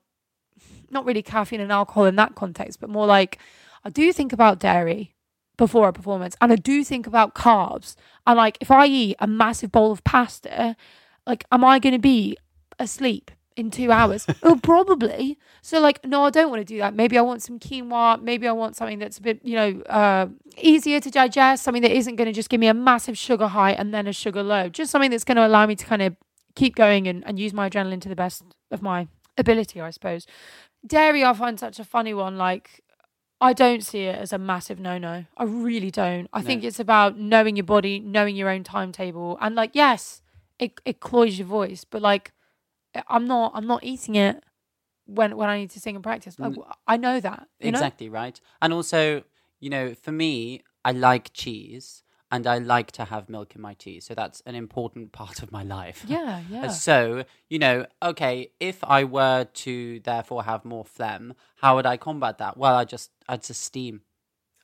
not 0.90 1.04
really 1.06 1.24
caffeine 1.24 1.62
and 1.62 1.72
alcohol 1.72 2.06
in 2.06 2.16
that 2.18 2.36
context, 2.36 2.80
but 2.80 2.90
more 2.90 3.08
like 3.08 3.40
I 3.84 3.90
do 3.90 4.14
think 4.14 4.32
about 4.34 4.60
dairy 4.60 5.13
before 5.58 5.88
a 5.88 5.94
performance 5.94 6.36
and 6.42 6.52
I 6.52 6.56
do 6.56 6.84
think 6.84 7.08
about 7.08 7.36
carbs. 7.36 7.96
And 8.26 8.38
like 8.38 8.58
if 8.60 8.72
I 8.72 8.86
eat 8.88 9.16
a 9.20 9.28
massive 9.28 9.72
bowl 9.72 9.92
of 9.92 10.04
pasta, 10.04 10.76
like 11.28 11.46
am 11.52 11.64
I 11.64 11.80
going 11.80 11.94
to 11.94 12.00
be 12.00 12.38
asleep 12.80 13.32
in 13.56 13.72
two 13.72 13.92
hours? 13.92 14.26
oh, 14.44 14.60
probably. 14.62 15.38
So 15.62 15.80
like, 15.80 16.04
no, 16.06 16.26
I 16.26 16.30
don't 16.30 16.50
want 16.50 16.62
to 16.62 16.66
do 16.66 16.78
that. 16.80 16.94
Maybe 16.94 17.18
I 17.18 17.22
want 17.22 17.42
some 17.42 17.60
quinoa. 17.60 18.22
Maybe 18.22 18.48
I 18.48 18.52
want 18.52 18.76
something 18.76 19.00
that's 19.00 19.18
a 19.18 19.22
bit, 19.22 19.40
you 19.44 19.56
know, 19.56 19.82
uh, 19.84 20.28
easier 20.58 21.00
to 21.00 21.10
digest. 21.10 21.64
Something 21.64 21.84
that 21.84 21.92
isn't 21.92 22.16
going 22.16 22.28
to 22.28 22.34
just 22.34 22.50
give 22.50 22.60
me 22.60 22.68
a 22.68 22.74
massive 22.74 23.18
sugar 23.18 23.48
high 23.48 23.72
and 23.72 23.94
then 23.94 24.08
a 24.08 24.14
sugar 24.14 24.44
low. 24.44 24.70
Just 24.70 24.92
something 24.92 25.12
that's 25.12 25.24
going 25.24 25.38
to 25.38 25.46
allow 25.46 25.66
me 25.66 25.76
to 25.76 25.86
kind 25.86 26.02
of 26.02 26.16
keep 26.56 26.76
going 26.76 27.08
and, 27.08 27.26
and 27.26 27.40
use 27.40 27.54
my 27.54 27.70
adrenaline 27.70 28.02
to 28.02 28.10
the 28.10 28.16
best 28.16 28.44
of 28.72 28.82
my 28.82 29.08
ability, 29.38 29.82
I 29.82 29.90
suppose. 29.90 30.28
Dairy, 30.86 31.24
I 31.24 31.34
find 31.34 31.60
such 31.60 31.80
a 31.80 31.84
funny 31.84 32.14
one. 32.14 32.38
Like, 32.38 32.82
I 33.44 33.52
don't 33.52 33.84
see 33.84 34.04
it 34.06 34.16
as 34.16 34.32
a 34.32 34.38
massive 34.38 34.80
no 34.80 34.98
no. 34.98 35.26
I 35.36 35.44
really 35.44 35.92
don't. 35.92 36.30
I 36.32 36.40
No. 36.40 36.48
think 36.48 36.64
it's 36.64 36.80
about 36.80 37.20
knowing 37.20 37.58
your 37.58 37.66
body, 37.66 38.00
knowing 38.00 38.38
your 38.38 38.50
own 38.50 38.64
timetable, 38.64 39.38
and 39.42 39.54
like, 39.54 39.72
yes, 39.74 40.22
it 40.60 40.80
it 40.86 41.02
cloys 41.02 41.38
your 41.38 41.48
voice, 41.48 41.84
but 41.84 42.02
like, 42.02 42.32
I'm 43.10 43.28
not 43.28 43.52
I'm 43.54 43.68
not 43.68 43.84
eating 43.84 44.16
it 44.16 44.42
when 45.06 45.36
when 45.36 45.50
I 45.50 45.58
need 45.58 45.72
to 45.72 45.80
sing 45.82 45.96
and 45.96 46.04
practice. 46.04 46.40
Like, 46.40 46.54
Mm. 46.54 46.74
I 46.88 46.96
know 46.96 47.20
that. 47.20 47.48
You 47.60 47.72
know? 47.72 47.78
exactly 47.78 48.08
right. 48.08 48.40
And 48.62 48.72
also, 48.72 49.24
you 49.60 49.70
know, 49.70 49.94
for 49.94 50.14
me, 50.14 50.62
I 50.86 50.92
like 50.94 51.34
cheese 51.34 52.04
and 52.34 52.46
I 52.48 52.58
like 52.58 52.92
to 52.94 53.06
have 53.06 53.30
milk 53.30 53.56
in 53.56 53.62
my 53.62 53.76
tea. 53.76 54.00
So 54.00 54.14
that's 54.14 54.42
an 54.50 54.56
important 54.56 55.12
part 55.22 55.38
of 55.44 55.52
my 55.52 55.64
life. 55.64 56.04
Yeah, 56.08 56.42
yeah. 56.50 56.68
So, 56.68 57.24
you 57.50 57.60
know, 57.60 57.86
okay, 58.02 58.36
if 58.60 58.84
I 58.84 59.04
were 59.04 59.46
to 59.66 60.00
therefore 60.00 60.44
have 60.44 60.66
more 60.66 60.84
phlegm, 60.96 61.34
how 61.62 61.76
would 61.76 61.86
I 61.86 61.98
combat 61.98 62.40
that? 62.40 62.58
Well, 62.58 62.76
I 62.76 62.86
just 62.86 63.12
I'd 63.30 63.44
just 63.44 63.62
steam 63.62 64.02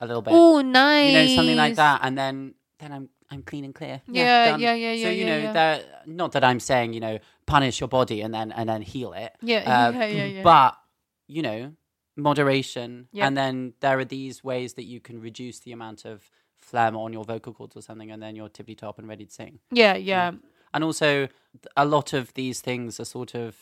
a 0.02 0.06
little 0.08 0.22
bit. 0.22 0.34
Oh, 0.34 0.62
nice. 0.62 1.06
You 1.08 1.14
know, 1.14 1.28
something 1.36 1.58
like 1.66 1.76
that 1.76 2.02
and 2.04 2.18
then 2.18 2.56
then 2.80 2.92
I'm 2.92 3.10
I'm 3.32 3.44
clean 3.44 3.64
and 3.66 3.76
clear. 3.76 4.02
Yeah, 4.08 4.58
yeah, 4.58 4.74
yeah, 4.74 4.96
So, 4.96 5.10
yeah, 5.10 5.10
you 5.20 5.26
yeah, 5.26 5.32
know, 5.38 5.44
yeah. 5.44 5.54
that 5.54 6.08
not 6.08 6.32
that 6.32 6.44
I'm 6.44 6.60
saying, 6.60 6.94
you 6.94 7.00
know, 7.00 7.20
punish 7.46 7.80
your 7.80 7.88
body 8.00 8.22
and 8.22 8.34
then 8.34 8.52
and 8.52 8.68
then 8.68 8.82
heal 8.82 9.14
it. 9.14 9.32
Yeah, 9.42 9.60
Uh, 9.60 9.92
yeah, 9.98 10.06
yeah, 10.06 10.26
yeah. 10.38 10.44
But 10.44 10.72
you 11.28 11.44
know, 11.44 11.74
moderation, 12.18 13.08
Yep. 13.12 13.28
and 13.28 13.38
then 13.38 13.74
there 13.82 13.98
are 14.00 14.06
these 14.06 14.44
ways 14.44 14.74
that 14.74 14.86
you 14.86 15.00
can 15.00 15.22
reduce 15.22 15.60
the 15.60 15.72
amount 15.72 16.06
of 16.06 16.30
phlegm 16.62 16.96
on 16.96 17.14
your 17.14 17.24
vocal 17.24 17.54
cords 17.54 17.76
or 17.76 17.82
something, 17.82 18.12
and 18.12 18.22
then 18.22 18.36
you're 18.36 18.50
tippy 18.50 18.76
top 18.76 19.00
and 19.00 19.08
ready 19.08 19.26
to 19.26 19.32
sing. 19.32 19.60
yeah, 19.72 19.96
yeah. 19.96 20.32
Mm. 20.32 20.40
And 20.74 20.84
also, 20.84 21.28
a 21.76 21.84
lot 21.86 22.14
of 22.14 22.34
these 22.36 22.62
things 22.62 23.00
are 23.00 23.06
sort 23.06 23.34
of 23.34 23.56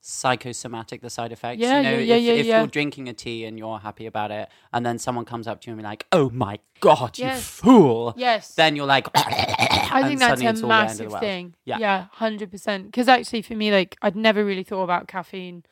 psychosomatic. 0.00 1.02
The 1.02 1.10
side 1.10 1.32
effects, 1.32 1.60
Yeah, 1.60 1.76
you 1.78 1.82
know, 1.82 1.90
yeah, 1.98 1.98
yeah, 1.98 2.14
if, 2.14 2.22
yeah, 2.22 2.32
if 2.32 2.46
yeah. 2.46 2.58
you're 2.60 2.66
drinking 2.66 3.08
a 3.08 3.12
tea 3.12 3.44
and 3.44 3.58
you're 3.58 3.78
happy 3.78 4.06
about 4.06 4.30
it, 4.30 4.48
and 4.72 4.84
then 4.84 4.98
someone 4.98 5.24
comes 5.24 5.46
up 5.46 5.60
to 5.60 5.66
you 5.66 5.72
and 5.72 5.78
be 5.82 5.84
like, 5.84 6.06
"Oh 6.12 6.30
my 6.30 6.58
god, 6.80 7.18
you 7.18 7.30
fool!" 7.32 8.14
Yes. 8.16 8.54
Then 8.54 8.76
you're 8.76 8.86
like, 8.86 9.08
I 9.14 10.02
think 10.06 10.18
that's 10.24 10.40
a 10.40 10.66
massive 10.66 11.12
thing. 11.20 11.54
Yeah. 11.64 11.78
yeah, 11.78 12.06
hundred 12.12 12.50
percent. 12.50 12.86
Because 12.86 13.08
actually, 13.08 13.42
for 13.42 13.54
me, 13.54 13.70
like 13.70 13.96
I'd 14.02 14.16
never 14.16 14.44
really 14.44 14.64
thought 14.64 14.84
about 14.84 15.08
caffeine. 15.08 15.64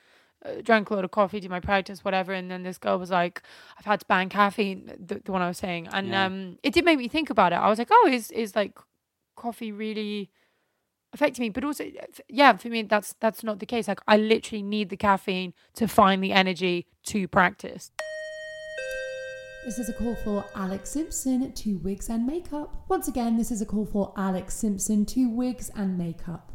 Drank 0.63 0.91
a 0.91 0.95
lot 0.95 1.05
of 1.05 1.11
coffee, 1.11 1.41
did 1.41 1.51
my 1.51 1.61
practice, 1.61 2.05
whatever, 2.05 2.33
and 2.33 2.51
then 2.51 2.63
this 2.63 2.79
girl 2.79 2.99
was 2.99 3.11
like, 3.11 3.43
"I've 3.79 3.85
had 3.85 4.01
to 4.01 4.07
ban 4.07 4.29
caffeine." 4.29 4.93
The, 4.99 5.21
the 5.25 5.33
one 5.33 5.43
I 5.43 5.49
was 5.49 5.59
saying, 5.59 5.89
and 5.93 6.09
Yeah. 6.09 6.25
um, 6.27 6.59
it 6.63 6.73
did 6.75 6.85
make 6.85 6.99
me 6.99 7.09
think 7.09 7.31
about 7.31 7.53
it. 7.53 7.57
I 7.57 7.69
was 7.69 7.79
like, 7.79 7.89
"Oh, 7.91 8.09
is 8.11 8.31
is 8.31 8.55
like 8.57 8.79
coffee 9.37 9.73
really 9.73 10.31
affecting 11.13 11.43
me?" 11.43 11.51
But 11.51 11.65
also, 11.65 11.85
yeah, 12.29 12.57
for 12.57 12.69
me, 12.69 12.83
that's 12.83 13.15
that's 13.21 13.43
not 13.43 13.59
the 13.59 13.67
case. 13.67 13.89
Like, 13.89 14.01
I 14.07 14.17
literally 14.17 14.63
need 14.63 14.89
the 14.91 14.97
caffeine 14.97 15.55
to 15.75 15.87
find 15.89 16.23
the 16.23 16.33
energy 16.33 16.87
to 17.07 17.29
practice. 17.29 17.91
This 19.65 19.79
is 19.79 19.89
a 19.91 19.93
call 19.93 20.15
for 20.25 20.45
Alex 20.55 20.91
Simpson 20.91 21.53
to 21.53 21.79
wigs 21.79 22.09
and 22.09 22.27
makeup. 22.27 22.85
Once 22.89 23.07
again, 23.07 23.37
this 23.37 23.51
is 23.51 23.61
a 23.61 23.67
call 23.67 23.85
for 23.85 24.15
Alex 24.17 24.55
Simpson 24.55 25.05
to 25.07 25.29
wigs 25.29 25.71
and 25.77 25.99
makeup. 25.99 26.53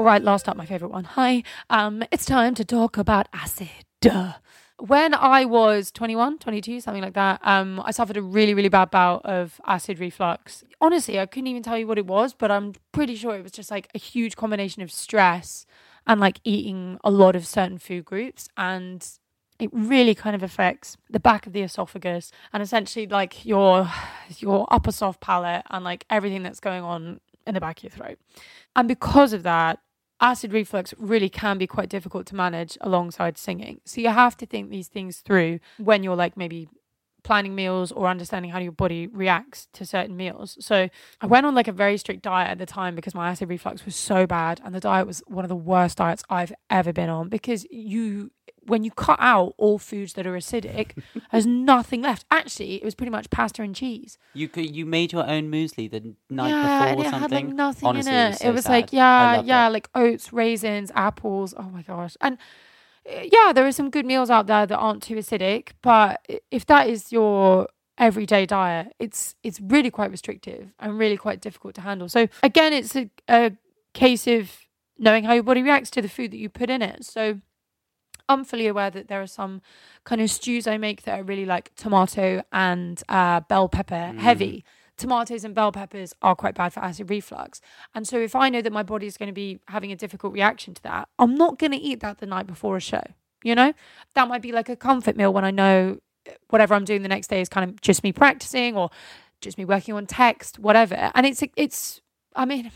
All 0.00 0.06
right, 0.06 0.22
last 0.22 0.48
up, 0.48 0.56
my 0.56 0.64
favorite 0.64 0.90
one. 0.90 1.04
Hi, 1.04 1.42
um, 1.68 2.02
it's 2.10 2.24
time 2.24 2.54
to 2.54 2.64
talk 2.64 2.96
about 2.96 3.28
acid. 3.34 3.68
Duh. 4.00 4.32
when 4.78 5.12
I 5.12 5.44
was 5.44 5.90
21, 5.90 6.38
22, 6.38 6.80
something 6.80 7.02
like 7.02 7.12
that, 7.12 7.38
um, 7.42 7.82
I 7.84 7.90
suffered 7.90 8.16
a 8.16 8.22
really, 8.22 8.54
really 8.54 8.70
bad 8.70 8.90
bout 8.90 9.20
of 9.26 9.60
acid 9.66 9.98
reflux. 9.98 10.64
Honestly, 10.80 11.20
I 11.20 11.26
couldn't 11.26 11.48
even 11.48 11.62
tell 11.62 11.76
you 11.76 11.86
what 11.86 11.98
it 11.98 12.06
was, 12.06 12.32
but 12.32 12.50
I'm 12.50 12.72
pretty 12.92 13.14
sure 13.14 13.36
it 13.36 13.42
was 13.42 13.52
just 13.52 13.70
like 13.70 13.90
a 13.94 13.98
huge 13.98 14.36
combination 14.36 14.80
of 14.80 14.90
stress 14.90 15.66
and 16.06 16.18
like 16.18 16.40
eating 16.44 16.98
a 17.04 17.10
lot 17.10 17.36
of 17.36 17.46
certain 17.46 17.76
food 17.76 18.06
groups. 18.06 18.48
And 18.56 19.06
it 19.58 19.68
really 19.70 20.14
kind 20.14 20.34
of 20.34 20.42
affects 20.42 20.96
the 21.10 21.20
back 21.20 21.46
of 21.46 21.52
the 21.52 21.60
esophagus 21.60 22.32
and 22.54 22.62
essentially 22.62 23.06
like 23.06 23.44
your 23.44 23.86
your 24.38 24.66
upper 24.70 24.92
soft 24.92 25.20
palate 25.20 25.64
and 25.68 25.84
like 25.84 26.06
everything 26.08 26.42
that's 26.42 26.58
going 26.58 26.82
on 26.82 27.20
in 27.46 27.52
the 27.52 27.60
back 27.60 27.80
of 27.80 27.84
your 27.84 27.90
throat. 27.90 28.18
And 28.74 28.88
because 28.88 29.34
of 29.34 29.42
that, 29.42 29.78
acid 30.20 30.52
reflux 30.52 30.94
really 30.98 31.28
can 31.28 31.58
be 31.58 31.66
quite 31.66 31.88
difficult 31.88 32.26
to 32.26 32.34
manage 32.34 32.76
alongside 32.80 33.38
singing. 33.38 33.80
So 33.84 34.00
you 34.00 34.08
have 34.08 34.36
to 34.38 34.46
think 34.46 34.70
these 34.70 34.88
things 34.88 35.18
through 35.18 35.60
when 35.78 36.02
you're 36.02 36.16
like 36.16 36.36
maybe 36.36 36.68
planning 37.22 37.54
meals 37.54 37.92
or 37.92 38.06
understanding 38.06 38.50
how 38.50 38.58
your 38.58 38.72
body 38.72 39.06
reacts 39.06 39.68
to 39.74 39.84
certain 39.84 40.16
meals. 40.16 40.56
So 40.60 40.88
I 41.20 41.26
went 41.26 41.46
on 41.46 41.54
like 41.54 41.68
a 41.68 41.72
very 41.72 41.96
strict 41.98 42.22
diet 42.22 42.50
at 42.50 42.58
the 42.58 42.66
time 42.66 42.94
because 42.94 43.14
my 43.14 43.30
acid 43.30 43.48
reflux 43.48 43.84
was 43.84 43.96
so 43.96 44.26
bad 44.26 44.60
and 44.64 44.74
the 44.74 44.80
diet 44.80 45.06
was 45.06 45.22
one 45.26 45.44
of 45.44 45.48
the 45.48 45.56
worst 45.56 45.98
diets 45.98 46.22
I've 46.30 46.52
ever 46.70 46.92
been 46.92 47.10
on 47.10 47.28
because 47.28 47.66
you 47.70 48.30
when 48.70 48.84
you 48.84 48.90
cut 48.90 49.18
out 49.20 49.52
all 49.58 49.78
foods 49.78 50.14
that 50.14 50.26
are 50.26 50.32
acidic, 50.32 50.92
there's 51.32 51.46
nothing 51.46 52.00
left. 52.02 52.24
Actually, 52.30 52.76
it 52.76 52.84
was 52.84 52.94
pretty 52.94 53.10
much 53.10 53.28
pasta 53.30 53.62
and 53.62 53.74
cheese. 53.74 54.16
You 54.32 54.48
could 54.48 54.74
you 54.74 54.86
made 54.86 55.12
your 55.12 55.26
own 55.28 55.50
muesli 55.50 55.90
the 55.90 56.14
night 56.30 56.48
yeah, 56.50 56.86
and 56.86 56.96
before 56.96 57.04
or 57.04 57.06
it 57.06 57.10
something. 57.10 57.36
had 57.38 57.46
like 57.46 57.54
nothing 57.54 57.88
Honestly, 57.88 58.12
in 58.12 58.18
it 58.18 58.26
it. 58.26 58.30
was 58.30 58.40
It 58.42 58.52
was 58.52 58.68
like 58.68 58.92
yeah, 58.92 59.42
yeah, 59.42 59.66
it. 59.68 59.70
like 59.72 59.88
oats, 59.94 60.32
raisins, 60.32 60.90
apples. 60.94 61.52
Oh 61.56 61.64
my 61.70 61.82
gosh. 61.82 62.16
And 62.20 62.38
uh, 63.10 63.22
yeah, 63.32 63.52
there 63.52 63.66
are 63.66 63.72
some 63.72 63.90
good 63.90 64.06
meals 64.06 64.30
out 64.30 64.46
there 64.46 64.66
that 64.66 64.76
aren't 64.76 65.02
too 65.02 65.16
acidic, 65.16 65.70
but 65.82 66.26
if 66.50 66.64
that 66.66 66.88
is 66.88 67.10
your 67.12 67.68
everyday 67.98 68.46
diet, 68.46 68.94
it's 68.98 69.34
it's 69.42 69.60
really 69.60 69.90
quite 69.90 70.10
restrictive 70.10 70.68
and 70.78 70.98
really 70.98 71.16
quite 71.16 71.40
difficult 71.40 71.74
to 71.74 71.80
handle. 71.82 72.08
So 72.08 72.28
again, 72.42 72.72
it's 72.72 72.94
a, 72.96 73.10
a 73.28 73.52
case 73.94 74.26
of 74.26 74.50
knowing 74.98 75.24
how 75.24 75.32
your 75.32 75.42
body 75.42 75.62
reacts 75.62 75.90
to 75.90 76.02
the 76.02 76.08
food 76.08 76.30
that 76.30 76.36
you 76.38 76.48
put 76.48 76.68
in 76.70 76.82
it. 76.82 77.04
So 77.04 77.40
I'm 78.30 78.44
fully 78.44 78.68
aware 78.68 78.90
that 78.90 79.08
there 79.08 79.20
are 79.20 79.26
some 79.26 79.60
kind 80.04 80.20
of 80.20 80.30
stews 80.30 80.68
I 80.68 80.78
make 80.78 81.02
that 81.02 81.18
are 81.18 81.22
really 81.24 81.44
like 81.44 81.74
tomato 81.74 82.42
and 82.52 83.02
uh, 83.08 83.40
bell 83.40 83.68
pepper 83.68 84.14
heavy. 84.16 84.64
Tomatoes 84.96 85.44
and 85.44 85.54
bell 85.54 85.72
peppers 85.72 86.14
are 86.22 86.36
quite 86.36 86.54
bad 86.54 86.72
for 86.72 86.80
acid 86.80 87.10
reflux. 87.10 87.60
And 87.94 88.06
so 88.06 88.18
if 88.18 88.36
I 88.36 88.48
know 88.50 88.62
that 88.62 88.72
my 88.72 88.82
body 88.82 89.06
is 89.06 89.16
going 89.16 89.28
to 89.28 89.32
be 89.32 89.58
having 89.66 89.90
a 89.90 89.96
difficult 89.96 90.32
reaction 90.32 90.74
to 90.74 90.82
that, 90.82 91.08
I'm 91.18 91.34
not 91.34 91.58
going 91.58 91.72
to 91.72 91.78
eat 91.78 92.00
that 92.00 92.18
the 92.18 92.26
night 92.26 92.46
before 92.46 92.76
a 92.76 92.80
show. 92.80 93.02
You 93.42 93.54
know, 93.54 93.72
that 94.14 94.28
might 94.28 94.42
be 94.42 94.52
like 94.52 94.68
a 94.68 94.76
comfort 94.76 95.16
meal 95.16 95.32
when 95.32 95.44
I 95.44 95.50
know 95.50 95.98
uh, 96.28 96.32
whatever 96.50 96.74
I'm 96.74 96.84
doing 96.84 97.02
the 97.02 97.08
next 97.08 97.28
day 97.28 97.40
is 97.40 97.48
kind 97.48 97.68
of 97.68 97.80
just 97.80 98.04
me 98.04 98.12
practicing 98.12 98.76
or 98.76 98.90
just 99.40 99.56
me 99.58 99.64
working 99.64 99.94
on 99.94 100.06
text, 100.06 100.58
whatever. 100.58 101.10
And 101.14 101.26
it's, 101.26 101.42
it's, 101.56 102.02
I 102.36 102.44
mean, 102.44 102.70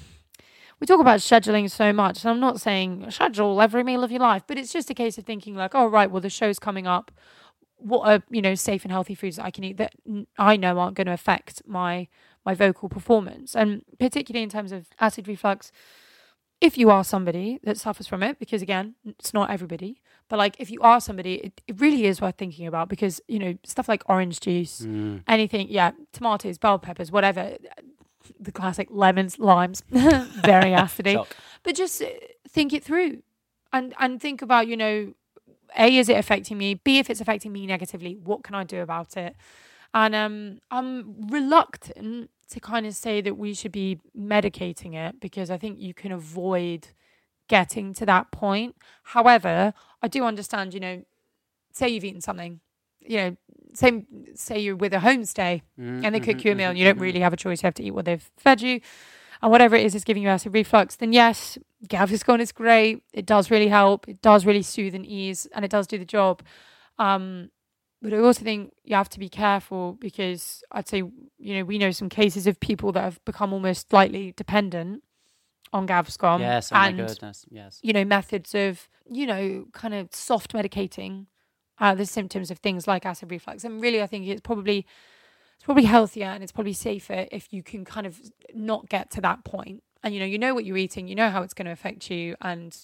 we 0.81 0.87
talk 0.87 1.01
about 1.01 1.21
scheduling 1.21 1.71
so 1.71 1.93
much, 1.93 2.23
and 2.25 2.31
I'm 2.31 2.41
not 2.41 2.61
saying 2.61 3.11
schedule 3.11 3.61
every 3.61 3.83
meal 3.85 4.05
of 4.05 4.11
your 4.11 4.21
life, 4.21 4.43
but 4.47 4.59
it's 4.59 4.73
just 4.73 4.91
a 4.91 4.95
case 4.95 5.19
of 5.19 5.25
thinking 5.25 5.55
like, 5.55 5.75
oh 5.75 5.87
right, 5.87 6.11
well 6.11 6.21
the 6.21 6.31
show's 6.31 6.59
coming 6.59 6.87
up. 6.87 7.11
What 7.77 8.09
are 8.09 8.23
you 8.31 8.41
know 8.43 8.55
safe 8.55 8.83
and 8.85 8.93
healthy 8.93 9.15
foods 9.15 9.37
that 9.37 9.45
I 9.45 9.51
can 9.51 9.65
eat 9.65 9.77
that 9.77 9.95
I 10.39 10.57
know 10.57 10.79
aren't 10.79 10.97
going 10.97 11.07
to 11.07 11.13
affect 11.13 11.63
my 11.67 12.09
my 12.45 12.55
vocal 12.55 12.89
performance, 12.89 13.55
and 13.55 13.83
particularly 13.99 14.43
in 14.43 14.51
terms 14.51 14.73
of 14.73 14.87
acid 15.01 15.29
reflux. 15.29 15.71
If 16.61 16.79
you 16.79 16.89
are 16.89 17.05
somebody 17.05 17.59
that 17.65 17.77
suffers 17.77 18.07
from 18.07 18.23
it, 18.23 18.39
because 18.39 18.63
again, 18.63 18.95
it's 19.05 19.35
not 19.35 19.51
everybody, 19.51 20.01
but 20.31 20.39
like 20.39 20.57
if 20.59 20.71
you 20.71 20.81
are 20.81 20.99
somebody, 20.99 21.35
it, 21.35 21.61
it 21.67 21.79
really 21.79 22.07
is 22.07 22.23
worth 22.23 22.37
thinking 22.39 22.67
about 22.67 22.89
because 22.89 23.21
you 23.29 23.39
know 23.39 23.55
stuff 23.67 23.87
like 23.89 24.03
orange 24.09 24.41
juice, 24.41 24.81
Mm. 24.81 25.23
anything, 25.29 25.67
yeah, 25.69 25.91
tomatoes, 26.13 26.57
bell 26.57 26.79
peppers, 26.79 27.11
whatever, 27.13 27.57
the 28.45 28.53
classic 28.53 28.89
lemons, 28.91 29.39
limes, 29.39 29.83
very 29.91 30.71
acidy 30.85 31.25
but 31.65 31.75
just 31.75 32.03
uh, 32.03 32.07
think 32.49 32.73
it 32.73 32.85
through 32.85 33.23
and 33.73 33.95
and 33.99 34.21
think 34.21 34.41
about 34.43 34.69
you 34.69 34.77
know 34.77 35.13
a 35.77 35.97
is 35.97 36.09
it 36.09 36.17
affecting 36.17 36.57
me? 36.57 36.75
B 36.75 36.99
if 36.99 37.11
it's 37.11 37.21
affecting 37.21 37.53
me 37.53 37.67
negatively 37.67 38.15
what 38.15 38.45
can 38.45 38.55
i 38.55 38.63
do 38.63 38.81
about 38.81 39.17
it? 39.17 39.35
And 39.93 40.15
um 40.15 40.61
i'm 40.71 41.27
reluctant 41.29 42.31
to 42.51 42.61
kind 42.61 42.87
of 42.87 42.95
say 42.95 43.21
that 43.21 43.37
we 43.37 43.55
should 43.55 43.73
be 43.73 43.99
medicating 44.17 44.95
it 44.95 45.19
because 45.19 45.51
i 45.51 45.59
think 45.59 45.81
you 45.81 45.95
can 45.95 46.13
avoid 46.13 46.89
getting 47.49 47.93
to 47.95 48.07
that 48.07 48.31
point. 48.31 48.77
However 49.03 49.75
i 50.03 50.09
do 50.09 50.25
understand 50.25 50.75
you 50.75 50.81
know 50.81 51.05
say 51.73 51.89
you've 51.89 52.05
eaten 52.05 52.21
something 52.21 52.61
you 53.01 53.17
know 53.17 53.37
say 53.75 54.05
say 54.35 54.59
you're 54.59 54.77
with 54.77 54.95
a 54.95 54.99
homestay 54.99 55.63
Mm, 55.79 56.05
and 56.05 56.15
they 56.15 56.21
cook 56.21 56.45
you 56.45 56.53
a 56.53 56.55
meal 56.55 56.71
and 56.71 56.79
you 56.79 56.85
don't 56.85 56.99
really 56.99 57.21
have 57.21 57.33
a 57.33 57.37
choice 57.37 57.63
you 57.63 57.67
have 57.67 57.75
to 57.75 57.83
eat 57.83 57.91
what 57.91 58.05
they've 58.05 58.31
fed 58.37 58.61
you 58.63 58.81
and 59.43 59.51
whatever 59.51 59.77
it 59.77 59.85
is 59.85 59.95
is 59.95 60.05
giving 60.05 60.23
you 60.23 60.29
acid 60.29 60.55
reflux 60.55 60.97
then 60.97 61.13
yes 61.13 61.59
gaviscon 61.89 62.41
is 62.41 62.53
great 62.53 63.03
it 63.13 63.27
does 63.27 63.51
really 63.51 63.69
help 63.69 64.09
it 64.09 64.23
does 64.23 64.47
really 64.47 64.63
soothe 64.63 64.95
and 64.95 65.05
ease 65.07 65.47
and 65.55 65.65
it 65.65 65.71
does 65.71 65.87
do 65.87 65.99
the 65.99 66.05
job 66.05 66.43
um 66.99 67.51
but 68.03 68.13
I 68.13 68.19
also 68.19 68.45
think 68.45 68.73
you 68.85 68.95
have 68.97 69.09
to 69.11 69.19
be 69.19 69.31
careful 69.31 69.95
because 69.99 70.63
I'd 70.71 70.87
say, 70.87 70.99
you 70.99 71.57
know, 71.57 71.65
we 71.65 71.79
know 71.79 71.91
some 71.91 72.11
cases 72.11 72.47
of 72.47 72.61
people 72.61 72.93
that 72.93 73.01
have 73.01 73.25
become 73.25 73.55
almost 73.55 73.89
slightly 73.89 74.35
dependent 74.37 75.03
on 75.73 75.89
Gaviscon. 75.89 76.41
yes, 76.41 76.71
oh 76.71 76.75
my 76.75 76.89
and 76.89 76.99
goodness, 76.99 77.47
yes. 77.51 77.81
you 77.83 77.95
know, 77.95 78.05
methods 78.05 78.55
of, 78.55 78.91
you 79.11 79.27
know, 79.27 79.65
kind 79.73 79.95
of 79.95 80.15
soft 80.15 80.53
medicating 80.53 81.27
uh, 81.79 81.95
the 81.95 82.07
symptoms 82.07 82.51
of 82.51 82.59
things 82.59 82.87
like 82.87 83.05
acid 83.07 83.31
reflux. 83.31 83.65
And 83.65 83.81
really, 83.83 84.03
I 84.03 84.07
think 84.07 84.27
it's 84.27 84.41
probably 84.41 84.87
it's 85.57 85.65
probably 85.65 85.85
healthier 85.85 86.27
and 86.27 86.43
it's 86.43 86.53
probably 86.53 86.73
safer 86.73 87.27
if 87.31 87.53
you 87.53 87.63
can 87.63 87.85
kind 87.85 88.07
of 88.07 88.21
not 88.55 88.89
get 88.89 89.11
to 89.13 89.21
that 89.23 89.45
point. 89.45 89.83
And 90.03 90.13
you 90.13 90.21
know, 90.21 90.27
you 90.27 90.39
know 90.39 90.55
what 90.55 90.65
you're 90.65 90.77
eating, 90.77 91.09
you 91.09 91.15
know 91.15 91.31
how 91.31 91.43
it's 91.43 91.55
going 91.55 91.67
to 91.67 91.73
affect 91.73 92.11
you, 92.11 92.37
and 92.43 92.77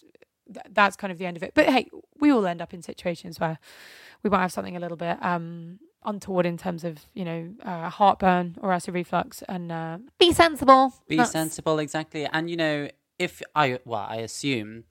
th- 0.53 0.66
that's 0.70 0.96
kind 0.96 1.12
of 1.12 1.18
the 1.18 1.26
end 1.26 1.37
of 1.37 1.42
it. 1.42 1.53
But 1.55 1.66
hey, 1.66 1.88
we 2.18 2.33
all 2.33 2.46
end 2.46 2.62
up 2.62 2.72
in 2.72 2.81
situations 2.81 3.38
where 3.38 3.59
we 4.22 4.31
might 4.31 4.40
have 4.40 4.53
something 4.53 4.76
a 4.76 4.81
little 4.81 4.96
bit 4.96 5.18
um 5.22 5.79
untoward 6.05 6.46
in 6.46 6.57
terms 6.57 6.83
of 6.83 6.98
you 7.12 7.24
know 7.26 7.53
uh, 7.62 7.90
heartburn 7.90 8.57
or 8.62 8.72
acid 8.72 8.94
reflux, 8.94 9.42
and 9.48 9.70
uh, 9.70 9.98
be 10.18 10.33
sensible. 10.33 10.94
Be 11.09 11.16
That's- 11.16 11.33
sensible, 11.33 11.79
exactly. 11.79 12.24
And 12.26 12.48
you 12.48 12.57
know, 12.57 12.88
if 13.18 13.42
I 13.55 13.79
well, 13.85 14.07
I 14.09 14.16
assume 14.16 14.85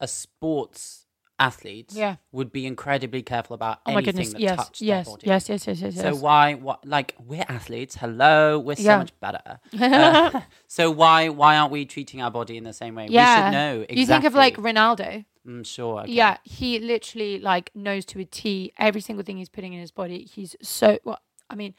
a 0.00 0.08
sports 0.08 1.06
athlete 1.38 1.92
Yeah. 1.94 2.16
would 2.32 2.52
be 2.52 2.66
incredibly 2.66 3.22
careful 3.22 3.54
about 3.54 3.80
Oh 3.86 3.92
my 3.92 4.00
anything 4.00 4.04
goodness! 4.04 4.32
that 4.32 4.40
Yes, 4.40 4.56
touched 4.56 4.80
yes, 4.82 5.06
their 5.06 5.12
body. 5.14 5.26
yes, 5.26 5.48
yes, 5.48 5.66
yes, 5.66 5.80
yes, 5.80 5.94
yes. 5.94 6.02
So 6.02 6.14
why, 6.14 6.54
what, 6.54 6.84
like 6.86 7.14
we're 7.18 7.44
athletes? 7.48 7.96
Hello, 7.96 8.58
we're 8.58 8.76
so 8.76 8.82
Yeah. 8.82 8.98
much 8.98 9.12
better. 9.20 9.60
Uh, 9.72 10.40
so 10.66 10.90
why, 10.90 11.28
why 11.28 11.56
aren't 11.56 11.72
we 11.72 11.84
treating 11.84 12.20
our 12.22 12.30
body 12.30 12.56
in 12.56 12.64
the 12.64 12.72
same 12.72 12.94
way? 12.94 13.08
We 13.08 13.14
should 13.14 13.52
know. 13.52 13.80
Exactly. 13.88 14.00
You 14.00 14.06
think 14.06 14.24
of 14.24 14.34
like 14.34 14.56
Ronaldo. 14.56 15.24
I'm 15.46 15.64
sure. 15.64 16.00
okay. 16.00 16.12
Yeah, 16.12 16.36
he 16.44 16.78
literally 16.78 17.38
like 17.40 17.70
knows 17.74 18.04
to 18.06 18.20
a 18.20 18.24
T 18.24 18.72
every 18.78 19.00
single 19.00 19.24
thing 19.24 19.38
he's 19.38 19.48
putting 19.48 19.72
in 19.72 19.80
his 19.80 19.90
body. 19.90 20.24
He's 20.24 20.54
so 20.62 20.98
well. 21.04 21.20
I 21.48 21.54
mean, 21.54 21.74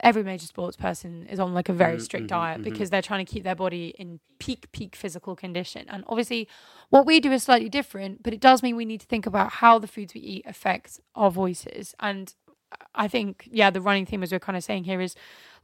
every 0.00 0.22
major 0.22 0.46
sports 0.46 0.76
person 0.76 1.26
is 1.28 1.40
on 1.40 1.54
like 1.54 1.68
a 1.68 1.72
very 1.72 1.98
Mm, 1.98 2.02
strict 2.02 2.26
mhm, 2.26 2.28
diet 2.28 2.60
mhm. 2.60 2.64
because 2.64 2.90
they're 2.90 3.02
trying 3.02 3.24
to 3.24 3.30
keep 3.32 3.44
their 3.44 3.54
body 3.54 3.94
in 3.98 4.20
peak 4.38 4.70
peak 4.72 4.96
physical 4.96 5.36
condition. 5.36 5.86
And 5.88 6.04
obviously, 6.06 6.48
what 6.90 7.06
we 7.06 7.20
do 7.20 7.32
is 7.32 7.42
slightly 7.44 7.68
different, 7.68 8.22
but 8.22 8.34
it 8.34 8.40
does 8.40 8.62
mean 8.62 8.76
we 8.76 8.84
need 8.84 9.00
to 9.00 9.06
think 9.06 9.26
about 9.26 9.52
how 9.54 9.78
the 9.78 9.86
foods 9.88 10.14
we 10.14 10.20
eat 10.20 10.44
affect 10.46 11.00
our 11.14 11.30
voices. 11.30 11.94
And 12.00 12.34
I 12.94 13.08
think 13.08 13.48
yeah, 13.50 13.70
the 13.70 13.80
running 13.80 14.06
theme 14.06 14.22
as 14.22 14.32
we're 14.32 14.40
kind 14.40 14.56
of 14.56 14.64
saying 14.64 14.84
here 14.84 15.00
is 15.00 15.14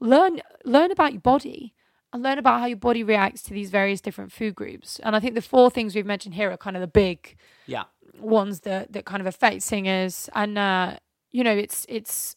learn 0.01 0.41
learn 0.65 0.91
about 0.91 1.13
your 1.13 1.21
body 1.21 1.75
and 2.13 2.23
learn 2.23 2.39
about 2.39 2.61
how 2.61 2.67
your 2.67 2.77
body 2.79 3.03
reacts 3.03 3.43
to 3.45 3.55
these 3.55 3.71
various 3.71 4.01
different 4.01 4.33
food 4.33 4.55
groups. 4.55 4.99
And 5.01 5.17
I 5.17 5.21
think 5.21 5.35
the 5.35 5.43
four 5.43 5.71
things 5.71 5.95
we've 5.95 6.07
mentioned 6.07 6.35
here 6.35 6.51
are 6.51 6.57
kind 6.57 6.77
of 6.77 6.81
the 6.81 6.87
big 6.87 7.37
Yeah. 7.67 7.85
ones 8.21 8.61
that 8.61 8.93
that 8.93 9.05
kind 9.05 9.21
of 9.21 9.27
affect 9.27 9.63
singers 9.63 10.29
and 10.35 10.59
uh 10.59 10.97
you 11.31 11.43
know 11.45 11.53
it's 11.57 11.87
it's 11.89 12.37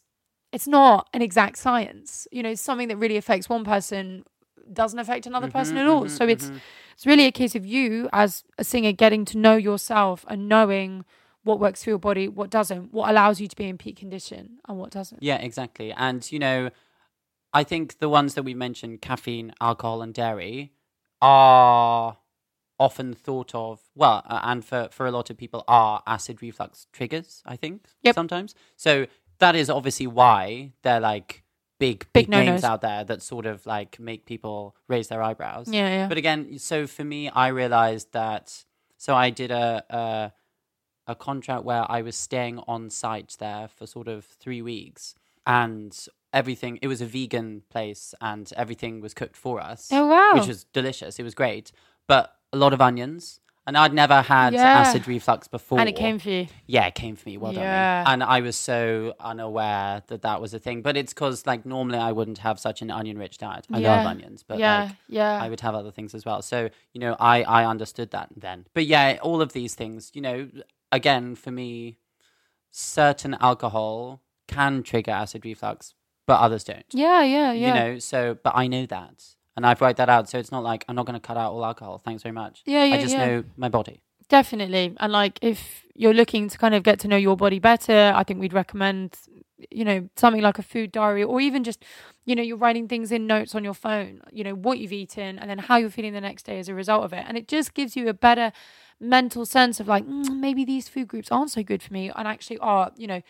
it's 0.56 0.66
not 0.66 1.08
an 1.16 1.22
exact 1.28 1.56
science 1.66 2.26
you 2.36 2.42
know 2.42 2.54
something 2.54 2.88
that 2.88 2.96
really 2.96 3.18
affects 3.22 3.48
one 3.56 3.64
person 3.64 4.24
doesn't 4.72 4.98
affect 5.04 5.26
another 5.26 5.48
person 5.58 5.76
Mhm, 5.76 5.80
at 5.82 5.86
all 5.92 6.04
mhm, 6.04 6.10
so 6.18 6.22
it's 6.34 6.46
mhm. 6.50 6.60
it's 6.94 7.06
really 7.10 7.26
a 7.26 7.32
case 7.40 7.54
of 7.60 7.64
you 7.74 8.08
as 8.12 8.42
a 8.58 8.64
singer 8.64 8.92
getting 9.04 9.24
to 9.32 9.36
know 9.46 9.56
yourself 9.56 10.24
and 10.28 10.48
knowing 10.54 11.04
what 11.48 11.60
works 11.60 11.84
for 11.84 11.90
your 11.90 11.98
body 12.08 12.26
what 12.40 12.50
doesn't 12.58 12.92
what 12.92 13.08
allows 13.12 13.40
you 13.40 13.48
to 13.48 13.56
be 13.62 13.66
in 13.72 13.76
peak 13.78 13.96
condition 14.04 14.58
and 14.66 14.78
what 14.80 14.90
doesn't 14.98 15.22
Yeah, 15.22 15.36
exactly. 15.48 15.88
And 16.06 16.20
you 16.32 16.38
know, 16.46 16.70
I 17.52 17.62
think 17.64 17.98
the 18.04 18.08
ones 18.08 18.34
that 18.34 18.42
we 18.42 18.54
mentioned, 18.54 19.00
caffeine, 19.08 19.48
alcohol, 19.60 20.02
and 20.02 20.12
dairy, 20.22 20.72
are 21.22 22.18
often 22.78 23.14
thought 23.14 23.54
of 23.54 23.80
well, 23.94 24.22
uh, 24.26 24.40
and 24.50 24.64
for 24.64 24.88
for 24.96 25.06
a 25.06 25.10
lot 25.10 25.30
of 25.30 25.36
people, 25.42 25.64
are 25.68 26.02
acid 26.06 26.42
reflux 26.42 26.86
triggers. 26.92 27.42
I 27.46 27.56
think 27.56 27.86
Yep. 28.02 28.14
sometimes. 28.14 28.54
So 28.76 29.06
that 29.38 29.54
is 29.56 29.68
obviously 29.70 30.06
why 30.06 30.72
they're 30.82 31.00
like 31.00 31.42
big 31.78 32.06
Big 32.12 32.26
big, 32.26 32.30
names 32.30 32.64
out 32.64 32.80
there 32.80 33.04
that 33.04 33.20
sort 33.22 33.44
of 33.46 33.66
like 33.66 34.00
make 34.00 34.24
people 34.24 34.74
raise 34.88 35.08
their 35.08 35.22
eyebrows. 35.22 35.68
yeah 35.70 35.88
yeah 35.88 36.08
But 36.08 36.16
again, 36.18 36.58
so 36.58 36.86
for 36.86 37.04
me, 37.04 37.28
I 37.28 37.48
realized 37.48 38.12
that. 38.12 38.64
So 38.96 39.14
I 39.14 39.28
did 39.30 39.50
a, 39.50 39.84
a 39.90 40.32
a 41.06 41.14
contract 41.14 41.64
where 41.64 41.84
I 41.90 42.02
was 42.02 42.16
staying 42.16 42.58
on 42.66 42.90
site 42.90 43.36
there 43.38 43.68
for 43.68 43.86
sort 43.86 44.08
of 44.08 44.24
three 44.24 44.62
weeks, 44.62 45.14
and 45.46 45.94
everything. 46.32 46.78
It 46.82 46.88
was 46.88 47.00
a 47.02 47.06
vegan 47.06 47.62
place, 47.70 48.14
and 48.20 48.50
everything 48.56 49.00
was 49.02 49.12
cooked 49.14 49.36
for 49.36 49.60
us. 49.60 49.88
Oh, 49.92 50.06
wow. 50.06 50.32
Which 50.34 50.48
was 50.48 50.64
delicious. 50.64 51.18
It 51.18 51.22
was 51.24 51.34
great, 51.34 51.72
but 52.06 52.34
a 52.52 52.56
lot 52.56 52.72
of 52.72 52.80
onions. 52.80 53.40
And 53.66 53.76
I'd 53.76 53.92
never 53.92 54.22
had 54.22 54.54
Yeah. 54.54 54.78
acid 54.78 55.08
reflux 55.08 55.48
before. 55.48 55.80
And 55.80 55.88
it 55.88 55.96
came 55.96 56.18
for 56.20 56.30
you. 56.30 56.46
Yeah, 56.66 56.86
it 56.86 56.94
came 56.94 57.16
for 57.16 57.28
me. 57.28 57.36
Well 57.36 57.52
Yeah. 57.52 57.60
done. 57.62 57.70
me. 58.04 58.12
And 58.12 58.22
I 58.22 58.40
was 58.40 58.56
so 58.56 59.14
unaware 59.18 60.02
that 60.06 60.22
that 60.22 60.40
was 60.40 60.54
a 60.54 60.58
thing. 60.60 60.82
But 60.82 60.96
it's 60.96 61.12
because, 61.12 61.46
like, 61.46 61.66
normally 61.66 61.98
I 61.98 62.12
wouldn't 62.12 62.38
have 62.38 62.60
such 62.60 62.80
an 62.80 62.90
onion-rich 62.92 63.38
diet. 63.38 63.66
I 63.72 63.80
love 63.80 64.06
onions, 64.06 64.44
but 64.46 64.58
yeah, 64.58 64.82
like, 64.84 64.96
yeah. 65.08 65.38
I 65.42 65.48
would 65.48 65.60
have 65.60 65.74
other 65.74 65.90
things 65.90 66.14
as 66.14 66.24
well. 66.24 66.42
So, 66.42 66.68
you 66.92 67.00
know, 67.00 67.16
I 67.18 67.42
I 67.42 67.64
understood 67.64 68.12
that 68.12 68.28
then. 68.36 68.66
But 68.72 68.86
yeah, 68.86 69.18
all 69.20 69.40
of 69.42 69.52
these 69.52 69.74
things, 69.74 70.12
you 70.14 70.20
know, 70.22 70.48
again 70.92 71.34
for 71.34 71.50
me, 71.50 71.98
certain 72.70 73.34
alcohol 73.40 74.22
can 74.46 74.82
trigger 74.82 75.10
acid 75.12 75.44
reflux, 75.44 75.94
but 76.26 76.40
others 76.40 76.62
don't. 76.64 76.84
yeah, 76.92 77.22
yeah, 77.22 77.52
yeah. 77.52 77.66
You 77.66 77.72
know, 77.74 77.98
so 77.98 78.36
but 78.42 78.52
I 78.56 78.68
know 78.68 78.86
that. 78.86 79.34
And 79.56 79.66
I've 79.66 79.80
worked 79.80 79.96
that 79.96 80.08
out. 80.08 80.28
So 80.28 80.38
it's 80.38 80.52
not 80.52 80.62
like 80.62 80.84
I'm 80.88 80.94
not 80.96 81.06
going 81.06 81.18
to 81.18 81.26
cut 81.26 81.36
out 81.36 81.52
all 81.52 81.64
alcohol. 81.64 81.98
Thanks 81.98 82.22
very 82.22 82.34
much. 82.34 82.62
Yeah, 82.66 82.84
yeah, 82.84 82.94
I 82.94 83.00
just 83.00 83.14
yeah. 83.14 83.26
know 83.26 83.44
my 83.56 83.68
body. 83.68 84.02
Definitely. 84.28 84.94
And 84.98 85.12
like 85.12 85.38
if 85.40 85.84
you're 85.94 86.14
looking 86.14 86.48
to 86.48 86.58
kind 86.58 86.74
of 86.74 86.82
get 86.82 86.98
to 87.00 87.08
know 87.08 87.16
your 87.16 87.36
body 87.36 87.58
better, 87.58 88.12
I 88.14 88.24
think 88.24 88.40
we'd 88.40 88.52
recommend, 88.52 89.16
you 89.70 89.84
know, 89.84 90.08
something 90.16 90.42
like 90.42 90.58
a 90.58 90.62
food 90.62 90.92
diary 90.92 91.22
or 91.22 91.40
even 91.40 91.64
just, 91.64 91.84
you 92.24 92.34
know, 92.34 92.42
you're 92.42 92.56
writing 92.56 92.88
things 92.88 93.12
in 93.12 93.26
notes 93.26 93.54
on 93.54 93.62
your 93.62 93.74
phone, 93.74 94.20
you 94.32 94.42
know, 94.42 94.54
what 94.54 94.78
you've 94.78 94.92
eaten 94.92 95.38
and 95.38 95.48
then 95.48 95.58
how 95.58 95.76
you're 95.76 95.90
feeling 95.90 96.12
the 96.12 96.20
next 96.20 96.44
day 96.44 96.58
as 96.58 96.68
a 96.68 96.74
result 96.74 97.04
of 97.04 97.12
it. 97.12 97.24
And 97.26 97.38
it 97.38 97.46
just 97.46 97.72
gives 97.72 97.96
you 97.96 98.08
a 98.08 98.14
better 98.14 98.52
mental 98.98 99.46
sense 99.46 99.78
of 99.78 99.86
like, 99.86 100.04
mm, 100.04 100.38
maybe 100.40 100.64
these 100.64 100.88
food 100.88 101.06
groups 101.06 101.30
aren't 101.30 101.50
so 101.52 101.62
good 101.62 101.82
for 101.82 101.92
me 101.92 102.10
and 102.14 102.26
actually 102.26 102.58
are, 102.58 102.90
you 102.96 103.06
know, 103.06 103.22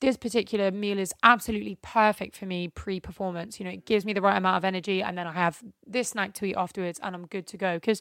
this 0.00 0.16
particular 0.16 0.70
meal 0.70 0.98
is 0.98 1.12
absolutely 1.22 1.76
perfect 1.82 2.36
for 2.36 2.46
me 2.46 2.68
pre 2.68 3.00
performance. 3.00 3.58
You 3.58 3.64
know, 3.64 3.72
it 3.72 3.84
gives 3.84 4.04
me 4.04 4.12
the 4.12 4.20
right 4.22 4.36
amount 4.36 4.56
of 4.56 4.64
energy 4.64 5.02
and 5.02 5.16
then 5.18 5.26
I 5.26 5.32
have 5.32 5.62
this 5.86 6.10
snack 6.10 6.34
to 6.34 6.44
eat 6.44 6.54
afterwards 6.56 7.00
and 7.02 7.14
I'm 7.14 7.26
good 7.26 7.46
to 7.48 7.56
go. 7.56 7.76
Because 7.76 8.00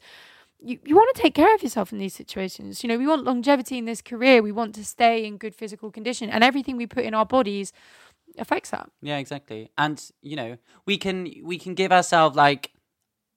you, 0.59 0.79
you 0.85 0.95
want 0.95 1.15
to 1.15 1.21
take 1.21 1.35
care 1.35 1.53
of 1.53 1.61
yourself 1.61 1.91
in 1.91 1.99
these 1.99 2.15
situations. 2.15 2.83
You 2.83 2.87
know, 2.89 2.97
we 2.97 3.05
want 3.07 3.23
longevity 3.23 3.77
in 3.77 3.85
this 3.85 4.01
career. 4.01 4.41
We 4.41 4.51
want 4.51 4.73
to 4.75 4.85
stay 4.85 5.25
in 5.25 5.37
good 5.37 5.53
physical 5.55 5.91
condition, 5.91 6.29
and 6.31 6.43
everything 6.43 6.77
we 6.77 6.87
put 6.87 7.03
in 7.05 7.13
our 7.13 7.25
bodies 7.27 7.71
affects 8.39 8.71
that. 8.71 8.89
Yeah, 9.01 9.17
exactly. 9.17 9.69
And 9.77 10.03
you 10.21 10.35
know, 10.35 10.57
we 10.87 10.97
can 10.97 11.31
we 11.43 11.59
can 11.59 11.75
give 11.75 11.91
ourselves 11.91 12.35
like 12.35 12.71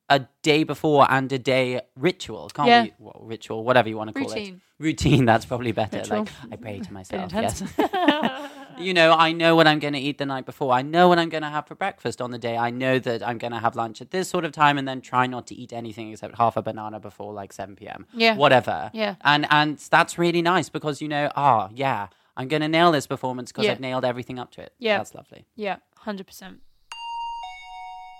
a 0.08 0.26
day 0.42 0.64
before 0.64 1.06
and 1.10 1.30
a 1.30 1.38
day 1.38 1.82
ritual, 1.94 2.48
can't 2.54 2.68
Yeah. 2.68 2.82
we? 2.84 2.92
Well, 2.98 3.20
ritual, 3.22 3.64
whatever 3.64 3.88
you 3.88 3.96
want 3.98 4.08
to 4.14 4.14
call 4.20 4.28
Routine. 4.28 4.54
it. 4.54 4.82
Routine. 4.82 5.24
That's 5.26 5.44
probably 5.44 5.72
better. 5.72 5.98
Ritual. 5.98 6.20
Like 6.20 6.28
I 6.52 6.56
pray 6.56 6.80
to 6.80 6.92
myself. 6.98 7.32
Yes. 7.32 7.62
you 8.80 8.94
know, 8.94 9.12
I 9.12 9.32
know 9.32 9.54
what 9.56 9.66
I'm 9.66 9.78
going 9.78 9.92
to 9.94 9.98
eat 10.00 10.18
the 10.18 10.26
night 10.26 10.46
before. 10.46 10.72
I 10.72 10.82
know 10.82 11.08
what 11.08 11.18
I'm 11.18 11.28
going 11.28 11.42
to 11.42 11.48
have 11.50 11.66
for 11.66 11.74
breakfast 11.74 12.20
on 12.20 12.30
the 12.30 12.38
day. 12.38 12.56
I 12.56 12.70
know 12.70 12.98
that 12.98 13.26
I'm 13.26 13.38
going 13.38 13.52
to 13.52 13.58
have 13.58 13.76
lunch 13.76 14.00
at 14.00 14.10
this 14.10 14.28
sort 14.28 14.44
of 14.44 14.52
time, 14.52 14.78
and 14.78 14.86
then 14.88 15.00
try 15.00 15.26
not 15.26 15.46
to 15.48 15.54
eat 15.54 15.72
anything 15.72 16.10
except 16.12 16.36
half 16.38 16.56
a 16.56 16.62
banana 16.62 16.98
before 17.00 17.32
like 17.32 17.52
7 17.52 17.76
p.m. 17.76 18.06
Yeah. 18.14 18.36
Whatever. 18.36 18.90
Yeah. 18.94 19.16
And 19.22 19.46
and 19.50 19.78
that's 19.78 20.18
really 20.18 20.42
nice 20.42 20.68
because 20.68 21.00
you 21.02 21.08
know, 21.08 21.30
ah, 21.36 21.68
yeah, 21.74 22.08
I'm 22.36 22.48
going 22.48 22.62
to 22.62 22.68
nail 22.68 22.92
this 22.92 23.06
performance 23.06 23.52
because 23.52 23.66
Yeah. 23.66 23.72
I've 23.72 23.80
nailed 23.80 24.04
everything 24.04 24.38
up 24.38 24.50
to 24.52 24.62
it. 24.62 24.72
Yeah. 24.78 24.98
That's 24.98 25.14
lovely. 25.14 25.46
yeah, 25.56 25.76
hundred 25.96 26.26
percent. 26.26 26.60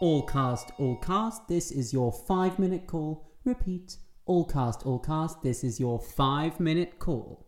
All 0.03 0.23
cast, 0.27 0.73
all 0.79 0.96
cast, 0.96 1.46
this 1.49 1.70
is 1.70 1.92
your 1.92 2.11
five 2.12 2.59
minute 2.59 2.87
call. 2.87 3.27
Repeat. 3.44 3.99
All 4.27 4.44
cast, 4.46 4.87
all 4.87 4.99
cast, 4.99 5.42
this 5.42 5.62
is 5.64 5.79
your 5.81 5.99
five 6.01 6.59
minute 6.61 6.99
call. 6.99 7.46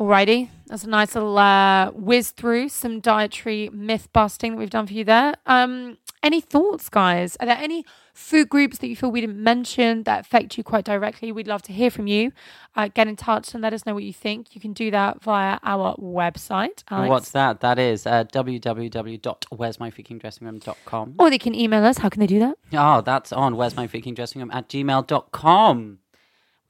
Alrighty, 0.00 0.48
that's 0.66 0.84
a 0.84 0.88
nice 0.88 1.14
little 1.14 1.36
uh, 1.36 1.90
whiz 1.90 2.30
through 2.30 2.70
some 2.70 3.00
dietary 3.00 3.68
myth 3.70 4.08
busting 4.14 4.52
that 4.52 4.58
we've 4.58 4.70
done 4.70 4.86
for 4.86 4.94
you 4.94 5.04
there. 5.04 5.34
Um, 5.44 5.98
any 6.22 6.40
thoughts, 6.40 6.88
guys? 6.88 7.36
Are 7.38 7.44
there 7.44 7.58
any 7.58 7.84
food 8.14 8.48
groups 8.48 8.78
that 8.78 8.88
you 8.88 8.96
feel 8.96 9.10
we 9.10 9.20
didn't 9.20 9.42
mention 9.42 10.04
that 10.04 10.20
affect 10.20 10.56
you 10.56 10.64
quite 10.64 10.86
directly? 10.86 11.32
We'd 11.32 11.46
love 11.46 11.60
to 11.62 11.74
hear 11.74 11.90
from 11.90 12.06
you. 12.06 12.32
Uh, 12.74 12.88
get 12.88 13.08
in 13.08 13.16
touch 13.16 13.52
and 13.52 13.62
let 13.62 13.74
us 13.74 13.84
know 13.84 13.92
what 13.92 14.04
you 14.04 14.14
think. 14.14 14.54
You 14.54 14.60
can 14.62 14.72
do 14.72 14.90
that 14.90 15.22
via 15.22 15.58
our 15.62 15.94
website. 15.96 16.82
Alex. 16.90 17.10
What's 17.10 17.30
that? 17.32 17.60
That 17.60 17.78
is 17.78 18.06
uh, 18.06 18.24
www.where'smyfreakingdressingroom.com. 18.24 21.14
Or 21.18 21.28
they 21.28 21.38
can 21.38 21.54
email 21.54 21.84
us. 21.84 21.98
How 21.98 22.08
can 22.08 22.20
they 22.20 22.26
do 22.26 22.38
that? 22.38 22.56
Oh, 22.72 23.02
that's 23.02 23.32
on 23.32 23.54
where'smyfreakingdressingroom 23.54 23.76
my 23.76 23.86
freaking 23.86 24.14
dressing 24.14 24.40
room 24.40 24.50
at 24.50 24.70
gmail.com. 24.70 25.98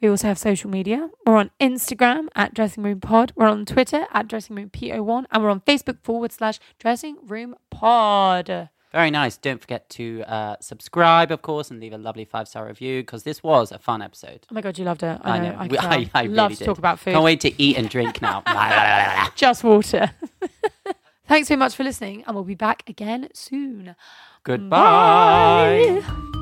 We 0.01 0.09
also 0.09 0.29
have 0.29 0.39
social 0.39 0.71
media. 0.71 1.11
We're 1.27 1.37
on 1.37 1.51
Instagram 1.61 2.29
at 2.35 2.55
Dressing 2.55 2.83
Room 2.83 3.01
Pod. 3.01 3.33
We're 3.37 3.49
on 3.49 3.67
Twitter 3.67 4.07
at 4.13 4.29
Dressing 4.29 4.57
Room 4.57 4.71
PO1. 4.71 5.27
And 5.31 5.43
we're 5.43 5.51
on 5.51 5.61
Facebook 5.61 5.99
forward 6.03 6.33
slash 6.33 6.59
Dressing 6.79 7.19
Room 7.27 7.55
Pod. 7.71 8.71
Very 8.93 9.11
nice. 9.11 9.37
Don't 9.37 9.61
forget 9.61 9.89
to 9.91 10.25
uh, 10.27 10.57
subscribe, 10.61 11.31
of 11.31 11.43
course, 11.43 11.71
and 11.71 11.79
leave 11.79 11.93
a 11.93 11.99
lovely 11.99 12.25
five 12.25 12.49
star 12.49 12.67
review 12.67 13.03
because 13.03 13.23
this 13.23 13.41
was 13.43 13.71
a 13.71 13.79
fun 13.79 14.03
episode. 14.03 14.47
Oh 14.51 14.55
my 14.55 14.63
God, 14.63 14.79
you 14.79 14.85
loved 14.85 15.03
it. 15.05 15.21
I 15.23 15.39
know. 15.39 15.51
I, 15.57 15.67
We- 15.69 15.77
can 15.77 15.91
tell. 15.91 16.11
I 16.15 16.23
love 16.23 16.33
really 16.51 16.55
to 16.55 16.59
did. 16.59 16.65
talk 16.65 16.79
about 16.79 16.99
food. 16.99 17.13
Can't 17.13 17.23
wait 17.25 17.41
to 17.43 17.63
eat 17.63 17.77
and 17.77 17.89
drink 17.89 18.21
now. 18.21 18.43
Just 19.37 19.63
water. 19.63 20.11
Thanks 21.29 21.47
so 21.47 21.57
much 21.57 21.77
for 21.77 21.85
listening. 21.85 22.25
And 22.27 22.35
we'll 22.35 22.43
be 22.43 22.57
back 22.57 22.83
again 22.89 23.29
soon. 23.33 23.95
Goodbye. 24.43 26.01
Bye. 26.03 26.40